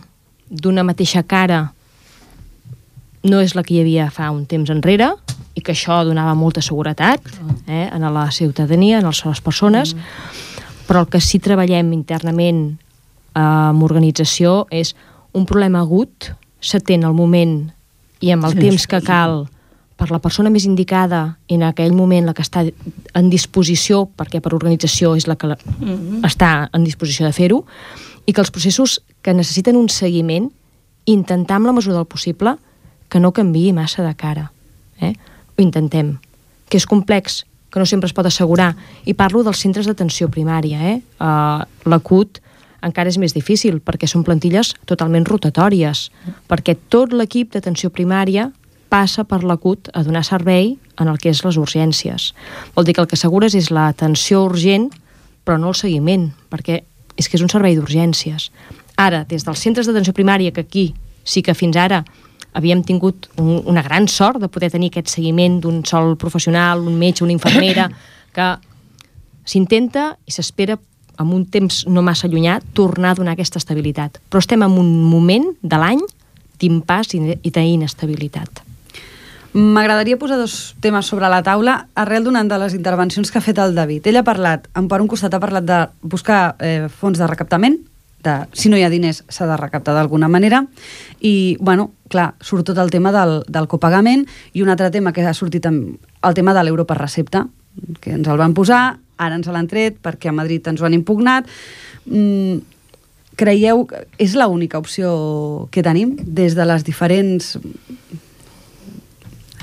d'una 0.50 0.82
mateixa 0.88 1.22
cara 1.22 1.68
no 3.22 3.44
és 3.44 3.54
la 3.54 3.62
que 3.62 3.76
hi 3.76 3.84
havia 3.84 4.08
fa 4.10 4.32
un 4.34 4.48
temps 4.50 4.72
enrere 4.74 5.12
i 5.54 5.62
que 5.62 5.76
això 5.76 6.00
donava 6.10 6.34
molta 6.34 6.66
seguretat 6.66 7.22
eh, 7.68 7.86
en 7.86 8.08
la 8.18 8.26
ciutadania, 8.34 8.98
en 8.98 9.14
les 9.14 9.46
persones, 9.46 9.94
mm. 9.94 10.50
però 10.90 11.06
el 11.06 11.14
que 11.14 11.22
sí 11.22 11.38
treballem 11.38 11.94
internament 11.94 12.80
amb 13.36 13.84
organització 13.84 14.66
és 14.72 14.96
un 15.36 15.46
problema 15.46 15.82
agut, 15.84 16.32
s'atén 16.64 17.04
al 17.04 17.14
moment 17.14 17.66
i 18.24 18.32
amb 18.32 18.48
el 18.48 18.56
sí, 18.56 18.64
temps 18.64 18.88
que 18.88 19.02
cal 19.06 19.44
per 19.96 20.10
la 20.12 20.20
persona 20.20 20.52
més 20.52 20.66
indicada 20.68 21.38
en 21.52 21.64
aquell 21.64 21.94
moment 21.96 22.26
la 22.28 22.34
que 22.36 22.44
està 22.44 22.66
en 22.66 23.30
disposició, 23.32 24.06
perquè 24.18 24.42
per 24.44 24.54
organització 24.56 25.14
és 25.16 25.28
la 25.28 25.38
que 25.40 25.48
la, 25.48 25.56
mm 25.56 25.86
-hmm. 25.86 26.26
està 26.28 26.70
en 26.74 26.84
disposició 26.84 27.26
de 27.26 27.34
fer-ho, 27.34 27.64
i 28.26 28.34
que 28.34 28.42
els 28.42 28.52
processos 28.52 29.02
que 29.22 29.34
necessiten 29.34 29.76
un 29.76 29.90
seguiment, 29.90 30.52
intentar 31.06 31.58
amb 31.58 31.68
la 31.68 31.72
mesura 31.72 31.96
del 31.96 32.06
possible 32.06 32.58
que 33.10 33.20
no 33.20 33.32
canviï 33.32 33.74
massa 33.74 34.04
de 34.04 34.14
cara. 34.16 34.52
Eh? 35.00 35.14
Ho 35.58 35.62
intentem. 35.62 36.18
Que 36.70 36.78
és 36.78 36.86
complex, 36.86 37.46
que 37.70 37.80
no 37.80 37.86
sempre 37.86 38.08
es 38.08 38.14
pot 38.14 38.26
assegurar. 38.26 38.76
I 39.06 39.14
parlo 39.14 39.44
dels 39.44 39.60
centres 39.60 39.86
d'atenció 39.86 40.30
primària. 40.30 40.82
Eh? 40.82 41.02
Uh, 41.20 41.64
la 41.86 42.00
CUT 42.00 42.42
encara 42.84 43.12
és 43.12 43.18
més 43.22 43.36
difícil 43.36 43.80
perquè 43.80 44.08
són 44.10 44.26
plantilles 44.28 44.74
totalment 44.90 45.26
rotatòries, 45.28 46.10
perquè 46.50 46.76
tot 46.90 47.14
l'equip 47.14 47.54
d'atenció 47.54 47.92
primària 47.94 48.50
passa 48.90 49.26
per 49.28 49.44
l'acut 49.44 49.90
a 49.94 50.04
donar 50.04 50.24
servei 50.24 50.76
en 51.02 51.10
el 51.12 51.18
que 51.20 51.30
és 51.30 51.44
les 51.44 51.58
urgències. 51.60 52.32
Vol 52.76 52.86
dir 52.86 52.96
que 52.96 53.04
el 53.04 53.10
que 53.12 53.18
assegures 53.20 53.56
és 53.58 53.72
l'atenció 53.74 54.46
urgent, 54.46 54.90
però 55.44 55.58
no 55.60 55.74
el 55.74 55.80
seguiment, 55.80 56.30
perquè 56.50 56.82
és 57.16 57.30
que 57.30 57.38
és 57.38 57.44
un 57.44 57.52
servei 57.52 57.76
d'urgències. 57.76 58.52
Ara, 58.96 59.24
des 59.28 59.44
dels 59.44 59.60
centres 59.60 59.88
d'atenció 59.88 60.14
primària, 60.16 60.54
que 60.56 60.64
aquí 60.64 60.94
sí 61.24 61.42
que 61.44 61.56
fins 61.58 61.76
ara 61.76 62.04
havíem 62.56 62.84
tingut 62.88 63.28
un, 63.36 63.60
una 63.68 63.84
gran 63.84 64.08
sort 64.08 64.40
de 64.40 64.48
poder 64.48 64.72
tenir 64.72 64.94
aquest 64.94 65.12
seguiment 65.12 65.60
d'un 65.60 65.84
sol 65.86 66.16
professional, 66.18 66.86
un 66.88 66.96
metge, 67.00 67.26
una 67.26 67.36
infermera, 67.36 67.90
que 68.36 68.48
s'intenta 69.46 70.14
i 70.26 70.32
s'espera 70.32 70.78
amb 71.18 71.34
un 71.34 71.46
temps 71.46 71.84
no 71.88 72.04
massa 72.06 72.30
llunyà, 72.32 72.60
tornar 72.74 73.14
a 73.14 73.20
donar 73.20 73.36
aquesta 73.36 73.60
estabilitat. 73.62 74.20
Però 74.30 74.44
estem 74.44 74.64
en 74.66 74.78
un 74.80 74.92
moment 75.04 75.52
de 75.62 75.82
l'any 75.82 76.04
d'impàs 76.62 77.16
i 77.16 77.52
d'inestabilitat. 77.52 78.64
M'agradaria 79.56 80.20
posar 80.20 80.36
dos 80.36 80.76
temes 80.84 81.08
sobre 81.08 81.30
la 81.32 81.40
taula 81.44 81.86
arrel 81.96 82.26
d'una 82.26 82.44
de 82.44 82.58
les 82.60 82.74
intervencions 82.76 83.32
que 83.32 83.40
ha 83.40 83.44
fet 83.44 83.60
el 83.64 83.76
David. 83.76 84.08
Ell 84.12 84.20
ha 84.20 84.26
parlat, 84.28 84.68
per 84.68 85.00
un 85.00 85.08
costat 85.08 85.34
ha 85.34 85.40
parlat 85.40 85.64
de 85.64 85.78
buscar 86.04 86.58
eh, 86.60 86.90
fons 86.92 87.22
de 87.22 87.28
recaptament, 87.28 87.78
de, 88.26 88.34
si 88.52 88.68
no 88.68 88.76
hi 88.76 88.84
ha 88.84 88.92
diners 88.92 89.22
s'ha 89.30 89.48
de 89.48 89.56
recaptar 89.60 89.94
d'alguna 89.96 90.28
manera 90.28 90.64
i, 91.22 91.56
bueno, 91.62 91.92
clar, 92.12 92.34
surt 92.42 92.66
tot 92.68 92.82
el 92.82 92.92
tema 92.92 93.14
del, 93.16 93.38
del 93.48 93.70
copagament 93.72 94.26
i 94.54 94.66
un 94.66 94.74
altre 94.74 94.90
tema 94.92 95.14
que 95.14 95.24
ha 95.24 95.36
sortit 95.38 95.70
amb 95.70 96.02
el 96.26 96.36
tema 96.36 96.56
de 96.58 96.66
l'euro 96.66 96.88
per 96.90 96.98
recepta 97.00 97.46
que 98.02 98.16
ens 98.16 98.28
el 98.28 98.40
van 98.40 98.56
posar, 98.58 98.98
ara 99.18 99.36
ens 99.40 99.50
l'han 99.52 99.68
tret 99.72 100.00
perquè 100.04 100.32
a 100.32 100.36
Madrid 100.36 100.68
ens 100.68 100.82
ho 100.82 100.88
han 100.88 100.98
impugnat. 100.98 101.50
Mm, 102.06 102.62
creieu 103.36 103.86
que 103.90 104.06
és 104.22 104.36
l'única 104.40 104.80
opció 104.80 105.68
que 105.72 105.84
tenim 105.84 106.16
des 106.24 106.56
de 106.56 106.66
les 106.66 106.86
diferents 106.88 107.56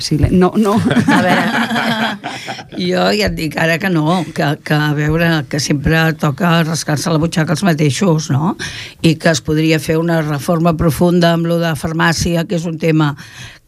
Sí, 0.02 0.16
no, 0.18 0.52
no. 0.56 0.72
A 0.74 1.18
veure, 1.22 1.42
jo 2.90 3.04
ja 3.14 3.28
et 3.28 3.36
dic 3.36 3.54
ara 3.60 3.76
que 3.78 3.86
no, 3.92 4.24
que, 4.34 4.48
que 4.66 4.74
a 4.74 4.90
veure, 4.98 5.28
que 5.46 5.60
sempre 5.62 6.00
toca 6.18 6.64
rascar-se 6.66 7.12
la 7.12 7.20
butxaca 7.22 7.54
els 7.54 7.62
mateixos, 7.62 8.26
no? 8.34 8.56
I 9.06 9.14
que 9.14 9.30
es 9.30 9.42
podria 9.46 9.78
fer 9.78 10.00
una 10.00 10.18
reforma 10.24 10.74
profunda 10.74 11.36
amb 11.36 11.46
lo 11.46 11.60
de 11.62 11.70
farmàcia, 11.78 12.42
que 12.50 12.58
és 12.58 12.66
un 12.66 12.80
tema 12.82 13.12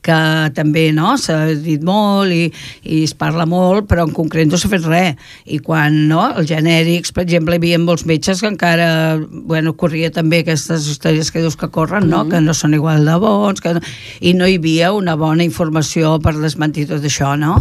que 0.05 0.19
també 0.57 0.89
no 0.95 1.15
s'ha 1.21 1.55
dit 1.65 1.83
molt 1.85 2.33
i, 2.35 2.49
i 2.85 3.03
es 3.07 3.15
parla 3.17 3.47
molt, 3.49 3.89
però 3.91 4.05
en 4.07 4.13
concret 4.17 4.51
no 4.51 4.61
s'ha 4.61 4.71
fet 4.73 4.85
res. 4.89 5.17
I 5.45 5.61
quan 5.65 5.97
no, 6.11 6.23
els 6.35 6.49
genèrics, 6.51 7.15
per 7.15 7.25
exemple, 7.25 7.57
hi 7.57 7.63
havia 7.63 7.81
molts 7.83 8.05
metges 8.09 8.43
que 8.45 8.51
encara 8.51 9.17
bueno, 9.19 9.75
corria 9.81 10.13
també 10.15 10.43
aquestes 10.45 10.89
històries 10.93 11.33
que 11.33 11.43
dius 11.45 11.57
que 11.61 11.71
corren, 11.73 12.09
no? 12.11 12.25
Mm. 12.25 12.35
que 12.35 12.45
no 12.45 12.55
són 12.57 12.77
igual 12.77 13.09
de 13.09 13.17
bons, 13.23 13.65
que 13.65 13.77
no, 13.79 13.85
i 14.21 14.35
no 14.37 14.49
hi 14.49 14.59
havia 14.61 14.93
una 14.97 15.17
bona 15.21 15.47
informació 15.47 16.19
per 16.25 16.37
desmentir 16.39 16.89
tot 16.93 17.05
això, 17.05 17.35
no? 17.41 17.59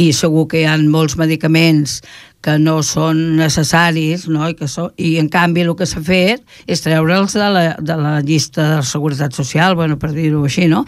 I 0.00 0.12
segur 0.16 0.48
que 0.48 0.62
hi 0.62 0.68
ha 0.68 0.78
molts 0.82 1.18
medicaments 1.20 2.00
que 2.42 2.56
no 2.58 2.80
són 2.82 3.36
necessaris, 3.38 4.26
no? 4.26 4.48
I, 4.50 4.56
que 4.58 4.66
so, 4.68 4.88
i 4.98 5.14
en 5.20 5.28
canvi 5.30 5.62
el 5.62 5.72
que 5.78 5.86
s'ha 5.86 6.02
fet 6.02 6.42
és 6.66 6.82
treure'ls 6.82 7.36
de, 7.38 7.48
la, 7.54 7.62
de 7.78 7.96
la 7.98 8.16
llista 8.26 8.64
de 8.74 8.80
Seguretat 8.86 9.36
Social, 9.38 9.76
bueno, 9.78 9.96
per 10.02 10.10
dir-ho 10.10 10.42
així, 10.48 10.66
no? 10.70 10.82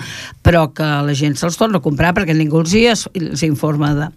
Però 0.44 0.66
que 0.74 0.88
la 1.06 1.14
gent 1.14 1.38
se'ls 1.38 1.58
torna 1.60 1.78
a 1.78 1.84
comprar 1.84 2.10
perquè 2.16 2.34
ningú 2.34 2.64
els, 2.64 2.74
hi, 2.74 2.88
els 2.90 3.44
informa 3.46 3.92
de... 3.94 4.08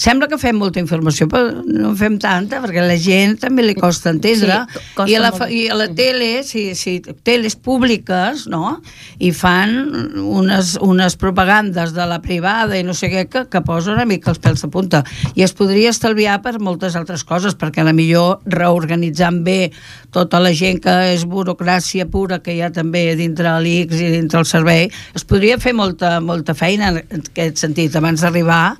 Sembla 0.00 0.30
que 0.30 0.38
fem 0.40 0.56
molta 0.56 0.80
informació, 0.80 1.28
però 1.28 1.60
no 1.66 1.92
en 1.92 1.98
fem 2.00 2.16
tanta, 2.22 2.62
perquè 2.64 2.86
la 2.86 2.96
gent 2.96 3.36
també 3.42 3.66
li 3.66 3.76
costa 3.76 4.14
entendre. 4.14 4.62
Sí, 4.72 4.84
costa 4.96 5.12
I, 5.12 5.18
a 5.18 5.22
la, 5.26 5.32
molt. 5.36 5.52
I 5.52 5.62
a 5.68 5.78
la 5.82 5.90
tele, 5.98 6.30
si, 6.48 6.70
si 6.78 6.96
teles 7.26 7.58
públiques, 7.60 8.46
no? 8.48 8.78
I 9.20 9.34
fan 9.36 9.76
unes, 10.24 10.76
unes 10.84 11.18
propagandes 11.20 11.92
de 11.92 12.08
la 12.08 12.22
privada 12.24 12.80
i 12.80 12.86
no 12.86 12.96
sé 12.96 13.12
què, 13.12 13.26
que, 13.28 13.44
que 13.52 13.64
posa 13.66 13.92
una 13.92 14.08
mica 14.08 14.32
els 14.32 14.40
pèls 14.40 14.64
de 14.64 14.72
punta. 14.72 15.04
I 15.36 15.44
es 15.44 15.52
podria 15.58 15.92
estalviar 15.92 16.40
per 16.44 16.56
molt 16.58 16.77
moltes 16.78 16.94
altres 16.94 17.24
coses, 17.26 17.56
perquè 17.58 17.82
a 17.82 17.88
la 17.88 17.92
millor 17.96 18.38
reorganitzant 18.46 19.42
bé 19.42 19.72
tota 20.14 20.38
la 20.38 20.52
gent 20.54 20.78
que 20.84 20.94
és 21.10 21.24
burocràcia 21.26 22.06
pura 22.06 22.38
que 22.38 22.54
hi 22.54 22.62
ha 22.62 22.70
també 22.70 23.16
dintre 23.18 23.56
l'ICS 23.58 23.98
i 23.98 24.12
dintre 24.14 24.38
el 24.38 24.46
servei, 24.46 24.86
es 25.18 25.26
podria 25.26 25.58
fer 25.58 25.74
molta, 25.74 26.20
molta 26.22 26.54
feina 26.54 26.92
en 26.92 27.02
aquest 27.02 27.58
sentit, 27.58 27.96
abans 27.98 28.22
d'arribar 28.22 28.76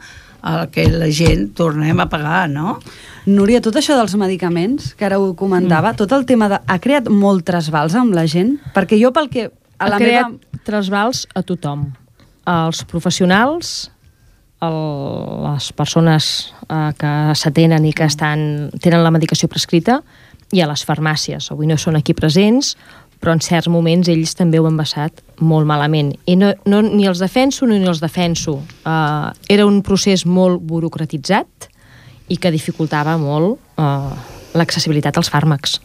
a 0.47 0.69
que 0.71 0.87
la 0.87 1.11
gent 1.11 1.51
tornem 1.59 1.99
a 1.99 2.07
pagar, 2.07 2.47
no? 2.49 2.79
Núria, 3.27 3.59
tot 3.61 3.75
això 3.77 3.99
dels 3.99 4.15
medicaments, 4.15 4.93
que 4.95 5.09
ara 5.09 5.19
ho 5.19 5.33
comentava, 5.35 5.91
mm. 5.91 5.99
tot 5.99 6.15
el 6.15 6.23
tema 6.25 6.47
de... 6.49 6.63
ha 6.63 6.79
creat 6.79 7.11
molt 7.11 7.43
trasbals 7.45 7.99
amb 7.99 8.15
la 8.15 8.29
gent? 8.31 8.55
Perquè 8.79 9.01
jo 9.03 9.11
pel 9.13 9.27
que... 9.33 9.51
A 9.83 9.91
la 9.91 9.99
ha 9.99 10.03
creat 10.03 10.31
meva... 10.31 10.63
trasbals 10.67 11.27
a 11.35 11.43
tothom. 11.43 11.89
Els 12.49 12.87
professionals, 12.89 13.91
el, 14.65 14.79
les 15.45 15.73
persones 15.77 16.53
eh, 16.69 16.93
que 16.99 17.13
s'atenen 17.39 17.85
i 17.89 17.93
que 17.97 18.09
estan, 18.09 18.71
tenen 18.83 19.05
la 19.05 19.13
medicació 19.15 19.49
prescrita 19.51 20.01
i 20.53 20.63
a 20.63 20.69
les 20.71 20.85
farmàcies. 20.89 21.51
Avui 21.53 21.69
no 21.69 21.77
són 21.81 21.99
aquí 21.99 22.17
presents, 22.17 22.75
però 23.19 23.35
en 23.35 23.43
certs 23.43 23.69
moments 23.71 24.09
ells 24.09 24.35
també 24.39 24.61
ho 24.61 24.67
han 24.69 24.79
basat 24.79 25.23
molt 25.43 25.67
malament. 25.67 26.13
I 26.27 26.37
no, 26.39 26.53
no, 26.71 26.83
ni 26.87 27.09
els 27.11 27.21
defenso 27.23 27.67
ni 27.67 27.81
els 27.83 28.01
defenso. 28.01 28.61
Uh, 28.87 29.35
era 29.51 29.67
un 29.67 29.83
procés 29.83 30.25
molt 30.27 30.63
burocratitzat 30.63 31.69
i 32.29 32.39
que 32.39 32.53
dificultava 32.55 33.17
molt 33.19 33.59
uh, 33.81 34.15
l'accessibilitat 34.55 35.19
als 35.19 35.31
fàrmacs. 35.33 35.79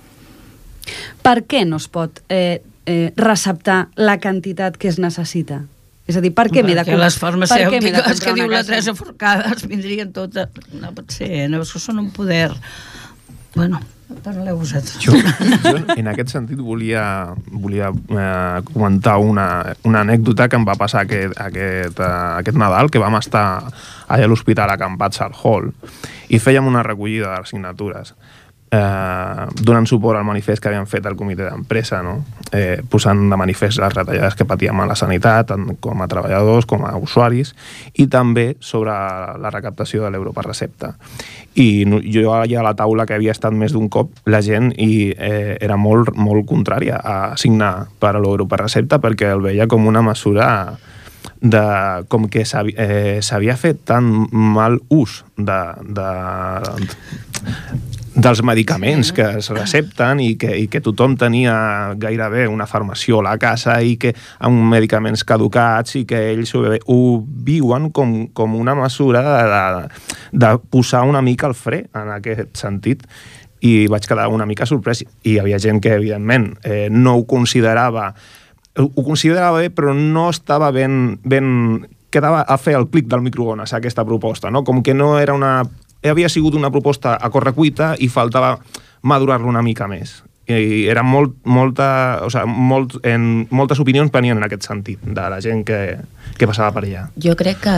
Per 1.23 1.38
què 1.47 1.63
no 1.65 1.79
es 1.79 1.88
pot 1.88 2.19
eh, 2.27 2.59
eh, 2.86 3.12
receptar 3.15 3.88
la 3.95 4.17
quantitat 4.19 4.77
que 4.77 4.89
es 4.91 4.99
necessita? 4.99 5.63
És 6.07 6.17
a 6.19 6.23
dir, 6.23 6.33
per 6.35 6.49
què 6.51 6.63
m'he 6.65 6.75
de... 6.75 6.83
Perquè 6.83 6.99
les 6.99 7.15
farmacèutiques 7.19 8.19
que 8.19 8.33
una 8.33 8.41
diu 8.41 8.51
la? 8.51 8.63
Teresa 8.67 8.95
Forcades 8.97 9.63
vindrien 9.71 10.11
totes... 10.15 10.51
No 10.75 10.91
pot 10.95 11.15
ser, 11.15 11.47
no, 11.51 11.63
és 11.63 11.71
que 11.71 11.83
són 11.83 12.01
un 12.01 12.11
poder... 12.15 12.49
Bueno, 13.53 13.79
parleu 14.23 14.57
vosaltres. 14.57 14.97
Jo, 15.01 15.15
jo 15.63 15.77
en 15.95 16.09
aquest 16.11 16.33
sentit 16.33 16.59
volia, 16.59 17.05
volia 17.51 17.89
eh, 17.93 18.59
comentar 18.73 19.17
una, 19.21 19.47
una 19.87 20.03
anècdota 20.03 20.49
que 20.49 20.59
em 20.59 20.67
va 20.67 20.75
passar 20.79 21.05
aquest, 21.07 21.37
aquest, 21.39 21.99
eh, 21.99 22.11
aquest 22.41 22.59
Nadal, 22.59 22.91
que 22.91 23.01
vam 23.01 23.17
estar 23.19 23.45
allà 23.63 24.27
a 24.27 24.29
l'hospital 24.29 24.73
acampats 24.75 25.23
al 25.23 25.35
hall 25.39 25.71
i 26.33 26.39
fèiem 26.41 26.67
una 26.67 26.83
recollida 26.85 27.37
de 27.37 27.49
signatures 27.49 28.13
eh, 28.73 29.45
donant 29.62 29.88
suport 29.88 30.17
al 30.17 30.25
manifest 30.25 30.62
que 30.62 30.71
havien 30.71 30.88
fet 30.89 31.05
el 31.05 31.17
comitè 31.17 31.45
d'empresa, 31.45 32.01
no? 32.05 32.15
eh, 32.51 32.81
posant 32.89 33.21
de 33.29 33.38
manifest 33.38 33.81
les 33.81 33.93
retallades 33.93 34.38
que 34.39 34.47
patíem 34.49 34.81
a 34.81 34.88
la 34.89 34.97
sanitat, 34.97 35.51
tant 35.53 35.75
com 35.83 36.01
a 36.01 36.07
treballadors 36.09 36.67
com 36.69 36.86
a 36.88 36.95
usuaris, 36.97 37.53
i 38.01 38.07
també 38.12 38.53
sobre 38.59 38.93
la 39.41 39.51
recaptació 39.53 40.03
de 40.03 40.13
l'euro 40.13 40.33
per 40.33 40.47
recepta. 40.47 40.93
I 41.59 41.86
jo 42.09 42.33
allà 42.33 42.63
a 42.63 42.65
la 42.65 42.73
taula 42.77 43.05
que 43.05 43.17
havia 43.17 43.36
estat 43.36 43.53
més 43.53 43.75
d'un 43.75 43.89
cop, 43.93 44.09
la 44.25 44.41
gent 44.41 44.71
i, 44.77 45.13
eh, 45.13 45.57
era 45.62 45.77
molt, 45.77 46.15
molt 46.17 46.47
contrària 46.49 46.97
a 46.97 47.38
signar 47.38 47.89
per 47.99 48.15
a 48.15 48.19
l'euro 48.19 48.47
per 48.49 48.63
recepta 48.63 48.99
perquè 49.03 49.29
el 49.36 49.45
veia 49.45 49.69
com 49.69 49.86
una 49.88 50.01
mesura 50.01 50.49
de, 51.43 51.63
com 52.07 52.29
que 52.31 52.41
eh, 52.41 53.19
s'havia 53.21 53.57
fet 53.59 53.83
tan 53.86 54.07
mal 54.31 54.79
ús 54.89 55.21
de, 55.38 55.59
de, 55.83 56.09
dels 58.15 58.43
medicaments 58.45 59.12
que 59.15 59.26
es 59.39 59.49
recepten 59.49 60.19
i 60.21 60.36
que, 60.38 60.52
i 60.58 60.67
que 60.69 60.82
tothom 60.86 61.15
tenia 61.17 61.56
gairebé 61.99 62.45
una 62.47 62.67
farmació 62.69 63.19
a 63.19 63.26
la 63.26 63.38
casa 63.41 63.80
i 63.82 63.95
que 63.97 64.13
amb 64.45 64.67
medicaments 64.69 65.26
caducats 65.26 65.97
i 65.97 66.04
que 66.10 66.19
ells 66.34 66.54
ho, 66.54 66.63
ho 66.69 66.99
viuen 67.26 67.89
com, 67.91 68.28
com 68.34 68.56
una 68.60 68.76
mesura 68.78 69.23
de, 69.26 69.39
de, 69.49 70.04
de 70.45 70.52
posar 70.69 71.04
una 71.10 71.23
mica 71.26 71.49
el 71.49 71.58
fre 71.58 71.86
en 71.93 72.13
aquest 72.19 72.54
sentit. 72.62 73.08
I 73.63 73.88
vaig 73.88 74.06
quedar 74.06 74.28
una 74.28 74.45
mica 74.45 74.67
sorprès. 74.67 75.02
I 75.02 75.34
hi 75.34 75.39
havia 75.39 75.60
gent 75.63 75.80
que 75.82 75.95
evidentment 75.95 76.52
eh, 76.63 76.89
no 76.91 77.17
ho 77.17 77.26
considerava 77.26 78.12
ho 78.73 79.04
considerava 79.06 79.60
bé 79.62 79.69
però 79.69 79.93
no 79.93 80.30
estava 80.34 80.71
ben, 80.73 81.19
ben 81.23 81.86
quedava 82.13 82.41
a 82.41 82.58
fer 82.62 82.76
el 82.78 82.88
clic 82.93 83.08
del 83.10 83.21
microones 83.26 83.73
aquesta 83.73 84.06
proposta, 84.06 84.52
no? 84.54 84.63
com 84.63 84.82
que 84.86 84.93
no 84.93 85.17
era 85.19 85.34
una 85.34 85.63
havia 86.11 86.29
sigut 86.29 86.55
una 86.55 86.71
proposta 86.71 87.15
a 87.15 87.29
correcuita 87.31 87.93
i 87.99 88.09
faltava 88.11 88.57
madurar-lo 89.03 89.49
una 89.51 89.63
mica 89.63 89.87
més. 89.87 90.21
I 90.43 90.89
era 90.91 91.05
molt, 91.07 91.37
molta, 91.47 92.19
o 92.25 92.29
sigui, 92.31 92.51
molt, 92.51 92.97
en, 93.07 93.45
moltes 93.55 93.79
opinions 93.79 94.11
venien 94.11 94.37
en 94.37 94.43
aquest 94.43 94.67
sentit 94.67 94.99
de 95.03 95.27
la 95.31 95.39
gent 95.43 95.63
que, 95.67 95.79
que 96.35 96.49
passava 96.49 96.73
per 96.75 96.83
allà. 96.83 97.05
Jo 97.23 97.37
crec 97.39 97.63
que 97.63 97.75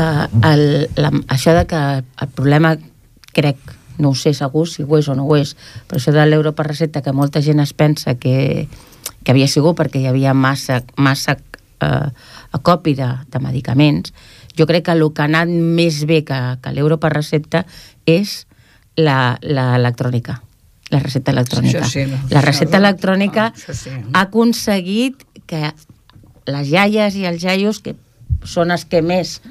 el, 0.50 0.66
la, 0.98 1.12
això 1.30 1.54
de 1.54 1.68
que 1.70 1.82
el 2.02 2.32
problema, 2.34 2.74
crec, 3.38 3.62
no 4.02 4.12
ho 4.12 4.18
sé 4.18 4.34
segur 4.34 4.66
si 4.68 4.84
ho 4.84 4.98
és 4.98 5.08
o 5.08 5.16
no 5.16 5.28
ho 5.30 5.38
és, 5.38 5.54
però 5.88 6.02
això 6.02 6.14
de 6.16 6.26
l'euro 6.26 6.56
per 6.58 6.68
recepta, 6.68 7.04
que 7.06 7.14
molta 7.14 7.44
gent 7.46 7.62
es 7.62 7.74
pensa 7.78 8.16
que, 8.18 8.68
que 9.24 9.32
havia 9.32 9.48
sigut 9.48 9.78
perquè 9.78 10.02
hi 10.02 10.10
havia 10.10 10.34
massa, 10.34 10.82
massa 10.98 11.38
eh, 11.38 12.10
acopi 12.58 12.96
de, 12.98 13.12
de 13.32 13.44
medicaments, 13.44 14.14
jo 14.58 14.68
crec 14.68 14.88
que 14.88 14.96
el 14.96 15.04
que 15.12 15.24
ha 15.24 15.30
anat 15.30 15.52
més 15.52 16.04
bé 16.08 16.24
que, 16.28 16.40
que 16.62 16.74
l'euro 16.74 16.98
per 17.00 17.14
recepta 17.14 17.66
és 18.06 18.48
la- 18.96 19.38
la 19.42 19.78
la 20.92 21.00
recepta 21.00 21.32
electrònica. 21.32 21.82
Això 21.82 21.90
sí, 21.90 22.06
no. 22.06 22.18
la 22.30 22.42
recepta 22.42 22.78
Això- 22.78 22.84
electrònica 22.86 23.46
ah, 23.56 23.74
sí. 23.74 23.90
ha 24.14 24.22
aconseguit 24.22 25.24
que 25.48 25.74
les 26.46 26.68
iaies 26.70 27.16
i 27.16 27.26
els 27.26 27.44
iaios, 27.44 27.80
que 27.82 27.96
són 28.46 28.70
els 28.70 28.86
que 28.86 29.02
més, 29.02 29.42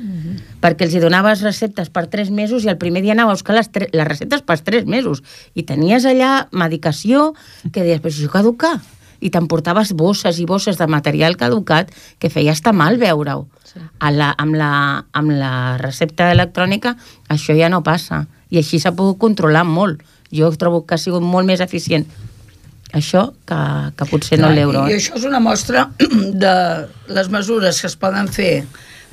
perquè 0.63 0.85
els 0.87 0.95
hi 0.95 1.01
donaves 1.03 1.41
receptes 1.43 1.89
per 1.91 2.07
tres 2.07 2.31
mesos 2.31 2.63
i 2.65 2.69
el 2.71 2.79
primer 2.79 3.03
dia 3.03 3.13
anava 3.13 3.33
a 3.33 3.35
buscar 3.35 3.57
les, 3.57 3.69
les 3.93 4.07
receptes 4.07 4.43
per 4.43 4.61
tres 4.61 4.87
mesos. 4.87 5.23
I 5.55 5.65
tenies 5.67 6.05
allà 6.07 6.47
medicació 6.53 7.33
que 7.73 7.83
deies, 7.83 8.01
però 8.01 8.13
això 8.15 8.31
caduca. 8.31 8.81
I 9.21 9.31
t'emportaves 9.31 9.93
bosses 9.99 10.39
i 10.39 10.45
bosses 10.47 10.77
de 10.79 10.87
material 10.87 11.37
caducat 11.37 11.91
que 12.21 12.31
feia 12.31 12.53
estar 12.53 12.73
mal 12.73 12.99
veure-ho. 12.99 13.49
Sí. 13.65 13.81
La, 14.15 14.31
amb, 14.39 14.55
la, 14.55 15.05
amb 15.13 15.31
la 15.35 15.77
recepta 15.79 16.31
electrònica 16.31 16.95
això 17.29 17.57
ja 17.59 17.69
no 17.69 17.83
passa. 17.83 18.27
I 18.55 18.63
així 18.63 18.79
s'ha 18.79 18.95
pogut 18.95 19.19
controlar 19.23 19.65
molt. 19.67 20.05
Jo 20.35 20.51
trobo 20.59 20.85
que 20.87 20.97
ha 20.97 21.01
sigut 21.01 21.23
molt 21.23 21.47
més 21.51 21.63
eficient 21.65 22.07
això 22.95 23.27
que, 23.49 23.61
que 23.99 24.07
potser 24.07 24.39
no 24.39 24.53
l'euro. 24.55 24.85
I 24.87 24.95
eh? 24.95 25.01
això 25.01 25.19
és 25.19 25.27
una 25.27 25.43
mostra 25.43 25.89
de 26.45 26.55
les 27.11 27.31
mesures 27.33 27.81
que 27.83 27.91
es 27.91 27.99
poden 27.99 28.31
fer 28.33 28.63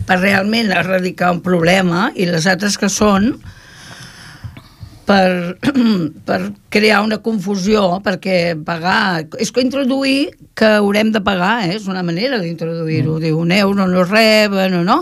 per 0.05 0.19
realment 0.21 0.71
erradicar 0.73 1.31
un 1.33 1.41
problema 1.45 2.09
i 2.15 2.27
les 2.29 2.47
altres 2.49 2.77
que 2.77 2.89
són 2.89 3.33
per, 5.09 5.57
per 6.29 6.39
crear 6.73 7.01
una 7.05 7.19
confusió, 7.25 7.99
perquè 8.05 8.55
pagar... 8.65 9.25
És 9.41 9.51
que 9.53 9.65
introduir 9.65 10.31
que 10.57 10.77
haurem 10.77 11.11
de 11.13 11.23
pagar, 11.25 11.67
eh? 11.67 11.77
és 11.79 11.89
una 11.89 12.05
manera 12.05 12.39
d'introduir-ho. 12.41 13.17
Mm. 13.17 13.23
Diu, 13.25 13.39
un 13.41 13.55
euro 13.55 13.87
no 13.89 14.05
reben 14.07 14.77
o 14.81 14.83
no. 14.87 15.01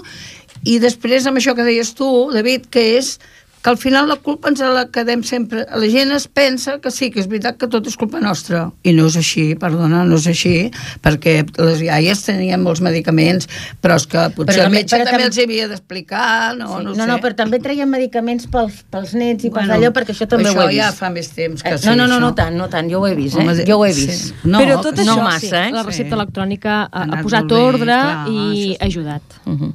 I 0.68 0.80
després, 0.84 1.28
amb 1.28 1.40
això 1.40 1.54
que 1.56 1.68
deies 1.68 1.94
tu, 1.96 2.08
David, 2.34 2.68
que 2.72 2.84
és 2.98 3.18
que 3.62 3.70
al 3.70 3.78
final 3.78 4.08
la 4.08 4.16
culpa 4.16 4.48
ens 4.48 4.62
la 4.64 4.86
quedem 4.88 5.20
sempre... 5.28 5.66
La 5.76 5.88
gent 5.92 6.14
es 6.16 6.30
pensa 6.32 6.78
que 6.80 6.92
sí, 6.96 7.10
que 7.12 7.20
és 7.20 7.28
veritat 7.28 7.58
que 7.60 7.68
tot 7.68 7.86
és 7.92 7.98
culpa 8.00 8.22
nostra. 8.24 8.70
I 8.88 8.94
no 8.96 9.08
és 9.12 9.18
així, 9.20 9.56
perdona, 9.60 10.06
no 10.08 10.16
és 10.16 10.28
així, 10.32 10.72
perquè 11.04 11.34
les 11.60 11.82
iaies 11.84 12.22
tenien 12.24 12.64
molts 12.64 12.80
medicaments, 12.80 13.50
però 13.84 13.98
és 14.00 14.06
que 14.08 14.24
potser 14.38 14.54
Però 14.54 14.64
el 14.64 14.70
també- 14.70 14.78
metge 14.80 14.96
però 14.96 15.04
també 15.10 15.12
també- 15.12 15.28
els 15.28 15.38
havia 15.44 15.68
d'explicar, 15.68 16.56
no, 16.56 16.68
Sí, 16.78 16.84
no, 16.86 16.94
no, 16.94 16.96
sé. 16.96 17.08
no, 17.12 17.18
però 17.20 17.36
també 17.36 17.60
traien 17.60 17.90
medicaments 17.92 18.48
pels, 18.48 18.80
pels 18.90 19.14
nets 19.14 19.44
i 19.44 19.50
pels 19.52 19.70
allò, 19.76 19.92
perquè 19.92 20.16
això 20.16 20.26
també 20.32 20.48
això 20.48 20.60
ho 20.60 20.64
he 20.64 20.68
vist. 20.70 20.80
ja 20.80 20.92
fa 20.94 21.10
més 21.10 21.30
temps 21.36 21.62
que 21.62 21.70
Eh, 21.74 21.78
sí, 21.78 21.88
no, 21.90 21.96
no, 21.98 22.08
no, 22.08 22.16
això. 22.16 22.20
no 22.22 22.34
tant, 22.36 22.56
no 22.56 22.70
tant, 22.70 22.90
jo 22.90 23.02
ho 23.02 23.08
he 23.08 23.16
vist, 23.16 23.36
eh? 23.36 23.42
Home, 23.44 23.58
jo 23.68 23.78
ho 23.78 23.86
he 23.86 23.92
sí. 23.94 24.06
vist. 24.08 24.34
No, 24.46 24.60
Però 24.64 24.80
tot 24.82 24.96
que 24.96 25.02
això, 25.04 25.16
no 25.18 25.22
massa, 25.24 25.68
eh? 25.68 25.72
La 25.72 25.84
recepta 25.84 26.16
Sí. 26.16 26.22
electrònica 26.22 26.88
ha, 26.92 27.04
Ha 27.04 27.22
posat 27.22 27.44
bé, 27.46 27.56
ordre 27.56 27.84
clar, 27.86 28.28
i 28.30 28.40
això 28.40 28.56
sí. 28.56 28.78
ha 28.80 28.86
ajudat, 28.86 29.22
Uh 29.46 29.54
-huh. 29.60 29.74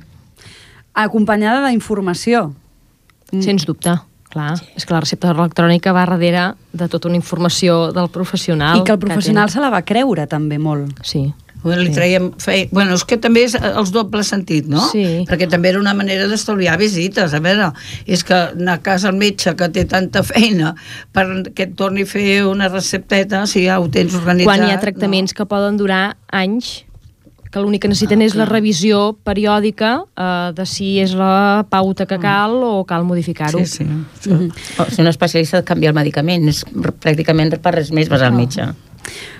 Acompanyada 0.95 1.69
d'informació. 1.69 2.55
Mm. 3.33 3.45
sens 3.45 3.67
dubte. 3.69 3.97
Clar, 4.35 4.57
sí. 4.59 4.67
és 4.75 4.83
que 4.83 4.95
la 4.97 4.99
recepta 5.05 5.31
electrònica 5.31 5.93
va 5.95 6.09
darrere 6.09 6.49
de 6.75 6.89
tota 6.91 7.07
una 7.07 7.19
informació 7.21 7.93
del 7.95 8.11
professional. 8.11 8.81
I 8.81 8.87
que 8.89 8.97
el 8.97 8.99
professional 8.99 9.47
té- 9.47 9.55
se 9.55 9.63
la 9.63 9.71
va 9.71 9.85
creure 9.87 10.27
també 10.27 10.59
molt. 10.59 10.99
Sí. 11.07 11.29
Bueno, 11.65 11.81
li 11.81 11.95
traiem 11.97 12.27
fe... 12.37 12.69
bueno, 12.77 12.93
és 12.93 13.07
que 13.09 13.17
també 13.17 13.47
és 13.47 13.55
els 13.57 13.89
doble 13.95 14.21
sentit, 14.27 14.67
no? 14.69 14.83
Sí. 14.91 15.25
Perquè 15.25 15.47
també 15.49 15.71
era 15.71 15.81
una 15.81 15.95
manera 15.97 16.27
d'estalviar 16.29 16.77
visites. 16.77 17.33
A 17.33 17.41
veure, 17.41 17.71
és 18.05 18.21
que 18.27 18.37
anar 18.37 18.77
a 18.77 18.83
casa 18.85 19.09
al 19.09 19.17
metge 19.17 19.55
que 19.57 19.71
té 19.73 19.87
tanta 19.89 20.21
feina 20.29 20.75
perquè 21.17 21.71
et 21.71 21.73
torni 21.79 22.05
a 22.05 22.11
fer 22.11 22.43
una 22.45 22.69
recepteta, 22.69 23.47
si 23.49 23.65
ja 23.65 23.79
ho 23.81 23.89
tens 23.89 24.13
organitzat... 24.19 24.51
Quan 24.51 24.67
hi 24.69 24.75
ha 24.75 24.83
tractaments 24.83 25.33
no? 25.33 25.39
que 25.39 25.49
poden 25.49 25.81
durar 25.81 26.03
anys, 26.29 26.83
que 27.55 27.63
l'únic 27.63 27.85
que 27.85 27.91
necessiten 27.91 28.23
ah, 28.23 28.27
és 28.27 28.35
la 28.35 28.49
revisió 28.51 29.13
periòdica 29.27 29.93
eh, 30.03 30.51
de 30.57 30.67
si 30.67 30.97
és 31.03 31.15
la 31.15 31.63
pauta 31.71 32.09
que 32.11 32.19
cal 32.19 32.59
o 32.67 32.83
cal 32.89 33.07
modificar-ho. 33.07 33.63
Sí, 33.63 33.87
sí. 33.87 33.87
Mm 33.87 34.51
O 34.83 34.89
si 34.91 35.01
un 35.03 35.09
especialista 35.09 35.61
et 35.63 35.69
canvia 35.69 35.93
el 35.93 35.97
medicament, 35.97 36.49
és 36.51 36.65
pràcticament 36.67 37.55
per 37.63 37.77
res 37.77 37.93
més 37.95 38.11
vas 38.11 38.25
al 38.27 38.35
metge. 38.35 38.67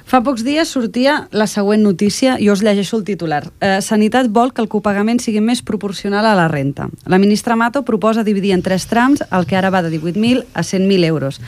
Fa 0.05 0.21
pocs 0.23 0.45
dies 0.45 0.69
sortia 0.69 1.25
la 1.33 1.47
següent 1.49 1.83
notícia, 1.83 2.37
i 2.39 2.51
us 2.53 2.63
llegeixo 2.63 2.99
el 3.01 3.05
titular. 3.09 3.43
Eh, 3.61 3.81
Sanitat 3.83 4.29
vol 4.31 4.53
que 4.53 4.63
el 4.63 4.69
copagament 4.69 5.19
sigui 5.25 5.41
més 5.41 5.65
proporcional 5.65 6.27
a 6.29 6.35
la 6.37 6.47
renta. 6.53 6.91
La 7.07 7.19
ministra 7.19 7.57
Mato 7.57 7.83
proposa 7.85 8.23
dividir 8.23 8.53
en 8.53 8.63
tres 8.63 8.87
trams 8.87 9.25
el 9.31 9.47
que 9.49 9.57
ara 9.57 9.73
va 9.75 9.83
de 9.83 9.91
18.000 9.91 10.45
a 10.53 10.63
100.000 10.63 11.05
euros. 11.09 11.41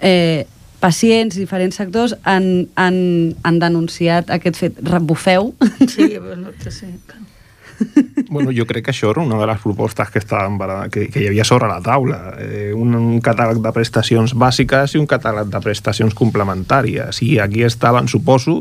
Eh, 0.00 0.46
pacients, 0.82 1.38
diferents 1.38 1.78
sectors 1.78 2.16
han, 2.28 2.68
han, 2.76 2.96
han 3.46 3.58
denunciat 3.62 4.32
aquest 4.34 4.58
fet. 4.58 4.80
Rebufeu? 4.84 5.54
Sí, 5.86 6.16
bueno, 6.18 6.52
que 6.58 6.74
sí. 6.74 6.90
Bueno, 8.28 8.52
jo 8.54 8.66
crec 8.68 8.86
que 8.86 8.92
això 8.92 9.10
era 9.10 9.22
una 9.24 9.38
de 9.40 9.46
les 9.48 9.60
propostes 9.62 10.10
que, 10.10 10.20
estaven, 10.22 10.58
que, 10.92 11.08
que 11.10 11.22
hi 11.22 11.28
havia 11.30 11.44
sobre 11.44 11.68
la 11.70 11.80
taula. 11.82 12.20
Eh, 12.38 12.70
un, 12.76 12.94
un 12.94 13.20
catàleg 13.24 13.58
de 13.62 13.72
prestacions 13.74 14.34
bàsiques 14.38 14.94
i 14.94 15.00
un 15.00 15.08
catàleg 15.10 15.50
de 15.50 15.60
prestacions 15.64 16.14
complementàries. 16.14 17.22
I 17.26 17.38
aquí 17.42 17.64
estaven, 17.66 18.08
suposo, 18.08 18.60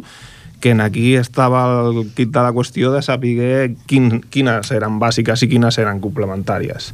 que 0.62 0.72
en 0.72 0.82
aquí 0.82 1.16
estava 1.18 1.64
el 1.90 2.06
kit 2.16 2.30
de 2.30 2.46
la 2.46 2.54
qüestió 2.54 2.92
de 2.94 3.02
saber 3.02 3.74
quin, 3.90 4.22
quines 4.30 4.72
eren 4.72 5.00
bàsiques 5.02 5.44
i 5.46 5.50
quines 5.50 5.78
eren 5.82 6.02
complementàries. 6.04 6.94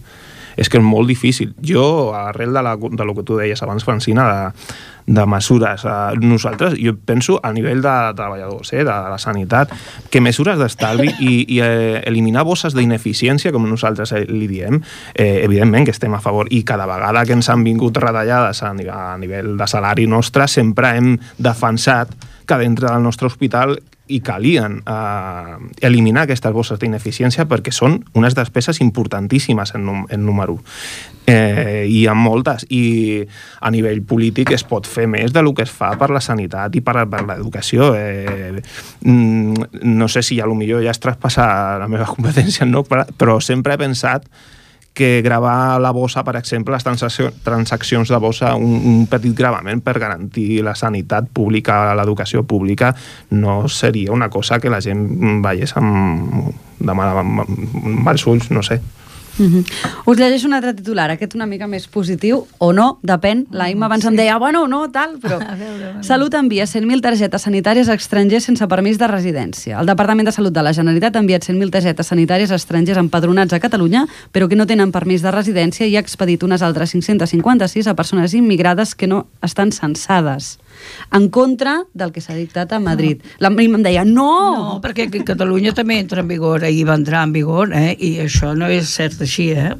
És 0.57 0.69
que 0.69 0.81
és 0.81 0.83
molt 0.83 1.07
difícil. 1.07 1.53
Jo, 1.63 2.11
arrel 2.17 2.53
de, 2.53 2.63
la, 2.65 2.75
de 2.75 3.05
lo 3.05 3.15
que 3.15 3.23
tu 3.23 3.37
deies 3.37 3.61
abans, 3.63 3.85
Francina, 3.85 4.25
de, 4.27 4.65
de 5.07 5.25
mesures. 5.29 5.85
Eh, 5.85 6.17
nosaltres, 6.19 6.75
jo 6.81 6.95
penso 6.97 7.39
a 7.43 7.53
nivell 7.53 7.81
de 7.81 7.95
treballadors, 8.17 8.73
eh, 8.73 8.83
de 8.83 8.91
la 8.91 9.17
sanitat, 9.21 9.71
que 10.11 10.21
mesures 10.21 10.59
d'estalvi 10.59 11.13
i, 11.19 11.33
i 11.55 11.59
eh, 11.63 12.01
eliminar 12.09 12.43
bosses 12.43 12.75
d'ineficiència, 12.75 13.53
com 13.55 13.69
nosaltres 13.69 14.11
eh, 14.17 14.25
li 14.27 14.49
diem, 14.49 14.81
eh, 15.13 15.43
evidentment 15.45 15.87
que 15.87 15.95
estem 15.95 16.13
a 16.17 16.21
favor 16.23 16.49
i 16.51 16.63
cada 16.67 16.89
vegada 16.89 17.23
que 17.25 17.37
ens 17.37 17.49
han 17.53 17.63
vingut 17.63 18.01
retallades 18.01 18.63
a, 18.63 18.73
a 18.73 19.03
nivell 19.21 19.55
de 19.57 19.69
salari 19.69 20.09
nostre 20.09 20.49
sempre 20.51 20.95
hem 20.97 21.13
defensat 21.37 22.11
que 22.47 22.57
dintre 22.59 22.89
del 22.89 23.03
nostre 23.03 23.27
hospital 23.27 23.77
i 24.07 24.19
calien 24.21 24.79
eh, 24.85 25.57
eliminar 25.87 26.25
aquestes 26.25 26.53
bosses 26.53 26.79
d'ineficiència 26.79 27.47
perquè 27.49 27.73
són 27.75 27.99
unes 28.17 28.35
despeses 28.37 28.81
importantíssimes 28.83 29.75
en, 29.75 29.85
num 29.87 30.03
en 30.09 30.25
número. 30.25 30.57
Eh, 31.27 31.85
I 31.91 32.05
en 32.07 32.17
moltes. 32.23 32.63
I 32.71 33.23
a 33.59 33.71
nivell 33.71 34.01
polític 34.07 34.53
es 34.55 34.63
pot 34.67 34.87
fer 34.87 35.09
més 35.11 35.33
de 35.35 35.43
lo 35.43 35.53
que 35.53 35.65
es 35.67 35.71
fa 35.71 35.91
per 35.99 36.07
la 36.15 36.23
sanitat 36.23 36.75
i 36.79 36.81
per, 36.81 37.03
per 37.11 37.23
l'educació. 37.27 37.91
Eh, 37.99 38.61
mm, 39.03 39.81
no 39.83 40.07
sé 40.07 40.23
si 40.23 40.39
a 40.39 40.47
lo 40.47 40.55
millor 40.55 40.85
ja 40.85 40.95
es 40.95 41.03
traspassa 41.03 41.77
la 41.81 41.89
meva 41.91 42.07
competència, 42.15 42.65
no? 42.65 42.85
però 42.87 43.41
sempre 43.43 43.75
he 43.75 43.81
pensat 43.81 44.29
que 44.97 45.21
gravar 45.21 45.79
la 45.79 45.91
bossa, 45.93 46.23
per 46.25 46.33
exemple, 46.39 46.73
les 46.73 46.83
transaccions 47.45 48.09
de 48.09 48.17
bossa, 48.17 48.55
un, 48.57 48.73
un 48.89 49.03
petit 49.05 49.35
gravament 49.37 49.83
per 49.85 49.99
garantir 50.01 50.63
la 50.65 50.73
sanitat 50.73 51.29
pública, 51.29 51.93
l'educació 51.99 52.41
pública, 52.49 52.95
no 53.29 53.59
seria 53.69 54.15
una 54.15 54.31
cosa 54.33 54.57
que 54.57 54.73
la 54.73 54.81
gent 54.81 55.05
veiés 55.45 55.75
amb, 55.77 56.49
de 56.79 56.97
mal, 56.97 57.21
amb, 57.21 57.43
amb 57.45 58.01
mals 58.09 58.25
ulls, 58.25 58.49
no 58.49 58.65
sé. 58.65 58.81
Uh 59.39 59.43
-huh. 59.43 59.65
Us 60.05 60.17
llegeixo 60.17 60.47
un 60.47 60.53
altre 60.53 60.73
titular, 60.73 61.09
aquest 61.11 61.35
una 61.35 61.45
mica 61.45 61.67
més 61.67 61.87
positiu, 61.87 62.47
o 62.57 62.73
no, 62.73 62.99
depèn. 63.03 63.45
La 63.51 63.69
Imma 63.69 63.85
abans 63.85 64.01
sí. 64.01 64.07
em 64.07 64.15
deia, 64.15 64.37
bueno, 64.37 64.67
no, 64.67 64.89
tal, 64.91 65.19
però... 65.19 65.37
A 65.47 65.55
veure, 65.55 65.83
a 65.83 65.91
veure. 65.93 66.03
Salut 66.03 66.33
envia 66.33 66.65
100.000 66.65 67.01
targetes 67.01 67.41
sanitàries 67.41 67.89
a 67.89 67.93
estrangers 67.93 68.43
sense 68.43 68.67
permís 68.67 68.97
de 68.97 69.07
residència. 69.07 69.79
El 69.79 69.85
Departament 69.85 70.25
de 70.25 70.31
Salut 70.31 70.53
de 70.53 70.63
la 70.63 70.73
Generalitat 70.73 71.15
ha 71.15 71.19
enviat 71.19 71.43
100.000 71.45 71.69
targetes 71.69 72.07
sanitàries 72.07 72.51
a 72.51 72.55
estrangers 72.55 72.97
empadronats 72.97 73.53
a 73.53 73.59
Catalunya, 73.59 74.07
però 74.31 74.47
que 74.47 74.55
no 74.55 74.65
tenen 74.65 74.91
permís 74.91 75.21
de 75.21 75.31
residència 75.31 75.85
i 75.87 75.95
ha 75.95 75.99
expedit 75.99 76.43
unes 76.43 76.61
altres 76.61 76.91
556 76.91 77.87
a 77.87 77.95
persones 77.95 78.33
immigrades 78.33 78.95
que 78.95 79.07
no 79.07 79.27
estan 79.41 79.71
censades 79.71 80.57
en 81.11 81.29
contra 81.29 81.77
del 81.93 82.11
que 82.15 82.21
s'ha 82.21 82.35
dictat 82.37 82.73
a 82.73 82.79
Madrid. 82.79 83.23
La 83.39 83.51
em 83.51 83.83
deia, 83.83 84.03
no! 84.05 84.27
No, 84.57 84.79
perquè 84.83 85.07
a 85.07 85.23
Catalunya 85.27 85.73
també 85.73 85.99
entra 85.99 86.21
en 86.21 86.27
vigor, 86.27 86.63
ahir 86.63 86.85
va 86.87 86.95
entrar 86.95 87.23
en 87.27 87.33
vigor, 87.33 87.73
eh? 87.73 87.95
i 87.99 88.17
això 88.23 88.53
no 88.57 88.69
és 88.71 88.89
cert 88.89 89.21
així, 89.21 89.51
eh? 89.51 89.73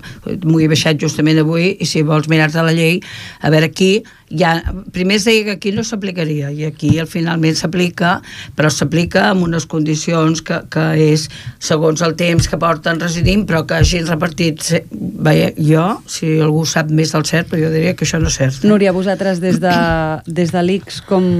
M'ho 0.43 0.59
he 0.59 0.67
baixat 0.67 0.99
justament 1.01 1.39
avui, 1.41 1.75
i 1.79 1.85
si 1.85 2.03
vols 2.05 2.29
mirar-te 2.31 2.63
la 2.63 2.75
llei, 2.75 3.01
a 3.41 3.53
veure 3.53 3.71
aquí 3.71 4.03
ja, 4.29 4.61
primer 4.91 5.17
es 5.17 5.25
deia 5.25 5.43
que 5.45 5.55
aquí 5.55 5.71
no 5.71 5.83
s'aplicaria 5.87 6.51
i 6.51 6.65
aquí 6.67 6.97
al 6.99 7.07
finalment 7.07 7.55
s'aplica 7.55 8.17
però 8.57 8.71
s'aplica 8.73 9.29
amb 9.31 9.45
unes 9.47 9.67
condicions 9.69 10.41
que, 10.43 10.59
que 10.73 10.87
és 11.07 11.27
segons 11.63 12.03
el 12.03 12.17
temps 12.19 12.49
que 12.49 12.59
porten 12.59 12.99
residint 12.99 13.45
però 13.47 13.63
que 13.67 13.79
hagin 13.79 14.07
repartit 14.09 14.63
veia, 14.91 15.53
jo, 15.55 15.87
si 16.11 16.37
algú 16.43 16.65
sap 16.67 16.91
més 16.91 17.15
del 17.15 17.27
cert 17.29 17.51
però 17.51 17.63
jo 17.67 17.73
diria 17.73 17.95
que 17.95 18.07
això 18.07 18.19
no 18.19 18.31
és 18.31 18.39
cert 18.41 18.63
eh? 18.63 18.67
Núria, 18.67 18.95
vosaltres 18.95 19.39
des 19.43 19.61
de, 19.63 19.75
des 20.27 20.51
de 20.51 20.65
l'ICS 20.65 21.01
com, 21.07 21.31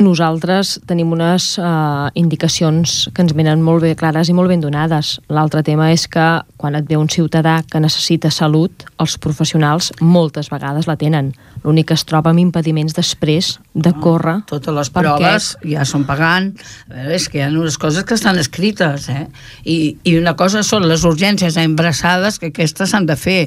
nosaltres 0.00 0.78
tenim 0.88 1.12
unes 1.12 1.52
uh, 1.60 2.08
indicacions 2.18 3.08
que 3.14 3.22
ens 3.22 3.34
venen 3.36 3.62
molt 3.64 3.84
bé 3.84 3.92
clares 3.98 4.30
i 4.30 4.34
molt 4.36 4.50
ben 4.50 4.62
donades. 4.62 5.18
L'altre 5.28 5.62
tema 5.66 5.90
és 5.92 6.06
que 6.10 6.26
quan 6.60 6.76
et 6.78 6.88
ve 6.88 6.98
un 6.98 7.08
ciutadà 7.12 7.60
que 7.68 7.80
necessita 7.80 8.32
salut, 8.34 8.86
els 9.00 9.16
professionals 9.20 9.92
moltes 10.00 10.50
vegades 10.52 10.88
la 10.88 10.96
tenen. 11.00 11.30
L'únic 11.64 11.90
que 11.90 11.98
es 11.98 12.06
troba 12.08 12.32
amb 12.32 12.40
impediments 12.42 12.96
després 12.96 13.52
de 13.74 13.92
córrer. 14.00 14.38
No, 14.40 14.48
totes 14.48 14.76
les 14.80 14.92
proves 14.94 15.50
perquè... 15.54 15.72
ja 15.76 15.86
són 15.88 16.08
pagant. 16.08 16.50
A 16.88 16.96
veure, 16.96 17.14
és 17.20 17.28
que 17.28 17.40
hi 17.40 17.44
ha 17.44 17.52
unes 17.52 17.78
coses 17.80 18.04
que 18.08 18.16
estan 18.16 18.40
escrites, 18.40 19.08
eh? 19.12 19.26
I, 19.64 19.78
I 20.08 20.16
una 20.20 20.34
cosa 20.36 20.64
són 20.66 20.88
les 20.88 21.04
urgències 21.08 21.56
a 21.56 21.64
embarassades, 21.68 22.40
que 22.40 22.50
aquestes 22.54 22.92
s'han 22.92 23.08
de 23.08 23.16
fer, 23.20 23.40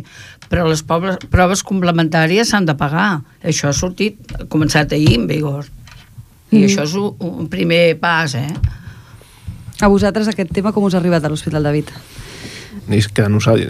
però 0.49 0.67
les 0.69 0.83
proves 0.85 1.65
complementàries 1.65 2.53
s'han 2.53 2.69
de 2.69 2.77
pagar. 2.77 3.23
Això 3.41 3.71
ha 3.71 3.77
sortit, 3.77 4.21
ha 4.37 4.45
començat 4.45 4.93
ahir 4.93 5.17
en 5.17 5.29
vigor. 5.29 5.65
I 6.53 6.61
mm. 6.61 6.69
això 6.69 6.87
és 6.87 6.95
un, 6.99 7.13
un 7.43 7.51
primer 7.51 7.97
pas, 8.01 8.37
eh? 8.39 8.49
A 9.81 9.89
vosaltres 9.91 10.29
aquest 10.31 10.53
tema 10.53 10.71
com 10.71 10.85
us 10.87 10.93
ha 10.95 11.01
arribat 11.01 11.25
a 11.25 11.33
l'Hospital 11.33 11.65
David? 11.65 11.91
és 12.89 13.07
que 13.07 13.23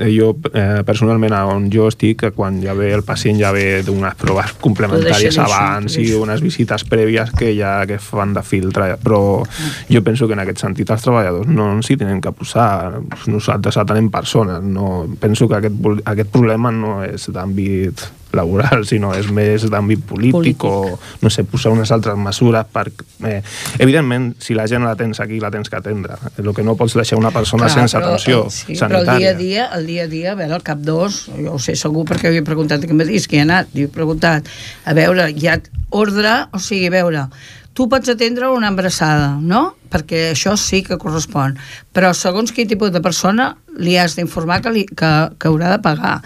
jo 0.10 0.30
eh, 0.54 0.82
personalment 0.86 1.34
on 1.34 1.70
jo 1.72 1.88
estic, 1.88 2.24
quan 2.36 2.62
ja 2.64 2.74
ve 2.74 2.92
el 2.94 3.04
pacient 3.04 3.38
ja 3.40 3.52
ve 3.54 3.84
d'unes 3.86 4.16
proves 4.18 4.54
complementàries 4.62 5.38
abans 5.38 5.98
i 5.98 6.14
unes 6.18 6.42
visites 6.42 6.84
prèvies 6.90 7.32
que 7.38 7.54
ja 7.56 7.86
que 7.86 8.00
fan 8.00 8.34
de 8.34 8.42
filtre, 8.42 8.98
però 9.04 9.44
jo 9.90 10.04
penso 10.04 10.28
que 10.28 10.34
en 10.34 10.44
aquest 10.44 10.64
sentit 10.66 10.90
els 10.90 11.06
treballadors 11.06 11.48
no 11.48 11.72
ens 11.76 11.92
hi 11.92 11.98
tenen 11.98 12.22
que 12.22 12.32
posar, 12.32 13.02
nosaltres 13.28 13.78
atenem 13.78 14.10
persones, 14.10 14.64
no, 14.64 15.06
penso 15.20 15.48
que 15.48 15.62
aquest, 15.62 15.76
aquest 16.06 16.34
problema 16.34 16.72
no 16.72 17.02
és 17.06 17.30
d'àmbit 17.30 18.23
laboral, 18.34 18.86
sinó 18.90 19.14
és 19.16 19.30
més 19.32 19.68
d'àmbit 19.70 20.04
polític, 20.10 20.60
polític, 20.60 20.66
o, 20.68 21.00
no 21.22 21.32
sé, 21.34 21.46
posar 21.48 21.74
unes 21.76 21.92
altres 21.96 22.18
mesures 22.20 22.68
per... 22.74 22.90
Eh, 23.30 23.40
evidentment, 23.84 24.32
si 24.44 24.58
la 24.58 24.68
gent 24.70 24.86
la 24.88 24.96
tens 25.00 25.22
aquí, 25.24 25.40
la 25.44 25.52
tens 25.54 25.72
que 25.72 25.80
atendre. 25.80 26.18
El 26.42 26.52
que 26.56 26.66
no 26.66 26.76
pots 26.80 26.98
deixar 27.00 27.20
una 27.22 27.32
persona 27.36 27.70
Clar, 27.70 27.78
sense 27.80 27.98
però, 27.98 28.14
atenció 28.14 28.44
sí, 28.50 28.76
sanitària. 28.76 28.90
Però 28.90 29.18
el 29.18 29.24
dia 29.24 29.32
a 29.32 29.40
dia, 29.40 29.70
el 29.80 29.90
dia 29.90 30.06
a 30.08 30.12
dia, 30.12 30.32
a 30.34 30.38
veure, 30.40 30.60
el 30.60 30.66
cap 30.66 30.84
dos, 30.84 31.24
jo 31.34 31.58
ho 31.58 31.62
sé 31.62 31.78
segur 31.80 32.06
perquè 32.10 32.32
havia 32.32 32.46
preguntat 32.46 32.86
que 32.86 32.98
matí, 32.98 33.22
que 33.30 33.40
he 33.40 33.44
anat, 33.46 33.74
he 33.78 33.90
preguntat, 33.92 34.50
a 34.86 34.96
veure, 34.98 35.30
hi 35.32 35.50
ha 35.50 35.60
ordre, 35.94 36.34
o 36.52 36.62
sigui, 36.62 36.90
a 36.90 36.98
veure, 36.98 37.28
tu 37.74 37.88
pots 37.90 38.10
atendre 38.10 38.50
una 38.54 38.70
embarassada, 38.70 39.34
no? 39.42 39.74
Perquè 39.94 40.30
això 40.32 40.56
sí 40.58 40.84
que 40.86 41.00
correspon. 41.02 41.58
Però 41.94 42.14
segons 42.18 42.54
quin 42.54 42.70
tipus 42.70 42.94
de 42.94 43.02
persona 43.02 43.54
li 43.78 43.98
has 43.98 44.18
d'informar 44.18 44.62
que, 44.62 44.74
li, 44.74 44.86
que, 44.90 45.12
que 45.38 45.50
haurà 45.50 45.74
de 45.74 45.82
pagar 45.86 46.20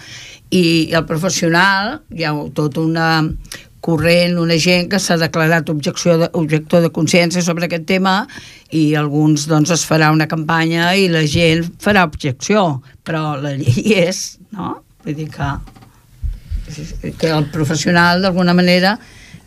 i 0.50 0.90
el 0.96 1.04
professional 1.08 1.98
hi 2.14 2.24
ha 2.24 2.32
tot 2.56 2.78
una 2.80 3.08
corrent, 3.84 4.38
una 4.40 4.56
gent 4.58 4.88
que 4.90 4.98
s'ha 5.00 5.16
declarat 5.20 5.68
objecció 5.70 6.16
de, 6.18 6.28
objector 6.36 6.82
de 6.82 6.90
consciència 6.90 7.44
sobre 7.44 7.68
aquest 7.68 7.86
tema 7.88 8.20
i 8.74 8.94
alguns 8.98 9.46
doncs 9.48 9.70
es 9.76 9.84
farà 9.88 10.10
una 10.12 10.26
campanya 10.28 10.90
i 10.98 11.06
la 11.12 11.24
gent 11.28 11.68
farà 11.80 12.04
objecció 12.08 12.82
però 13.06 13.36
la 13.40 13.54
llei 13.56 13.94
és 14.08 14.38
no? 14.50 14.78
vull 15.04 15.18
dir 15.18 15.28
que 15.32 15.52
que 17.18 17.30
el 17.30 17.46
professional 17.52 18.20
d'alguna 18.22 18.52
manera 18.52 18.98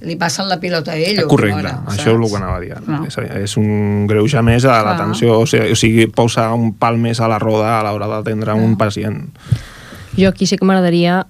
li 0.01 0.15
passen 0.17 0.47
la 0.49 0.57
pilota 0.59 0.95
a 0.95 0.97
ell. 0.97 1.19
Correcte, 1.29 1.59
ara, 1.61 1.73
això 1.85 2.07
saps? 2.07 2.07
és 2.07 2.15
el 2.15 2.23
que 2.25 2.39
anava 2.39 2.55
a 2.57 2.61
dir. 2.63 2.71
No. 2.87 3.01
És, 3.05 3.17
és 3.43 3.57
un 3.61 4.07
greuge 4.09 4.41
més 4.45 4.65
a 4.65 4.79
l'atenció, 4.85 5.35
o 5.43 5.45
sigui, 5.49 5.75
o 5.75 5.77
sigui, 5.77 6.07
posar 6.09 6.49
un 6.57 6.73
pal 6.81 6.97
més 7.01 7.21
a 7.21 7.29
la 7.29 7.37
roda 7.41 7.75
a 7.77 7.83
l'hora 7.85 8.09
d'atendre 8.15 8.55
un 8.57 8.73
pacient. 8.79 9.21
Jo 10.17 10.29
aquí 10.29 10.45
sí 10.45 10.57
que 10.57 10.65
m'agradaria 10.65 11.25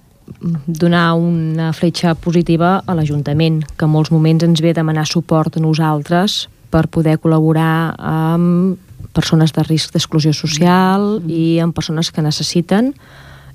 donar 0.66 1.14
una 1.14 1.72
fletxa 1.72 2.14
positiva 2.14 2.82
a 2.86 2.94
l'Ajuntament, 2.94 3.62
que 3.76 3.86
en 3.86 3.92
molts 3.92 4.10
moments 4.10 4.44
ens 4.44 4.62
ve 4.62 4.70
a 4.70 4.78
demanar 4.78 5.06
suport 5.06 5.56
a 5.56 5.60
nosaltres 5.60 6.48
per 6.72 6.88
poder 6.88 7.18
col·laborar 7.20 7.94
amb 7.98 8.78
persones 9.12 9.52
de 9.52 9.64
risc 9.66 9.92
d'exclusió 9.92 10.32
social 10.32 11.20
i 11.28 11.60
amb 11.60 11.74
persones 11.76 12.10
que 12.10 12.24
necessiten 12.24 12.94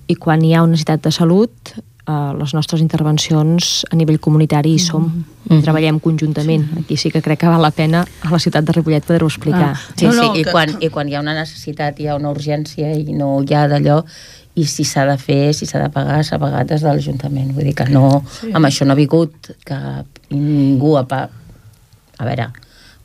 i 0.07 0.15
quan 0.15 0.43
hi 0.45 0.53
ha 0.53 0.63
una 0.63 0.75
necessitat 0.75 1.03
de 1.07 1.11
salut 1.11 1.73
eh, 2.07 2.34
les 2.38 2.53
nostres 2.53 2.84
intervencions 2.84 3.86
a 3.89 3.97
nivell 3.97 4.19
comunitari 4.19 4.75
hi 4.75 4.80
som, 4.80 5.03
mm 5.03 5.23
-hmm. 5.49 5.61
treballem 5.63 5.99
conjuntament. 5.99 6.63
Sí. 6.63 6.80
Aquí 6.80 6.97
sí 6.97 7.11
que 7.11 7.21
crec 7.21 7.39
que 7.39 7.47
val 7.47 7.61
la 7.61 7.71
pena 7.71 8.05
a 8.21 8.32
la 8.32 8.39
ciutat 8.39 8.63
de 8.65 8.71
Ripollet 8.71 9.03
poder-ho 9.03 9.28
explicar. 9.28 9.73
Ah. 9.73 9.80
Sí, 9.95 10.05
no, 10.05 10.13
no, 10.13 10.34
sí, 10.34 10.39
i, 10.39 10.43
que... 10.43 10.51
quan, 10.51 10.69
i 10.80 10.89
quan 10.89 11.09
hi 11.09 11.15
ha 11.15 11.19
una 11.19 11.34
necessitat, 11.34 11.99
hi 11.99 12.07
ha 12.07 12.15
una 12.15 12.30
urgència 12.30 12.93
i 12.93 13.13
no 13.13 13.41
hi 13.41 13.53
ha 13.53 13.67
d'allò, 13.67 14.05
i 14.58 14.66
si 14.66 14.86
s'ha 14.88 15.05
de 15.05 15.18
fer, 15.22 15.53
si 15.53 15.68
s'ha 15.70 15.82
de 15.84 15.89
pagar, 15.93 16.24
s'ha 16.26 16.39
pagat 16.41 16.72
des 16.72 16.82
de 16.82 16.89
l'Ajuntament. 16.89 17.51
Vull 17.53 17.70
dir 17.70 17.76
que 17.78 17.86
no, 17.93 18.24
sí. 18.39 18.49
amb 18.58 18.70
això 18.70 18.88
no 18.88 18.95
ha 18.95 18.99
vingut 18.99 19.51
cap 19.68 20.24
ningú 20.34 20.95
a... 20.97 21.05
Pa... 21.10 21.28
A 22.18 22.26
veure, 22.26 22.47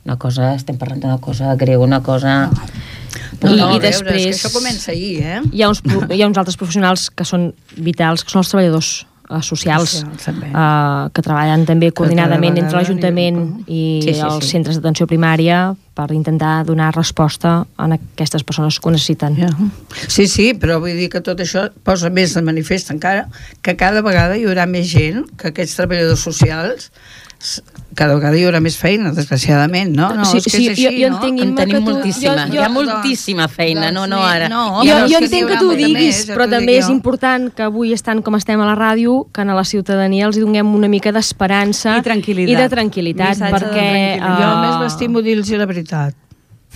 una 0.07 0.17
cosa, 0.17 0.55
estem 0.57 0.79
parlant 0.81 1.03
d'una 1.03 1.19
cosa 1.21 1.53
greu, 1.59 1.85
una 1.85 2.01
cosa... 2.01 2.47
No. 2.49 3.51
No, 3.53 3.67
I, 3.73 3.77
i 3.77 3.81
després... 3.83 4.07
Veure, 4.07 4.29
és 4.31 4.39
que 4.41 4.47
això 4.47 4.53
comença 4.55 4.91
ahir, 4.93 5.13
eh? 5.21 5.39
Hi 5.53 5.61
ha, 5.61 5.69
uns, 5.69 5.83
hi 5.83 6.21
ha 6.23 6.29
uns 6.29 6.39
altres 6.39 6.57
professionals 6.57 7.09
que 7.13 7.25
són 7.27 7.51
vitals, 7.75 8.23
que 8.23 8.33
són 8.33 8.41
els 8.41 8.49
treballadors 8.49 8.91
uh, 9.29 9.39
socials 9.41 10.01
uh, 10.03 11.09
que 11.13 11.23
treballen 11.23 11.65
també 11.69 11.91
coordinadament 11.95 12.59
entre 12.61 12.79
l'Ajuntament 12.79 13.39
i 13.67 14.01
sí, 14.03 14.13
sí, 14.13 14.19
els 14.19 14.43
sí. 14.43 14.51
centres 14.55 14.79
d'atenció 14.79 15.07
primària 15.09 15.73
per 15.93 16.07
intentar 16.15 16.63
donar 16.65 16.89
resposta 16.95 17.53
a 17.77 17.87
aquestes 17.95 18.43
persones 18.43 18.79
que 18.79 18.89
ho 18.89 18.93
necessiten. 18.93 19.37
Yeah. 19.37 19.69
Sí, 20.07 20.25
sí, 20.27 20.47
però 20.57 20.79
vull 20.81 20.97
dir 20.97 21.09
que 21.13 21.21
tot 21.21 21.43
això 21.43 21.67
posa 21.85 22.09
més 22.09 22.33
de 22.33 22.41
manifest 22.45 22.89
encara 22.93 23.27
que 23.61 23.77
cada 23.77 24.01
vegada 24.05 24.37
hi 24.37 24.47
haurà 24.47 24.65
més 24.69 24.89
gent 24.89 25.27
que 25.37 25.51
aquests 25.53 25.77
treballadors 25.77 26.25
socials 26.25 26.89
cada 27.95 28.15
vegada 28.15 28.35
hi 28.37 28.43
haurà 28.47 28.59
més 28.63 28.75
feina, 28.77 29.11
desgraciadament, 29.13 29.91
no? 29.95 30.07
no 30.17 30.25
Sí, 30.25 30.37
és 30.39 30.43
que 30.45 30.49
sí, 30.49 30.63
és 30.65 30.71
així, 30.71 30.83
jo- 30.85 30.91
jo 30.97 31.09
no? 31.11 31.17
entenc, 31.17 31.41
En 31.43 31.55
tenim 31.55 31.75
tu- 31.77 31.91
moltíssima. 31.91 32.47
jo- 32.47 32.53
Hi 32.53 32.57
ha 32.57 32.67
jo- 32.67 32.73
moltíssima 32.73 33.47
feina, 33.47 33.91
no, 33.91 34.07
no 34.07 34.17
doncs, 34.17 34.31
ara. 34.31 34.49
no, 34.49 34.63
Jo, 34.81 34.83
Ja 34.87 34.95
veus 35.01 35.11
jo 35.11 35.17
entenc 35.19 35.47
que 35.51 35.57
tu 35.57 35.69
ho 35.71 35.75
diguis, 35.75 36.27
més, 36.27 36.29
però 36.29 36.49
també 36.49 36.77
és 36.77 36.87
jo. 36.87 36.91
important 36.93 37.53
que 37.53 37.61
avui 37.63 37.93
estan 37.93 38.21
com 38.23 38.35
estem 38.35 38.59
a 38.61 38.65
la 38.65 38.75
ràdio, 38.75 39.27
que 39.31 39.41
a 39.41 39.45
la 39.45 39.63
ciutadania 39.63 40.25
els 40.25 40.39
donem 40.39 40.73
una 40.73 40.87
mica 40.87 41.11
d'esperança 41.11 41.97
I 41.97 41.99
i 41.99 42.55
de 42.55 42.69
tranquil·litat, 42.69 43.29
Missatge 43.29 43.43
de 43.43 43.51
perquè... 43.51 44.17
tranquil·litat. 44.17 44.37
Jo 44.39 44.49
eh, 44.53 44.61
més 44.67 44.79
m'estimo 44.81 45.21
dir-los 45.21 45.49
la 45.51 45.65
veritat. 45.67 46.15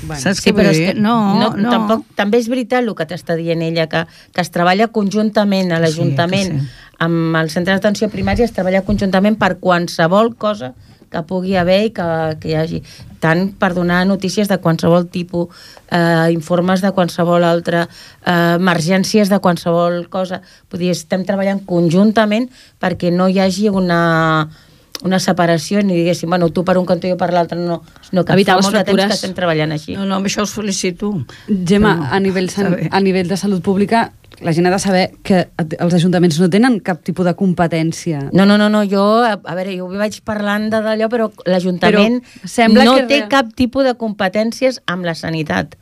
Bueno, 0.04 0.22
Saps 0.22 0.44
Sí, 0.44 0.54
però 0.54 0.70
és 0.70 0.78
que 0.78 0.94
no, 0.94 1.16
no, 1.40 1.52
no. 1.58 1.72
Tampoc, 1.74 2.04
també 2.20 2.38
és 2.38 2.50
veritat 2.52 2.86
el 2.86 2.94
que 2.98 3.08
t'està 3.10 3.38
dient 3.40 3.64
ella, 3.66 3.88
que, 3.90 4.04
que 4.34 4.44
es 4.44 4.52
treballa 4.54 4.92
conjuntament 4.94 5.74
a 5.74 5.80
l'Ajuntament 5.82 6.52
que 6.54 6.60
sí. 6.60 6.92
amb 7.08 7.40
els 7.40 7.56
centres 7.58 7.80
d'atenció 7.80 8.12
primària, 8.14 8.46
es 8.46 8.54
treballa 8.54 8.84
conjuntament 8.86 9.40
per 9.42 9.56
qualsevol 9.64 10.36
cosa 10.38 10.76
que 11.10 11.24
pugui 11.24 11.56
haver 11.56 11.80
i 11.88 11.92
que, 11.96 12.08
que 12.42 12.52
hi 12.52 12.56
hagi. 12.60 12.82
Tant 13.24 13.48
per 13.58 13.72
donar 13.74 14.04
notícies 14.06 14.50
de 14.52 14.60
qualsevol 14.62 15.08
tipus, 15.10 15.56
eh, 15.90 16.30
informes 16.34 16.84
de 16.84 16.92
qualsevol 16.94 17.48
altra, 17.48 17.88
eh, 17.88 18.56
emergències 18.60 19.32
de 19.32 19.40
qualsevol 19.40 20.04
cosa. 20.14 20.42
Vull 20.70 20.84
dir, 20.84 20.92
estem 20.94 21.26
treballant 21.26 21.64
conjuntament 21.66 22.50
perquè 22.82 23.14
no 23.14 23.30
hi 23.32 23.40
hagi 23.40 23.72
una 23.72 24.50
una 25.06 25.20
separació 25.20 25.82
ni 25.84 25.94
diguéssim, 25.96 26.30
bueno, 26.30 26.50
tu 26.50 26.64
per 26.66 26.78
un 26.78 26.86
cantó 26.86 27.08
i 27.08 27.12
jo 27.12 27.18
per 27.18 27.32
l'altre, 27.34 27.58
no, 27.60 27.84
sinó 28.02 28.24
que 28.26 28.34
Evitar 28.34 28.56
fa 28.58 28.62
molt 28.64 28.74
de 28.76 28.84
temps 28.84 28.86
fractures. 28.88 29.08
que 29.08 29.14
estem 29.20 29.34
treballant 29.38 29.72
així. 29.76 29.96
No, 29.96 30.06
no, 30.06 30.16
amb 30.16 30.26
això 30.26 30.42
us 30.44 30.54
felicito. 30.56 31.12
Gemma, 31.48 31.96
Però 32.00 32.16
a 32.16 32.20
nivell, 32.20 32.50
san, 32.50 32.78
a 32.92 33.00
nivell 33.02 33.28
de 33.30 33.38
salut 33.38 33.62
pública, 33.62 34.12
la 34.42 34.54
gent 34.54 34.68
ha 34.68 34.72
de 34.72 34.80
saber 34.80 35.12
que 35.24 35.48
els 35.80 35.94
ajuntaments 35.98 36.40
no 36.40 36.50
tenen 36.50 36.80
cap 36.80 37.04
tipus 37.04 37.26
de 37.26 37.34
competència. 37.36 38.30
No, 38.34 38.46
no, 38.46 38.58
no, 38.58 38.70
no 38.70 38.84
jo, 38.86 39.04
a, 39.26 39.38
a 39.44 39.56
veure, 39.58 39.76
jo 39.78 39.88
vaig 39.90 40.20
parlant 40.26 40.70
de 40.74 40.82
d'allò, 40.82 41.08
però 41.10 41.30
l'Ajuntament 41.46 42.20
no 42.74 42.96
que 42.96 43.06
té 43.10 43.22
re- 43.22 43.28
cap 43.30 43.54
tipus 43.56 43.84
de 43.86 43.94
competències 43.98 44.82
amb 44.86 45.06
la 45.06 45.16
sanitat. 45.16 45.76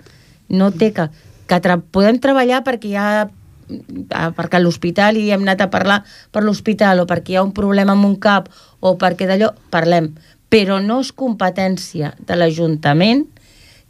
No 0.50 0.72
té 0.72 0.92
cap. 0.94 1.12
Que 1.48 1.60
tra 1.62 1.78
podem 1.78 2.18
treballar 2.20 2.64
perquè 2.66 2.90
hi 2.90 2.96
ha 2.96 3.28
perquè 3.68 4.60
a 4.60 4.64
l'hospital 4.64 5.18
i 5.18 5.30
hem 5.34 5.46
anat 5.46 5.66
a 5.66 5.70
parlar 5.74 6.02
per 6.32 6.44
l'hospital 6.46 7.04
o 7.04 7.08
perquè 7.10 7.34
hi 7.34 7.40
ha 7.40 7.46
un 7.46 7.54
problema 7.56 7.96
amb 7.96 8.06
un 8.06 8.18
cap 8.22 8.50
o 8.80 8.96
perquè 9.02 9.28
d'allò, 9.30 9.52
parlem. 9.74 10.14
Però 10.50 10.80
no 10.80 11.02
és 11.04 11.12
competència 11.12 12.14
de 12.20 12.38
l'Ajuntament 12.38 13.26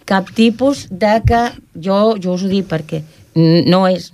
cap 0.06 0.30
tipus 0.38 0.86
de 0.92 1.18
que, 1.26 1.42
jo, 1.76 2.16
jo 2.22 2.38
us 2.38 2.46
ho 2.46 2.52
dic 2.52 2.70
perquè 2.70 3.02
no 3.36 3.86
és, 3.90 4.12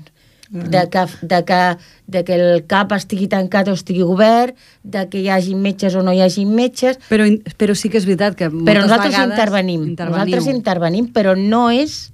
de 0.51 0.89
que, 0.91 1.05
de, 1.21 1.45
que, 1.45 1.77
de 2.07 2.23
que 2.27 2.35
el 2.35 2.63
CAP 2.67 2.95
estigui 2.97 3.27
tancat 3.31 3.69
o 3.71 3.75
estigui 3.77 4.03
obert, 4.03 4.57
de 4.83 5.05
que 5.11 5.21
hi 5.21 5.29
hagi 5.31 5.55
metges 5.55 5.95
o 5.95 6.03
no 6.03 6.11
hi 6.11 6.23
hagi 6.23 6.43
metges, 6.45 6.99
Però, 7.07 7.27
però 7.57 7.75
sí 7.75 7.91
que 7.91 8.01
és 8.01 8.07
veritat 8.07 8.35
que 8.35 8.49
moltes 8.49 8.67
però 8.67 8.83
nosaltres 8.83 9.13
vegades 9.13 9.31
intervenim. 9.31 9.85
Nosaltres 9.95 10.49
intervenim, 10.51 11.07
però 11.15 11.37
no 11.39 11.69
és 11.71 12.10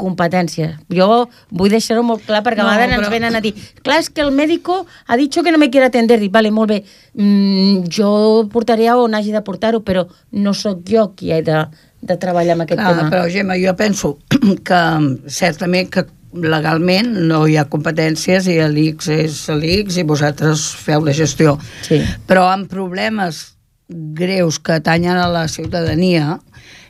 competència. 0.00 0.72
Jo 0.90 1.28
vull 1.50 1.70
deixar-ho 1.70 2.02
molt 2.06 2.24
clar 2.26 2.40
perquè 2.46 2.64
No, 2.64 2.68
a 2.68 2.74
vegades 2.76 2.96
però- 2.96 3.04
ens 3.04 3.12
venen 3.14 3.36
a 3.36 3.40
dir 3.44 3.52
clar, 3.84 4.00
és 4.00 4.08
que 4.10 4.22
el 4.24 4.32
médico 4.32 4.86
ha 5.06 5.16
dicho 5.20 5.42
que 5.44 5.52
no 5.52 5.58
me 5.58 5.68
quiere 5.70 5.86
atender. 5.86 6.18
Dic, 6.20 6.32
vale, 6.32 6.50
molt 6.50 6.70
bé, 6.72 6.80
mm, 7.14 7.84
jo 7.92 8.48
portaré 8.52 8.88
a 8.88 8.96
on 8.96 9.14
hagi 9.14 9.32
de 9.32 9.42
portar-ho, 9.42 9.84
però 9.84 10.06
no 10.32 10.54
sóc 10.54 10.80
jo 10.88 11.12
qui 11.14 11.30
he 11.32 11.42
de, 11.42 11.66
de 12.00 12.16
treballar 12.16 12.54
amb 12.56 12.62
aquest 12.66 12.80
Clar, 12.80 12.96
tema. 12.96 13.10
però 13.10 13.28
Gemma, 13.30 13.54
jo 13.60 13.76
penso 13.76 14.16
que 14.64 14.80
certament 15.28 15.90
que 15.90 16.06
legalment 16.32 17.08
no 17.26 17.40
hi 17.50 17.56
ha 17.58 17.64
competències 17.66 18.46
i 18.46 18.54
l'ICS 18.70 19.08
és 19.16 19.38
l'ICS 19.50 19.96
i 19.98 20.04
vosaltres 20.06 20.62
feu 20.78 21.02
la 21.04 21.12
gestió. 21.12 21.56
Sí. 21.82 21.98
Però 22.28 22.44
amb 22.52 22.68
problemes 22.70 23.56
greus 23.88 24.60
que 24.62 24.76
atanyen 24.78 25.18
a 25.18 25.26
la 25.28 25.48
ciutadania, 25.50 26.38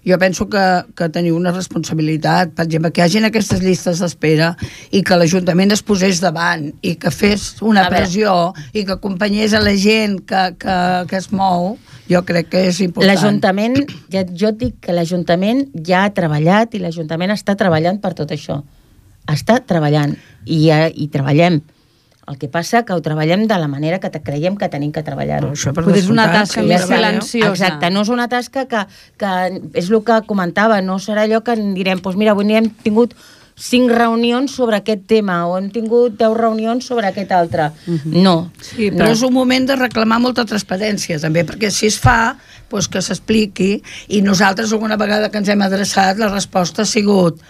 jo 0.07 0.19
penso 0.19 0.49
que, 0.49 0.65
que 0.97 1.09
teniu 1.13 1.37
una 1.37 1.53
responsabilitat, 1.53 2.55
per 2.57 2.65
exemple, 2.67 2.91
que 2.93 3.03
hi 3.03 3.05
hagin 3.05 3.29
aquestes 3.29 3.61
llistes 3.63 4.01
d'espera 4.01 4.55
i 4.97 5.03
que 5.07 5.19
l'Ajuntament 5.19 5.75
es 5.77 5.83
posés 5.87 6.23
davant 6.23 6.71
i 6.83 6.95
que 7.01 7.13
fes 7.13 7.57
una 7.61 7.85
A 7.87 7.91
veure. 7.91 8.05
pressió 8.07 8.35
i 8.73 8.85
que 8.85 8.97
acompanyés 8.97 9.55
a 9.55 9.61
la 9.61 9.75
gent 9.77 10.21
que, 10.27 10.43
que, 10.61 10.77
que 11.11 11.21
es 11.21 11.31
mou, 11.33 11.75
jo 12.11 12.23
crec 12.27 12.49
que 12.51 12.65
és 12.71 12.81
important. 12.81 13.11
L'Ajuntament, 13.13 13.77
ja, 14.13 14.25
jo 14.25 14.53
dic 14.57 14.81
que 14.87 14.97
l'Ajuntament 14.97 15.67
ja 15.87 16.07
ha 16.07 16.15
treballat 16.17 16.75
i 16.75 16.83
l'Ajuntament 16.83 17.37
està 17.37 17.57
treballant 17.61 18.01
per 18.03 18.15
tot 18.19 18.33
això. 18.35 18.63
Està 19.31 19.61
treballant 19.63 20.17
i, 20.47 20.71
eh, 20.73 20.89
i 20.97 21.07
treballem. 21.13 21.61
El 22.29 22.37
que 22.39 22.49
passa 22.53 22.85
que 22.85 22.93
ho 22.93 23.01
treballem 23.03 23.47
de 23.49 23.57
la 23.59 23.67
manera 23.67 23.99
que 23.99 24.11
te- 24.11 24.21
creiem 24.23 24.57
que 24.57 24.69
tenim 24.69 24.93
que 24.93 25.03
treballar-ho. 25.03 25.51
Això 25.57 25.73
per 25.75 25.85
Potser 25.85 26.03
és 26.05 26.11
una 26.13 26.29
tasca 26.31 26.63
més 26.63 26.85
silenciosa. 26.87 27.51
Exacte, 27.51 27.91
no 27.91 28.03
és 28.03 28.09
una 28.13 28.29
tasca 28.29 28.67
que, 28.71 28.85
que 29.19 29.33
és 29.75 29.91
el 29.91 30.03
que 30.05 30.21
comentava, 30.29 30.81
no 30.85 30.99
serà 31.01 31.25
allò 31.27 31.43
que 31.43 31.57
direm, 31.57 31.99
doncs 32.05 32.19
mira, 32.21 32.37
avui 32.37 32.53
hem 32.55 32.69
tingut 32.85 33.17
cinc 33.61 33.91
reunions 33.93 34.55
sobre 34.57 34.79
aquest 34.81 35.03
tema 35.11 35.43
o 35.49 35.57
hem 35.59 35.69
tingut 35.73 36.15
deu 36.21 36.33
reunions 36.35 36.87
sobre 36.87 37.11
aquest 37.11 37.33
altre. 37.37 37.71
No. 38.05 38.51
Sí, 38.63 38.89
però 38.91 39.09
no. 39.09 39.17
és 39.17 39.25
un 39.27 39.35
moment 39.35 39.67
de 39.69 39.77
reclamar 39.77 40.21
molta 40.23 40.47
transparència, 40.49 41.19
també, 41.21 41.45
perquè 41.45 41.71
si 41.75 41.91
es 41.91 41.99
fa, 42.01 42.37
doncs 42.71 42.89
que 42.89 43.03
s'expliqui, 43.05 43.83
i 44.09 44.23
nosaltres 44.23 44.73
alguna 44.73 44.97
vegada 44.97 45.29
que 45.29 45.43
ens 45.43 45.51
hem 45.53 45.61
adreçat, 45.67 46.17
la 46.19 46.31
resposta 46.33 46.83
ha 46.83 46.89
sigut 46.89 47.41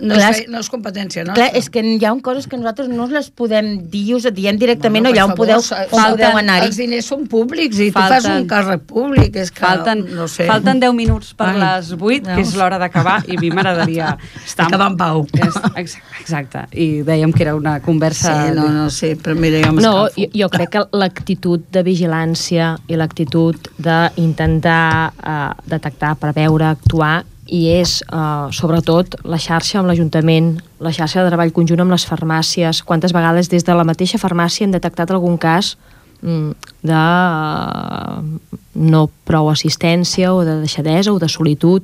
no, 0.00 0.14
Clar, 0.14 0.30
és, 0.34 0.44
no 0.50 0.58
és 0.60 0.68
competència 0.72 1.24
nostra. 1.24 1.34
Clar, 1.48 1.56
és 1.60 1.68
que 1.70 1.82
hi 1.84 2.04
ha 2.04 2.12
coses 2.24 2.46
que 2.50 2.56
nosaltres 2.56 2.88
no 2.88 3.06
les 3.10 3.28
podem 3.30 3.68
dir, 3.90 4.14
us 4.16 4.26
diem 4.34 4.58
directament, 4.58 5.04
Bueno, 5.04 5.14
no, 5.14 5.14
allà 5.14 5.30
on 5.30 5.36
podeu, 5.38 5.60
on 5.60 6.10
podeu 6.14 6.38
anar-hi. 6.40 6.66
Els 6.70 6.76
diners 6.80 7.06
són 7.10 7.26
públics 7.30 7.78
i 7.78 7.90
tu 7.92 7.98
Falten- 7.98 8.22
fas 8.22 8.40
un 8.40 8.46
càrrec 8.48 8.82
públic, 8.88 9.36
és 9.36 9.50
que 9.50 9.60
Falten, 9.64 10.04
no 10.16 10.26
sé. 10.28 10.46
falten 10.46 10.80
10 10.80 10.94
minuts 10.94 11.34
per 11.34 11.48
Ai, 11.52 11.58
les 11.62 11.92
8, 11.92 12.22
que 12.34 12.40
és 12.42 12.54
l'hora 12.58 12.78
d'acabar, 12.78 13.20
i 13.28 13.36
a 13.36 13.40
mi 13.40 13.50
m'agradaria 13.50 14.16
estar... 14.46 14.66
Acabar 14.66 14.90
en 14.92 14.96
pau. 14.96 15.26
És- 15.34 15.60
Exacte, 15.74 16.20
exacte, 16.20 16.64
i 16.72 17.02
dèiem 17.02 17.32
que 17.32 17.42
era 17.46 17.54
una 17.54 17.78
conversa... 17.80 18.34
Sí, 18.48 18.54
no, 18.56 18.68
no 18.72 18.88
sé, 18.90 19.14
però 19.16 19.34
mira, 19.38 19.60
jo 19.66 19.72
No, 19.78 19.94
jo, 20.16 20.28
jo 20.34 20.48
crec 20.48 20.70
que 20.76 20.84
l'actitud 20.96 21.64
de 21.70 21.82
vigilància 21.86 22.74
i 22.88 22.96
l'actitud 22.96 23.68
d'intentar 23.78 25.12
eh, 25.12 25.52
detectar, 25.66 26.14
preveure, 26.20 26.64
actuar 26.70 27.24
i 27.46 27.68
és, 27.68 28.02
eh, 28.02 28.46
sobretot, 28.50 29.16
la 29.24 29.38
xarxa 29.38 29.78
amb 29.78 29.88
l'Ajuntament, 29.88 30.62
la 30.80 30.92
xarxa 30.92 31.22
de 31.22 31.28
treball 31.28 31.52
conjunt 31.52 31.80
amb 31.80 31.90
les 31.90 32.06
farmàcies. 32.06 32.82
Quantes 32.82 33.12
vegades 33.12 33.48
des 33.48 33.64
de 33.64 33.74
la 33.74 33.84
mateixa 33.84 34.18
farmàcia 34.18 34.64
hem 34.64 34.72
detectat 34.72 35.10
algun 35.10 35.36
cas 35.36 35.76
mm, 36.22 36.50
de 36.82 36.92
eh, 36.92 38.60
no 38.74 39.10
prou 39.24 39.50
assistència 39.50 40.32
o 40.32 40.44
de 40.44 40.60
deixadesa 40.60 41.12
o 41.12 41.18
de 41.18 41.28
solitud. 41.28 41.82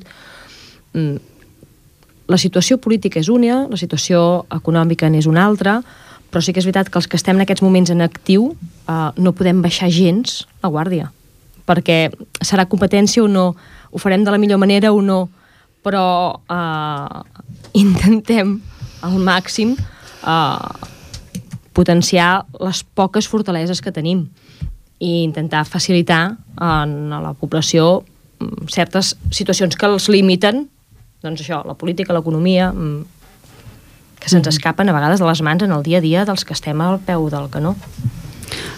Mm, 0.95 1.17
la 2.29 2.39
situació 2.39 2.79
política 2.79 3.21
és 3.21 3.29
una, 3.29 3.67
la 3.69 3.77
situació 3.77 4.47
econòmica 4.51 5.11
n'és 5.11 5.27
una 5.27 5.45
altra, 5.45 5.83
però 6.31 6.41
sí 6.41 6.55
que 6.55 6.61
és 6.61 6.67
veritat 6.69 6.89
que 6.89 6.99
els 6.99 7.09
que 7.11 7.19
estem 7.19 7.37
en 7.37 7.43
aquests 7.43 7.63
moments 7.63 7.91
en 7.91 8.01
actiu 8.01 8.55
eh, 8.89 9.11
no 9.17 9.33
podem 9.33 9.61
baixar 9.61 9.91
gens 9.91 10.47
la 10.63 10.71
guàrdia, 10.71 11.11
perquè 11.67 12.09
serà 12.41 12.65
competència 12.65 13.23
o 13.23 13.29
no, 13.29 13.57
ho 13.91 13.99
farem 13.99 14.25
de 14.25 14.31
la 14.31 14.39
millor 14.39 14.63
manera 14.63 14.95
o 14.95 15.03
no, 15.03 15.29
però 15.85 16.05
eh, 16.51 17.20
intentem 17.81 18.59
al 19.07 19.16
màxim 19.20 19.76
eh, 19.76 20.89
potenciar 21.72 22.47
les 22.61 22.83
poques 22.85 23.28
fortaleses 23.31 23.81
que 23.81 23.95
tenim 23.95 24.26
i 25.01 25.22
intentar 25.24 25.64
facilitar 25.64 26.37
en 26.61 27.12
a 27.12 27.22
la 27.24 27.33
població 27.33 28.03
mm, 28.39 28.68
certes 28.68 29.14
situacions 29.33 29.76
que 29.76 29.89
els 29.89 30.11
limiten 30.12 30.66
doncs 31.20 31.43
això, 31.45 31.61
la 31.68 31.76
política, 31.76 32.14
l'economia 32.16 32.70
mm, 32.72 33.01
que 34.20 34.28
se'ns 34.33 34.49
escapen 34.49 34.89
a 34.89 34.97
vegades 34.97 35.20
de 35.20 35.28
les 35.28 35.43
mans 35.45 35.62
en 35.64 35.72
el 35.72 35.85
dia 35.85 36.01
a 36.01 36.05
dia 36.05 36.24
dels 36.28 36.45
que 36.45 36.57
estem 36.57 36.81
al 36.81 36.99
peu 37.05 37.28
del 37.33 37.49
canó. 37.53 37.74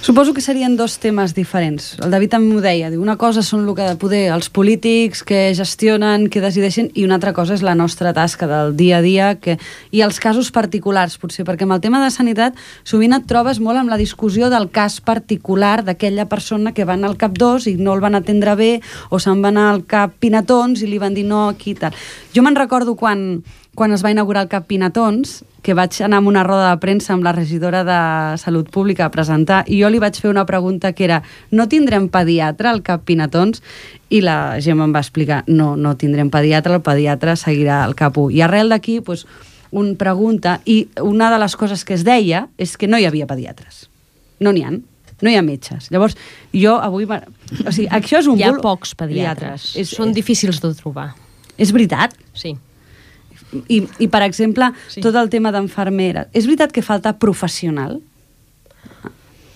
Suposo 0.02 0.34
que 0.34 0.42
serien 0.42 0.74
dos 0.76 0.98
temes 0.98 1.30
diferents. 1.30 1.92
El 2.02 2.10
David 2.10 2.32
també 2.34 2.48
m'ho 2.50 2.60
deia, 2.64 2.88
diu, 2.90 2.98
una 2.98 3.14
cosa 3.20 3.38
són 3.46 3.68
el 3.68 3.76
que 3.78 3.84
poder 4.02 4.24
els 4.34 4.48
polítics 4.50 5.22
que 5.22 5.52
gestionen, 5.54 6.26
que 6.26 6.42
decideixen, 6.42 6.90
i 6.98 7.04
una 7.06 7.20
altra 7.20 7.30
cosa 7.36 7.54
és 7.54 7.62
la 7.62 7.76
nostra 7.78 8.10
tasca 8.12 8.48
del 8.50 8.74
dia 8.76 8.98
a 8.98 9.04
dia 9.04 9.28
que, 9.38 9.60
i 9.94 10.02
els 10.02 10.18
casos 10.18 10.50
particulars, 10.50 11.14
potser, 11.22 11.46
perquè 11.46 11.62
amb 11.68 11.76
el 11.76 11.84
tema 11.84 12.02
de 12.02 12.10
sanitat 12.10 12.58
sovint 12.82 13.14
et 13.14 13.28
trobes 13.30 13.62
molt 13.62 13.78
amb 13.78 13.94
la 13.94 14.00
discussió 14.00 14.50
del 14.50 14.72
cas 14.74 14.98
particular 15.00 15.84
d'aquella 15.86 16.26
persona 16.26 16.74
que 16.74 16.84
va 16.84 16.98
anar 16.98 17.12
al 17.12 17.18
CAP 17.20 17.38
2 17.38 17.70
i 17.70 17.78
no 17.78 17.94
el 17.94 18.02
van 18.02 18.18
atendre 18.18 18.58
bé, 18.58 18.72
o 19.08 19.22
se'n 19.22 19.38
va 19.38 19.54
anar 19.54 19.70
al 19.70 19.84
CAP 19.86 20.18
Pinatons 20.18 20.82
i 20.82 20.90
li 20.90 20.98
van 20.98 21.14
dir 21.14 21.28
no 21.30 21.46
aquí 21.48 21.76
tal. 21.78 21.94
Jo 22.34 22.42
me'n 22.42 22.58
recordo 22.58 22.98
quan, 22.98 23.44
quan 23.74 23.92
es 23.92 24.02
va 24.04 24.10
inaugurar 24.12 24.42
el 24.44 24.48
CAP 24.52 24.66
Pinatons, 24.68 25.44
que 25.62 25.72
vaig 25.74 25.94
anar 26.02 26.18
a 26.18 26.26
una 26.26 26.42
roda 26.44 26.70
de 26.72 26.80
premsa 26.82 27.14
amb 27.14 27.24
la 27.24 27.32
regidora 27.32 27.84
de 27.86 28.36
Salut 28.38 28.68
Pública 28.70 29.06
a 29.06 29.10
presentar 29.14 29.62
i 29.70 29.78
jo 29.80 29.88
li 29.88 30.00
vaig 30.02 30.18
fer 30.18 30.28
una 30.30 30.44
pregunta 30.44 30.90
que 30.92 31.04
era 31.06 31.22
no 31.50 31.68
tindrem 31.70 32.08
pediatre 32.12 32.68
al 32.68 32.82
CAP 32.82 33.04
Pinatons? 33.08 33.62
I 34.10 34.20
la 34.20 34.58
Gemma 34.60 34.84
em 34.84 34.92
va 34.92 35.00
explicar 35.00 35.44
no, 35.46 35.76
no 35.76 35.94
tindrem 35.96 36.28
pediatre, 36.34 36.74
el 36.76 36.82
pediatre 36.84 37.36
seguirà 37.40 37.82
al 37.84 37.94
CAP 37.96 38.18
1. 38.26 38.34
I 38.36 38.42
arrel 38.44 38.68
d'aquí, 38.74 38.98
doncs, 39.00 39.24
un 39.72 39.94
pregunta, 39.96 40.58
i 40.68 40.88
una 41.00 41.30
de 41.32 41.38
les 41.40 41.54
coses 41.56 41.84
que 41.88 41.94
es 41.96 42.02
deia 42.04 42.48
és 42.60 42.74
que 42.76 42.90
no 42.90 42.98
hi 43.00 43.06
havia 43.08 43.26
pediatres. 43.30 43.86
No 44.40 44.52
n'hi 44.52 44.66
han. 44.68 44.82
no 45.22 45.30
hi 45.30 45.36
ha 45.38 45.42
metges. 45.46 45.86
Llavors, 45.94 46.16
jo 46.52 46.74
avui... 46.82 47.06
O 47.06 47.70
sigui, 47.70 47.86
això 47.94 48.18
és 48.18 48.26
un 48.26 48.36
Hi 48.40 48.42
ha 48.42 48.50
bulo- 48.50 48.64
pocs 48.64 48.92
pediatres. 48.98 49.70
És, 49.78 49.92
Són 49.94 50.10
difícils 50.12 50.58
de 50.60 50.74
trobar. 50.74 51.12
és 51.56 51.70
veritat. 51.72 52.12
Sí. 52.34 52.56
I, 53.68 53.82
I, 53.98 54.08
per 54.08 54.22
exemple, 54.22 54.70
Sí. 54.88 55.00
tot 55.04 55.14
el 55.14 55.28
tema 55.28 55.52
d'enfermera. 55.52 56.26
És 56.32 56.46
veritat 56.46 56.72
que 56.72 56.82
falta 56.82 57.12
professional? 57.18 58.00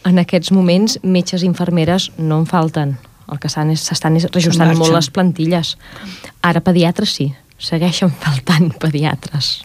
En 0.06 0.18
aquests 0.22 0.52
moments, 0.54 0.98
metges 1.02 1.42
i 1.42 1.46
infermeres 1.48 2.10
no 2.18 2.38
en 2.38 2.46
falten. 2.46 2.96
El 3.32 3.40
que 3.42 3.48
s'han 3.50 3.70
és- 3.72 3.80
s'estan 3.82 4.16
és 4.16 4.28
reajustant 4.30 4.76
molt 4.78 4.92
les 4.94 5.08
plantilles. 5.10 5.76
Ara, 6.42 6.60
pediatres 6.60 7.10
sí. 7.10 7.32
Segueixen 7.58 8.10
faltant 8.24 8.70
pediatres. 8.78 9.64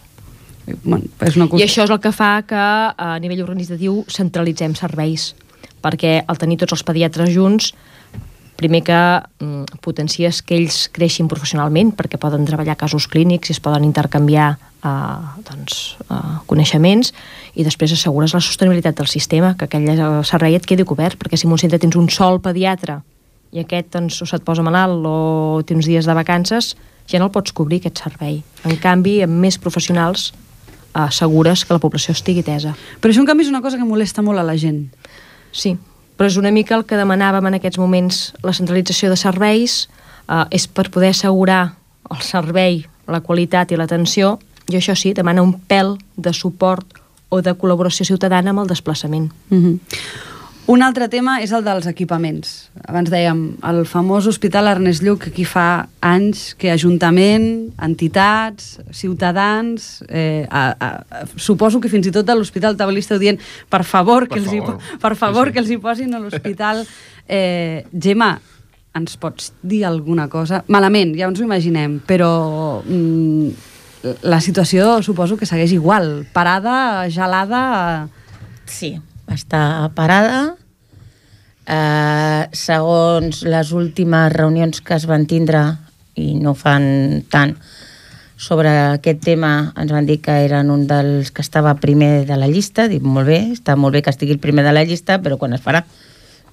Bueno, 0.83 1.05
és 1.19 1.35
una 1.35 1.45
I 1.59 1.65
això 1.65 1.83
és 1.83 1.89
el 1.91 1.99
que 1.99 2.11
fa 2.13 2.41
que 2.47 2.55
a 2.55 3.17
nivell 3.19 3.41
organitzatiu 3.43 4.05
centralitzem 4.07 4.73
serveis, 4.75 5.35
perquè 5.81 6.23
al 6.25 6.37
tenir 6.37 6.57
tots 6.61 6.71
els 6.77 6.83
pediatres 6.83 7.29
junts, 7.33 7.73
primer 8.61 8.83
que 8.85 8.97
mm, 9.41 9.81
potencies 9.81 10.41
que 10.45 10.55
ells 10.59 10.85
creixin 10.93 11.29
professionalment, 11.31 11.95
perquè 11.97 12.19
poden 12.21 12.45
treballar 12.45 12.77
casos 12.77 13.07
clínics 13.09 13.49
i 13.49 13.55
es 13.57 13.61
poden 13.63 13.87
intercanviar 13.87 14.53
eh, 14.85 15.41
doncs, 15.47 15.97
eh, 16.05 16.19
coneixements, 16.49 17.13
i 17.57 17.65
després 17.65 17.95
assegures 17.97 18.35
la 18.37 18.43
sostenibilitat 18.43 18.99
del 19.01 19.09
sistema, 19.09 19.55
que 19.57 19.65
aquell 19.65 19.89
eh, 19.93 20.11
servei 20.27 20.57
et 20.57 20.67
quedi 20.67 20.85
cobert, 20.87 21.17
perquè 21.19 21.39
si 21.39 21.49
en 21.49 21.55
un 21.57 21.61
centre 21.61 21.81
tens 21.81 21.97
un 21.97 22.09
sol 22.13 22.41
pediatre 22.43 23.01
i 23.51 23.65
aquest 23.65 23.91
doncs, 23.97 24.21
o 24.23 24.29
se't 24.29 24.45
posa 24.47 24.63
malalt 24.63 25.03
o 25.07 25.59
té 25.67 25.75
uns 25.75 25.89
dies 25.89 26.07
de 26.07 26.15
vacances, 26.15 26.75
ja 27.09 27.19
no 27.19 27.27
el 27.27 27.35
pots 27.35 27.51
cobrir, 27.51 27.81
aquest 27.81 28.05
servei. 28.05 28.39
En 28.63 28.77
canvi, 28.79 29.19
amb 29.25 29.41
més 29.43 29.57
professionals, 29.59 30.31
eh, 30.31 31.01
assegures 31.03 31.65
que 31.65 31.75
la 31.75 31.83
població 31.83 32.15
estigui 32.15 32.45
tesa. 32.47 32.75
Però 33.01 33.11
això, 33.11 33.25
en 33.25 33.29
canvi, 33.29 33.47
és 33.47 33.51
una 33.51 33.63
cosa 33.65 33.81
que 33.81 33.87
molesta 33.87 34.23
molt 34.23 34.39
a 34.39 34.47
la 34.47 34.55
gent. 34.55 34.85
Sí, 35.51 35.75
però 36.21 36.29
és 36.29 36.35
una 36.37 36.51
mica 36.53 36.75
el 36.77 36.83
que 36.85 36.99
demanàvem 36.99 37.47
en 37.49 37.55
aquests 37.57 37.79
moments. 37.81 38.17
La 38.45 38.53
centralització 38.53 39.07
de 39.09 39.15
serveis 39.17 39.87
eh, 40.29 40.43
és 40.53 40.67
per 40.69 40.91
poder 40.93 41.15
assegurar 41.15 41.71
el 42.13 42.19
servei, 42.21 42.83
la 43.09 43.23
qualitat 43.25 43.71
i 43.73 43.79
l'atenció, 43.79 44.35
i 44.69 44.77
això 44.77 44.93
sí, 44.93 45.15
demana 45.17 45.41
un 45.41 45.55
pèl 45.65 45.95
de 46.21 46.29
suport 46.37 46.93
o 47.33 47.39
de 47.41 47.55
col·laboració 47.57 48.05
ciutadana 48.05 48.53
amb 48.53 48.61
el 48.61 48.69
desplaçament. 48.69 49.31
Uh 49.49 49.57
-huh. 49.57 49.79
Un 50.71 50.79
altre 50.85 51.09
tema 51.11 51.39
és 51.43 51.51
el 51.51 51.65
dels 51.65 51.87
equipaments. 51.89 52.51
Abans 52.87 53.09
dèiem, 53.11 53.39
el 53.67 53.81
famós 53.89 54.27
Hospital 54.29 54.69
Ernest 54.71 55.03
Lluc, 55.03 55.25
aquí 55.27 55.43
fa 55.43 55.87
anys 56.05 56.53
que 56.55 56.69
Ajuntament, 56.71 57.73
entitats, 57.83 58.77
ciutadans, 58.95 59.89
eh, 60.07 60.45
a, 60.47 60.61
a, 60.71 60.89
a, 61.01 61.23
suposo 61.35 61.81
que 61.83 61.91
fins 61.91 62.07
i 62.07 62.13
tot 62.15 62.29
a 62.31 62.37
l'Hospital 62.39 62.77
Tabalí 62.79 63.01
esteu 63.03 63.19
dient 63.19 63.41
per 63.73 63.81
favor, 63.83 64.29
Per 64.29 64.37
que, 64.37 64.39
els 64.45 64.53
hi, 64.53 64.61
favor. 64.61 64.77
po- 64.79 65.01
per 65.03 65.13
favor 65.19 65.49
Sí, 65.49 65.49
sí. 65.49 65.53
que 65.57 65.63
els 65.65 65.73
hi 65.75 65.79
posin 65.83 66.15
a 66.15 66.21
l'hospital. 66.23 66.85
Eh, 67.27 67.83
Gemma, 67.91 68.31
ens 68.95 69.17
pots 69.19 69.51
dir 69.63 69.83
alguna 69.89 70.29
cosa? 70.31 70.63
Malament, 70.71 71.17
ja 71.19 71.27
ens 71.27 71.41
ho 71.41 71.43
imaginem, 71.43 71.99
però 72.07 72.81
mm, 72.85 73.51
la 74.23 74.39
situació 74.39 75.01
suposo 75.03 75.35
que 75.35 75.49
segueix 75.49 75.73
igual, 75.75 76.27
parada, 76.31 77.09
gelada... 77.11 78.07
Sí, 78.71 78.95
està 79.27 79.89
parada. 79.95 80.55
Eh, 81.67 82.43
segons 82.57 83.43
les 83.45 83.71
últimes 83.71 84.33
reunions 84.33 84.81
que 84.81 84.97
es 84.97 85.05
van 85.09 85.27
tindre, 85.29 85.61
i 86.17 86.33
no 86.39 86.55
fan 86.57 87.23
tant, 87.31 87.55
sobre 88.41 88.71
aquest 88.95 89.21
tema 89.21 89.71
ens 89.77 89.91
van 89.93 90.07
dir 90.09 90.17
que 90.25 90.33
eren 90.47 90.71
un 90.73 90.87
dels 90.89 91.29
que 91.29 91.43
estava 91.45 91.75
primer 91.77 92.25
de 92.25 92.37
la 92.41 92.49
llista, 92.49 92.87
dic, 92.89 93.03
molt 93.05 93.29
bé, 93.29 93.39
està 93.53 93.75
molt 93.77 93.93
bé 93.93 94.01
que 94.01 94.09
estigui 94.09 94.33
el 94.33 94.41
primer 94.41 94.65
de 94.65 94.73
la 94.73 94.83
llista, 94.83 95.19
però 95.21 95.37
quan 95.37 95.53
es 95.53 95.61
farà? 95.61 95.83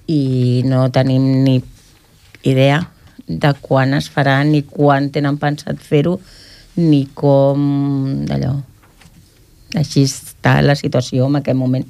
I 0.05 0.61
no 0.69 0.85
tenim 0.93 1.25
ni 1.45 1.57
idea 2.45 2.83
de 3.25 3.53
quan 3.61 3.97
es 3.97 4.09
farà, 4.13 4.37
ni 4.45 4.61
quan 4.69 5.09
tenen 5.13 5.41
pensat 5.41 5.81
fer-ho, 5.81 6.19
ni 6.77 7.07
com 7.13 8.25
d'allò. 8.29 8.53
Així 9.77 10.05
està 10.05 10.59
la 10.61 10.77
situació 10.77 11.25
en 11.29 11.41
aquest 11.41 11.57
moment. 11.57 11.85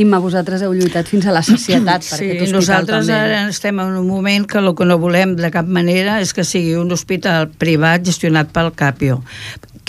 Imma, 0.00 0.20
vosaltres 0.22 0.62
heu 0.62 0.74
lluitat 0.76 1.08
fins 1.10 1.26
a 1.26 1.34
la 1.34 1.42
societat 1.46 2.04
per 2.04 2.18
Sí, 2.18 2.30
aquest 2.30 2.52
hospital 2.52 2.58
nosaltres 2.60 3.06
també. 3.06 3.18
ara 3.18 3.48
estem 3.48 3.80
en 3.80 3.96
un 4.00 4.06
moment 4.08 4.46
que 4.46 4.58
el 4.58 4.74
que 4.74 4.86
no 4.86 4.98
volem 4.98 5.36
de 5.36 5.50
cap 5.50 5.66
manera 5.66 6.20
és 6.20 6.32
que 6.36 6.44
sigui 6.44 6.76
un 6.80 6.92
hospital 6.92 7.50
privat 7.58 8.06
gestionat 8.06 8.52
pel 8.54 8.72
Capio 8.76 9.22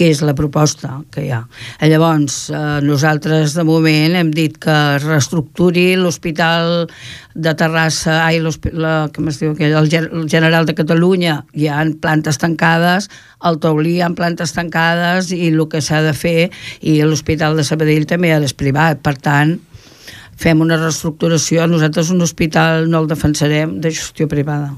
que 0.01 0.07
és 0.09 0.21
la 0.25 0.33
proposta 0.33 0.95
que 1.13 1.25
hi 1.27 1.31
ha. 1.35 1.43
Llavors, 1.85 2.49
eh, 2.49 2.79
nosaltres 2.81 3.53
de 3.53 3.63
moment 3.67 4.15
hem 4.17 4.31
dit 4.33 4.55
que 4.57 4.73
es 4.95 5.03
reestructuri 5.03 5.95
l'hospital 5.99 6.87
de 7.35 7.53
Terrassa, 7.59 8.25
ai, 8.25 8.39
la, 8.41 9.09
com 9.13 9.27
es 9.29 9.37
diu 9.39 9.51
aquell, 9.51 9.75
el, 9.77 9.89
el 9.93 10.29
General 10.31 10.65
de 10.65 10.73
Catalunya, 10.75 11.43
hi 11.53 11.67
ha 11.67 11.83
plantes 12.01 12.39
tancades, 12.41 13.11
al 13.39 13.59
Taulí 13.61 13.97
hi 13.99 14.01
ha 14.01 14.09
plantes 14.15 14.55
tancades 14.57 15.31
i 15.35 15.51
el 15.51 15.67
que 15.69 15.83
s'ha 15.85 16.01
de 16.01 16.15
fer, 16.17 16.49
i 16.81 16.97
l'Hospital 17.03 17.59
de 17.59 17.67
Sabadell 17.67 18.07
també 18.09 18.33
és 18.39 18.57
privat, 18.57 19.03
per 19.05 19.17
tant, 19.21 19.59
fem 20.41 20.61
una 20.63 20.79
reestructuració, 20.79 21.67
nosaltres 21.69 22.09
un 22.13 22.25
hospital 22.25 22.89
no 22.89 23.03
el 23.03 23.11
defensarem 23.11 23.77
de 23.81 23.93
gestió 23.93 24.27
privada 24.31 24.73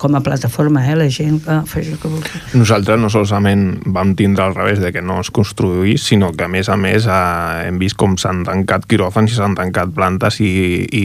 com 0.00 0.14
a 0.16 0.22
plataforma, 0.24 0.80
eh, 0.88 0.96
la 0.96 1.10
gent 1.12 1.42
que 1.44 1.58
faci 1.68 1.92
el 1.92 1.98
que 2.00 2.08
vulgui. 2.08 2.38
Nosaltres 2.56 2.96
no 2.98 3.10
solament 3.12 3.82
vam 3.92 4.14
tindre 4.16 4.46
al 4.46 4.54
revés 4.56 4.80
de 4.80 4.94
que 4.96 5.02
no 5.04 5.18
es 5.20 5.28
construís, 5.30 6.06
sinó 6.08 6.32
que 6.32 6.46
a 6.46 6.48
més 6.48 6.70
a 6.72 6.78
més 6.80 7.04
eh, 7.04 7.66
hem 7.68 7.76
vist 7.78 7.98
com 8.00 8.16
s'han 8.16 8.40
tancat 8.48 8.88
quiròfans 8.88 9.34
i 9.34 9.36
s'han 9.36 9.58
tancat 9.58 9.92
plantes 9.92 10.40
i, 10.40 10.48
i 10.88 11.04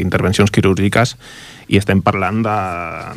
intervencions 0.00 0.50
quirúrgiques 0.50 1.18
i 1.68 1.76
estem 1.76 2.00
parlant 2.04 2.40
de, 2.44 2.56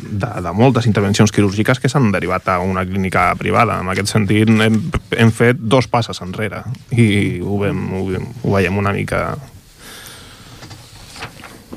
de, 0.04 0.30
de 0.44 0.52
moltes 0.52 0.86
intervencions 0.86 1.32
quirúrgiques 1.32 1.80
que 1.80 1.88
s'han 1.88 2.12
derivat 2.12 2.52
a 2.52 2.60
una 2.60 2.84
clínica 2.84 3.30
privada. 3.40 3.80
En 3.80 3.88
aquest 3.92 4.12
sentit 4.12 4.52
hem, 4.52 4.80
hem 5.16 5.32
fet 5.32 5.64
dos 5.64 5.88
passes 5.88 6.20
enrere 6.20 6.60
i 6.92 7.40
ho, 7.40 7.56
vam, 7.64 7.84
ho, 7.96 8.08
ho 8.44 8.56
veiem 8.60 8.84
una 8.84 8.92
mica... 8.96 9.30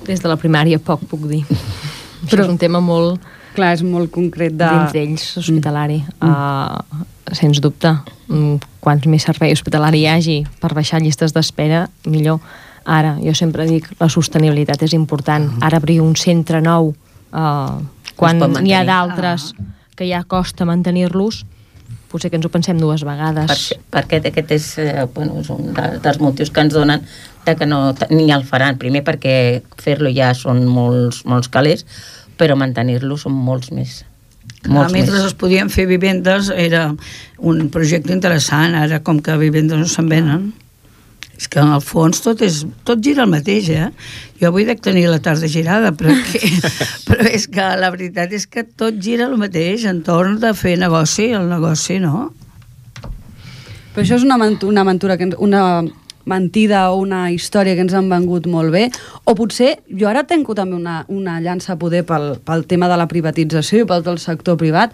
Des 0.09 0.23
de 0.23 0.29
la 0.31 0.39
primària 0.41 0.79
poc 0.81 1.05
puc 1.09 1.27
dir. 1.29 1.43
Però 1.45 2.31
Però- 2.31 2.47
és 2.47 2.49
un 2.49 2.57
tema 2.57 2.81
molt 2.81 3.21
Clar, 3.55 3.73
és 3.73 3.83
molt 3.83 4.11
concret 4.13 4.53
de... 4.55 4.65
dins 4.65 4.93
d'ells, 4.93 5.25
hospitalari. 5.41 5.99
Mm. 6.21 6.29
Uh, 6.29 7.35
sens 7.35 7.59
dubte. 7.61 7.91
Mm, 8.29 8.59
quants 8.83 9.07
més 9.09 9.25
servei 9.25 9.53
hospitalari 9.55 10.03
hi 10.03 10.09
hagi 10.09 10.37
per 10.61 10.71
baixar 10.77 11.01
llistes 11.01 11.33
d'espera, 11.35 11.87
millor. 12.05 12.39
Ara, 12.89 13.15
jo 13.21 13.33
sempre 13.35 13.65
dic, 13.69 13.89
la 13.99 14.07
sostenibilitat 14.09 14.85
és 14.85 14.93
important. 14.97 15.49
Ara 15.65 15.81
obrir 15.81 15.99
un 16.01 16.15
centre 16.17 16.61
nou, 16.61 16.93
uh, 17.33 17.73
quan 18.15 18.45
n'hi 18.61 18.73
ha 18.73 18.85
d'altres 18.87 19.51
que 19.97 20.07
ja 20.07 20.23
costa 20.23 20.65
mantenir-los, 20.69 21.43
potser 22.09 22.31
que 22.31 22.39
ens 22.39 22.47
ho 22.47 22.51
pensem 22.53 22.79
dues 22.81 23.03
vegades. 23.07 23.49
Per, 23.49 23.79
perquè 23.95 24.21
aquest 24.31 24.53
és, 24.55 24.69
eh, 24.83 25.07
bueno, 25.15 25.39
és 25.41 25.49
un 25.53 25.73
de, 25.75 25.87
dels 26.03 26.21
motius 26.23 26.51
que 26.53 26.63
ens 26.65 26.75
donen 26.75 27.03
de 27.45 27.55
que 27.55 27.67
no, 27.69 27.81
ni 28.11 28.29
el 28.35 28.45
faran. 28.47 28.79
Primer 28.81 29.03
perquè 29.07 29.33
fer-lo 29.81 30.11
ja 30.15 30.33
són 30.37 30.65
molts, 30.67 31.23
molts 31.29 31.51
calés, 31.53 31.85
però 32.39 32.57
mantenir-lo 32.59 33.17
són 33.19 33.35
molts 33.35 33.73
més. 33.75 34.03
Molts 34.67 34.93
mentre 34.93 35.15
més. 35.15 35.29
es 35.29 35.35
podien 35.39 35.69
fer 35.71 35.85
vivendes 35.87 36.49
era 36.51 36.89
un 37.37 37.69
projecte 37.71 38.11
interessant, 38.15 38.75
ara 38.75 38.99
com 39.05 39.21
que 39.23 39.37
vivendes 39.39 39.79
no 39.79 39.87
se'n 39.87 40.09
venen. 40.11 40.49
És 41.39 41.47
que 41.47 41.61
en 41.63 41.71
el 41.71 41.79
fons 41.79 42.19
tot, 42.19 42.41
és, 42.43 42.65
tot 42.83 42.99
gira 43.03 43.23
el 43.23 43.31
mateix, 43.31 43.69
eh? 43.71 43.87
Jo 44.41 44.49
avui 44.49 44.65
dec 44.67 44.81
tenir 44.83 45.05
la 45.07 45.21
tarda 45.23 45.47
girada, 45.47 45.93
però, 45.95 46.11
que, 46.27 46.41
però 47.07 47.29
és 47.31 47.47
que 47.47 47.69
la 47.79 47.91
veritat 47.93 48.35
és 48.35 48.43
que 48.51 48.65
tot 48.67 48.99
gira 48.99 49.29
el 49.29 49.37
mateix 49.39 49.87
entorn 49.87 50.35
de 50.43 50.51
fer 50.57 50.75
negoci, 50.81 51.29
el 51.37 51.47
negoci, 51.47 52.01
no? 52.03 52.27
Però 53.93 54.03
això 54.03 54.19
és 54.19 54.27
una, 54.27 54.35
una 54.67 54.83
aventura, 54.83 55.15
que 55.15 55.29
ens, 55.29 55.39
una 55.39 55.63
mentida 56.29 56.83
o 56.91 56.99
una 56.99 57.31
història 57.31 57.73
que 57.75 57.87
ens 57.87 57.95
han 57.95 58.11
vengut 58.11 58.45
molt 58.51 58.75
bé, 58.75 58.89
o 59.23 59.35
potser 59.39 59.77
jo 59.87 60.11
ara 60.11 60.25
tenco 60.27 60.53
també 60.59 60.75
una, 60.77 61.01
una 61.07 61.39
llança 61.39 61.73
a 61.73 61.79
poder 61.79 62.03
pel, 62.07 62.33
pel 62.45 62.67
tema 62.69 62.91
de 62.91 62.99
la 62.99 63.07
privatització 63.09 63.83
i 63.83 63.89
pel 63.89 64.03
del 64.05 64.19
sector 64.21 64.59
privat, 64.59 64.91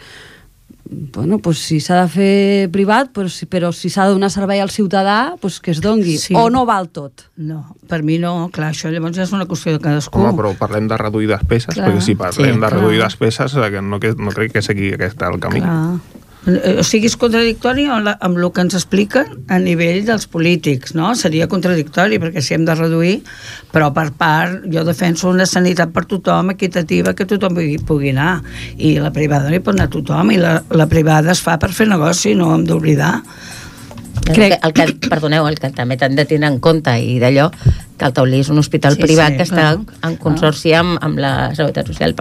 bueno, 0.89 1.39
pues 1.39 1.57
si 1.59 1.79
s'ha 1.81 2.03
de 2.03 2.09
fer 2.13 2.69
privat, 2.71 3.09
però 3.15 3.29
si, 3.29 3.47
però 3.49 3.71
si 3.73 3.89
s'ha 3.89 4.05
de 4.05 4.13
donar 4.13 4.29
servei 4.29 4.59
al 4.61 4.69
ciutadà, 4.69 5.36
pues 5.41 5.59
que 5.59 5.71
es 5.71 5.81
dongui. 5.81 6.17
Sí. 6.21 6.36
O 6.38 6.49
no 6.53 6.65
val 6.65 6.89
tot. 6.93 7.25
No, 7.38 7.75
per 7.89 8.03
mi 8.03 8.19
no, 8.21 8.49
clar, 8.53 8.69
això 8.73 8.91
llavors 8.93 9.17
és 9.17 9.33
una 9.33 9.47
qüestió 9.49 9.73
de 9.73 9.81
cadascú. 9.81 10.21
Home, 10.21 10.36
però 10.38 10.53
parlem 10.59 10.88
de 10.88 10.97
reduir 11.01 11.27
despeses, 11.31 11.73
Clar. 11.73 11.89
perquè 11.89 12.01
si 12.05 12.15
parlem 12.15 12.53
Sí, 12.55 12.61
de 12.61 12.69
reduir 12.69 12.99
clar. 12.99 13.09
despeses, 13.09 13.55
eh, 13.57 13.71
que 13.71 13.81
no, 13.81 13.99
que, 13.99 14.13
no 14.17 14.31
crec 14.36 14.53
que 14.53 14.61
sigui 14.61 14.93
aquest 14.93 15.21
el 15.25 15.39
camí. 15.39 15.61
Clar. 15.65 15.97
Eh, 16.45 16.75
O 16.79 16.83
sigui, 16.85 17.07
és 17.09 17.15
contradictori 17.17 17.87
amb, 17.89 18.05
la, 18.05 18.13
amb 18.21 18.37
el 18.37 18.51
que 18.53 18.61
ens 18.61 18.75
expliquen 18.77 19.31
a 19.49 19.57
nivell 19.59 20.03
dels 20.05 20.27
polítics, 20.29 20.93
no? 20.93 21.13
Seria 21.17 21.47
contradictori, 21.49 22.19
perquè 22.21 22.43
si 22.45 22.53
hem 22.53 22.65
de 22.67 22.75
reduir, 22.77 23.15
però 23.73 23.91
per 23.95 24.11
part, 24.13 24.67
jo 24.71 24.83
defenso 24.85 25.31
una 25.31 25.47
sanitat 25.49 25.89
per 25.95 26.05
tothom, 26.05 26.51
equitativa, 26.53 27.15
que 27.17 27.25
tothom 27.25 27.57
pugui, 27.57 27.79
pugui 27.81 28.13
anar. 28.13 28.43
I 28.77 28.97
la 29.01 29.09
privada 29.15 29.49
no 29.49 29.57
hi 29.57 29.63
pot 29.65 29.73
anar 29.73 29.89
tothom, 29.89 30.31
i 30.35 30.37
la, 30.41 30.59
la 30.69 30.85
privada 30.91 31.33
es 31.33 31.41
fa 31.41 31.57
per 31.57 31.71
fer 31.73 31.89
negoci, 31.89 32.35
no 32.37 32.53
hem 32.53 32.65
d'oblidar. 32.69 33.15
Crec- 34.25 34.35
Crec... 34.35 34.53
El, 34.63 34.73
que, 34.73 34.81
el 34.85 34.93
que, 34.99 35.09
perdoneu, 35.11 35.47
el 35.49 35.57
que 35.59 35.69
també 35.75 35.97
t'han 35.97 36.15
de 36.15 36.23
tenir 36.29 36.47
en 36.47 36.59
compte 36.63 36.93
i 37.01 37.17
d'allò, 37.21 37.49
que 37.97 38.05
el 38.05 38.13
Taulí 38.13 38.39
és 38.41 38.49
un 38.49 38.57
hospital 38.59 38.95
Sí, 38.95 39.01
privat 39.01 39.31
sí, 39.31 39.37
que 39.37 39.43
està 39.43 39.55
clar. 39.77 39.95
en 40.03 40.15
consorci 40.17 40.73
amb, 40.73 40.97
amb 41.01 41.17
la 41.17 41.55
Seguretat 41.55 41.87
Social. 41.87 42.13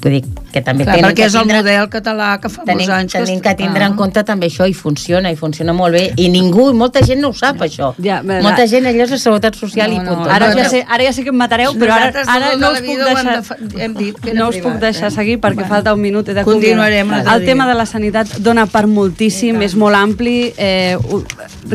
Vull 0.00 0.12
dir 0.14 0.24
que 0.50 0.62
també 0.62 0.84
Clar, 0.84 0.94
tenen 0.96 1.10
perquè 1.10 1.14
que 1.14 1.24
és 1.26 1.34
el 1.34 1.40
tindre, 1.42 1.56
model 1.58 1.88
català 1.90 2.40
que 2.40 2.48
fa 2.48 2.62
tenim, 2.64 2.88
molts 2.88 2.94
anys 2.96 3.12
tenim 3.12 3.40
que 3.40 3.50
es- 3.50 3.56
tindre 3.56 3.84
en 3.84 3.92
Ah. 3.92 3.96
compte 3.96 4.24
també 4.24 4.46
això 4.46 4.66
i 4.66 4.72
funciona, 4.72 5.30
i 5.30 5.36
funciona 5.36 5.74
molt 5.74 5.92
bé 5.92 6.12
i 6.16 6.28
ningú, 6.30 6.72
molta 6.72 7.02
gent 7.04 7.20
no 7.20 7.28
ho 7.28 7.34
sap 7.34 7.58
això 7.60 7.94
Ja, 8.02 8.22
bé, 8.22 8.40
molta 8.40 8.62
la- 8.62 8.66
gent 8.66 8.86
allò 8.86 9.02
és 9.04 9.10
la 9.10 9.18
seguretat 9.18 9.54
social 9.56 9.90
No, 9.90 9.96
i 9.96 9.98
no, 10.04 10.14
punt 10.16 10.30
Ara 10.30 10.54
ja, 10.54 10.68
sé, 10.70 10.86
ara 10.88 11.04
ja 11.04 11.12
sé 11.12 11.22
que 11.22 11.28
em 11.28 11.36
matareu, 11.36 11.74
però 11.74 11.92
ara, 11.92 12.22
ara 12.26 12.56
no 12.56 12.70
us 12.72 12.80
puc 12.80 12.96
deixar, 12.96 13.42
de- 13.68 13.82
hem 13.84 13.94
dit 13.94 14.18
que 14.18 14.32
no 14.32 14.48
us 14.48 14.56
privat, 14.56 14.72
puc 14.72 14.80
deixar 14.80 15.08
eh? 15.08 15.10
seguir 15.10 15.38
perquè 15.38 15.54
Bueno. 15.54 15.68
falta 15.68 15.92
un 15.94 16.00
minut. 16.00 16.26
He 16.28 16.34
de 16.34 16.44
Continuarem 16.44 17.12
El 17.12 17.44
tema 17.44 17.66
de 17.68 17.74
la 17.74 17.84
sanitat 17.84 18.26
dona 18.38 18.64
per 18.66 18.86
moltíssim, 18.86 19.60
és 19.60 19.74
molt 19.76 19.94
ampli. 19.96 20.54
Eh, 20.56 20.96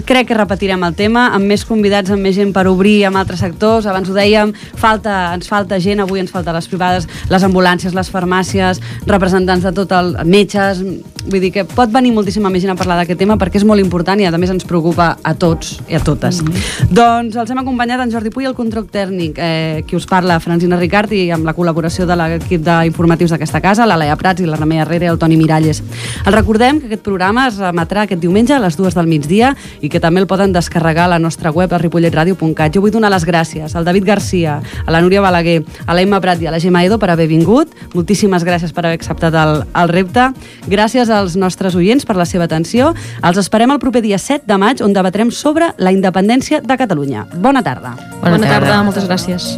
crec 0.04 0.28
que 0.28 0.38
repetirem 0.38 0.84
el 0.84 0.96
tema, 0.96 1.30
amb 1.36 1.48
més 1.48 1.66
convidats, 1.66 2.12
amb 2.12 2.26
més 2.26 2.36
gent 2.36 2.52
per 2.56 2.66
obrir 2.68 3.06
amb 3.08 3.20
altres 3.22 3.40
sectors. 3.44 3.88
Abans 3.88 4.10
ho 4.10 4.16
dèiem, 4.16 4.54
falta, 4.82 5.34
ens 5.36 5.48
falta 5.48 5.80
gent, 5.80 6.02
avui 6.04 6.20
ens 6.20 6.34
falta 6.34 6.54
les 6.56 6.68
privades, 6.68 7.08
les 7.32 7.46
ambulàncies, 7.48 7.96
les 7.96 8.12
farmàcies, 8.12 8.82
representants 9.06 9.64
de 9.66 9.76
tot 9.76 9.92
el... 9.96 10.16
metges... 10.26 10.84
Vull 11.26 11.42
dir 11.42 11.50
que 11.50 11.64
pot 11.66 11.90
venir 11.90 12.12
moltíssima 12.14 12.52
més 12.54 12.62
gent 12.62 12.76
a 12.76 12.78
parlar 12.78 13.00
d'aquest 13.00 13.18
tema 13.18 13.34
perquè 13.42 13.58
és 13.58 13.64
molt 13.66 13.82
important 13.82 14.20
i 14.22 14.28
a 14.30 14.38
més 14.38 14.52
ens 14.54 14.68
preocupa 14.70 15.08
a 15.26 15.32
tots 15.34 15.80
i 15.90 15.96
a 15.98 16.00
totes. 16.06 16.44
Mm 16.44 16.52
-hmm. 16.52 16.92
Doncs 16.94 17.36
els 17.36 17.50
hem 17.50 17.58
acompanyat 17.58 18.00
en 18.02 18.12
Jordi 18.12 18.30
Puy, 18.30 18.46
el 18.46 18.54
control 18.54 18.86
tècnic, 18.86 19.34
eh, 19.38 19.84
qui 19.88 19.96
us 19.96 20.06
parla, 20.06 20.40
Francina 20.40 20.78
Ricard, 20.78 21.12
i 21.14 21.32
amb 21.32 21.44
la 21.46 21.56
col·laboració 21.56 22.06
de 22.06 22.16
l'equip 22.16 22.62
d'informatius 22.62 23.32
d'aquesta 23.32 23.60
casa, 23.60 23.88
la 23.88 23.98
Laia 23.98 24.16
Prats 24.16 24.42
i 24.42 24.46
la 24.46 24.56
Remei 24.56 24.78
Herrera 24.78 25.06
i 25.06 25.08
el 25.08 25.18
Toni 25.18 25.36
Miralles. 25.36 25.82
Els 26.26 26.36
recordem 26.36 26.80
que 26.80 26.86
aquest 26.86 27.02
programa 27.02 27.48
es 27.48 27.58
remetrà 27.58 28.04
aquest 28.04 28.22
diumenge 28.22 28.54
a 28.54 28.60
les 28.60 28.78
dues 28.78 28.94
del 28.94 29.08
migdia 29.08 29.56
i 29.82 29.85
que 29.90 30.02
també 30.04 30.22
el 30.22 30.28
poden 30.28 30.54
descarregar 30.56 31.06
a 31.06 31.14
la 31.16 31.20
nostra 31.20 31.52
web 31.52 31.74
a 31.74 31.80
ripolletradio.cat. 31.82 32.74
Jo 32.76 32.84
vull 32.84 32.94
donar 32.94 33.12
les 33.14 33.26
gràcies 33.28 33.76
al 33.76 33.86
David 33.86 34.06
Garcia, 34.08 34.60
a 34.86 34.92
la 34.92 35.02
Núria 35.02 35.22
Balaguer, 35.22 35.62
a 35.86 35.94
la 35.94 36.04
Emma 36.06 36.22
Prat 36.22 36.42
i 36.42 36.48
a 36.48 36.54
la 36.54 36.60
Gemma 36.60 36.84
Edo 36.86 37.00
per 37.00 37.12
haver 37.14 37.28
vingut. 37.32 37.72
Moltíssimes 37.94 38.46
gràcies 38.48 38.74
per 38.74 38.86
haver 38.86 39.00
acceptat 39.00 39.36
el, 39.40 39.64
el 39.76 39.94
repte. 39.94 40.30
Gràcies 40.72 41.10
als 41.10 41.38
nostres 41.40 41.76
oients 41.76 42.06
per 42.06 42.18
la 42.20 42.28
seva 42.30 42.50
atenció. 42.50 42.94
Els 43.24 43.42
esperem 43.42 43.72
el 43.72 43.82
proper 43.84 44.04
dia 44.06 44.20
7 44.22 44.46
de 44.48 44.60
maig 44.62 44.84
on 44.86 44.94
debatrem 44.96 45.32
sobre 45.32 45.74
la 45.78 45.96
independència 45.96 46.62
de 46.62 46.78
Catalunya. 46.78 47.28
Bona 47.36 47.64
tarda. 47.64 47.96
Bona, 48.22 48.38
Bona 48.38 48.56
tarda, 48.56 48.84
moltes 48.84 49.10
gràcies. 49.10 49.54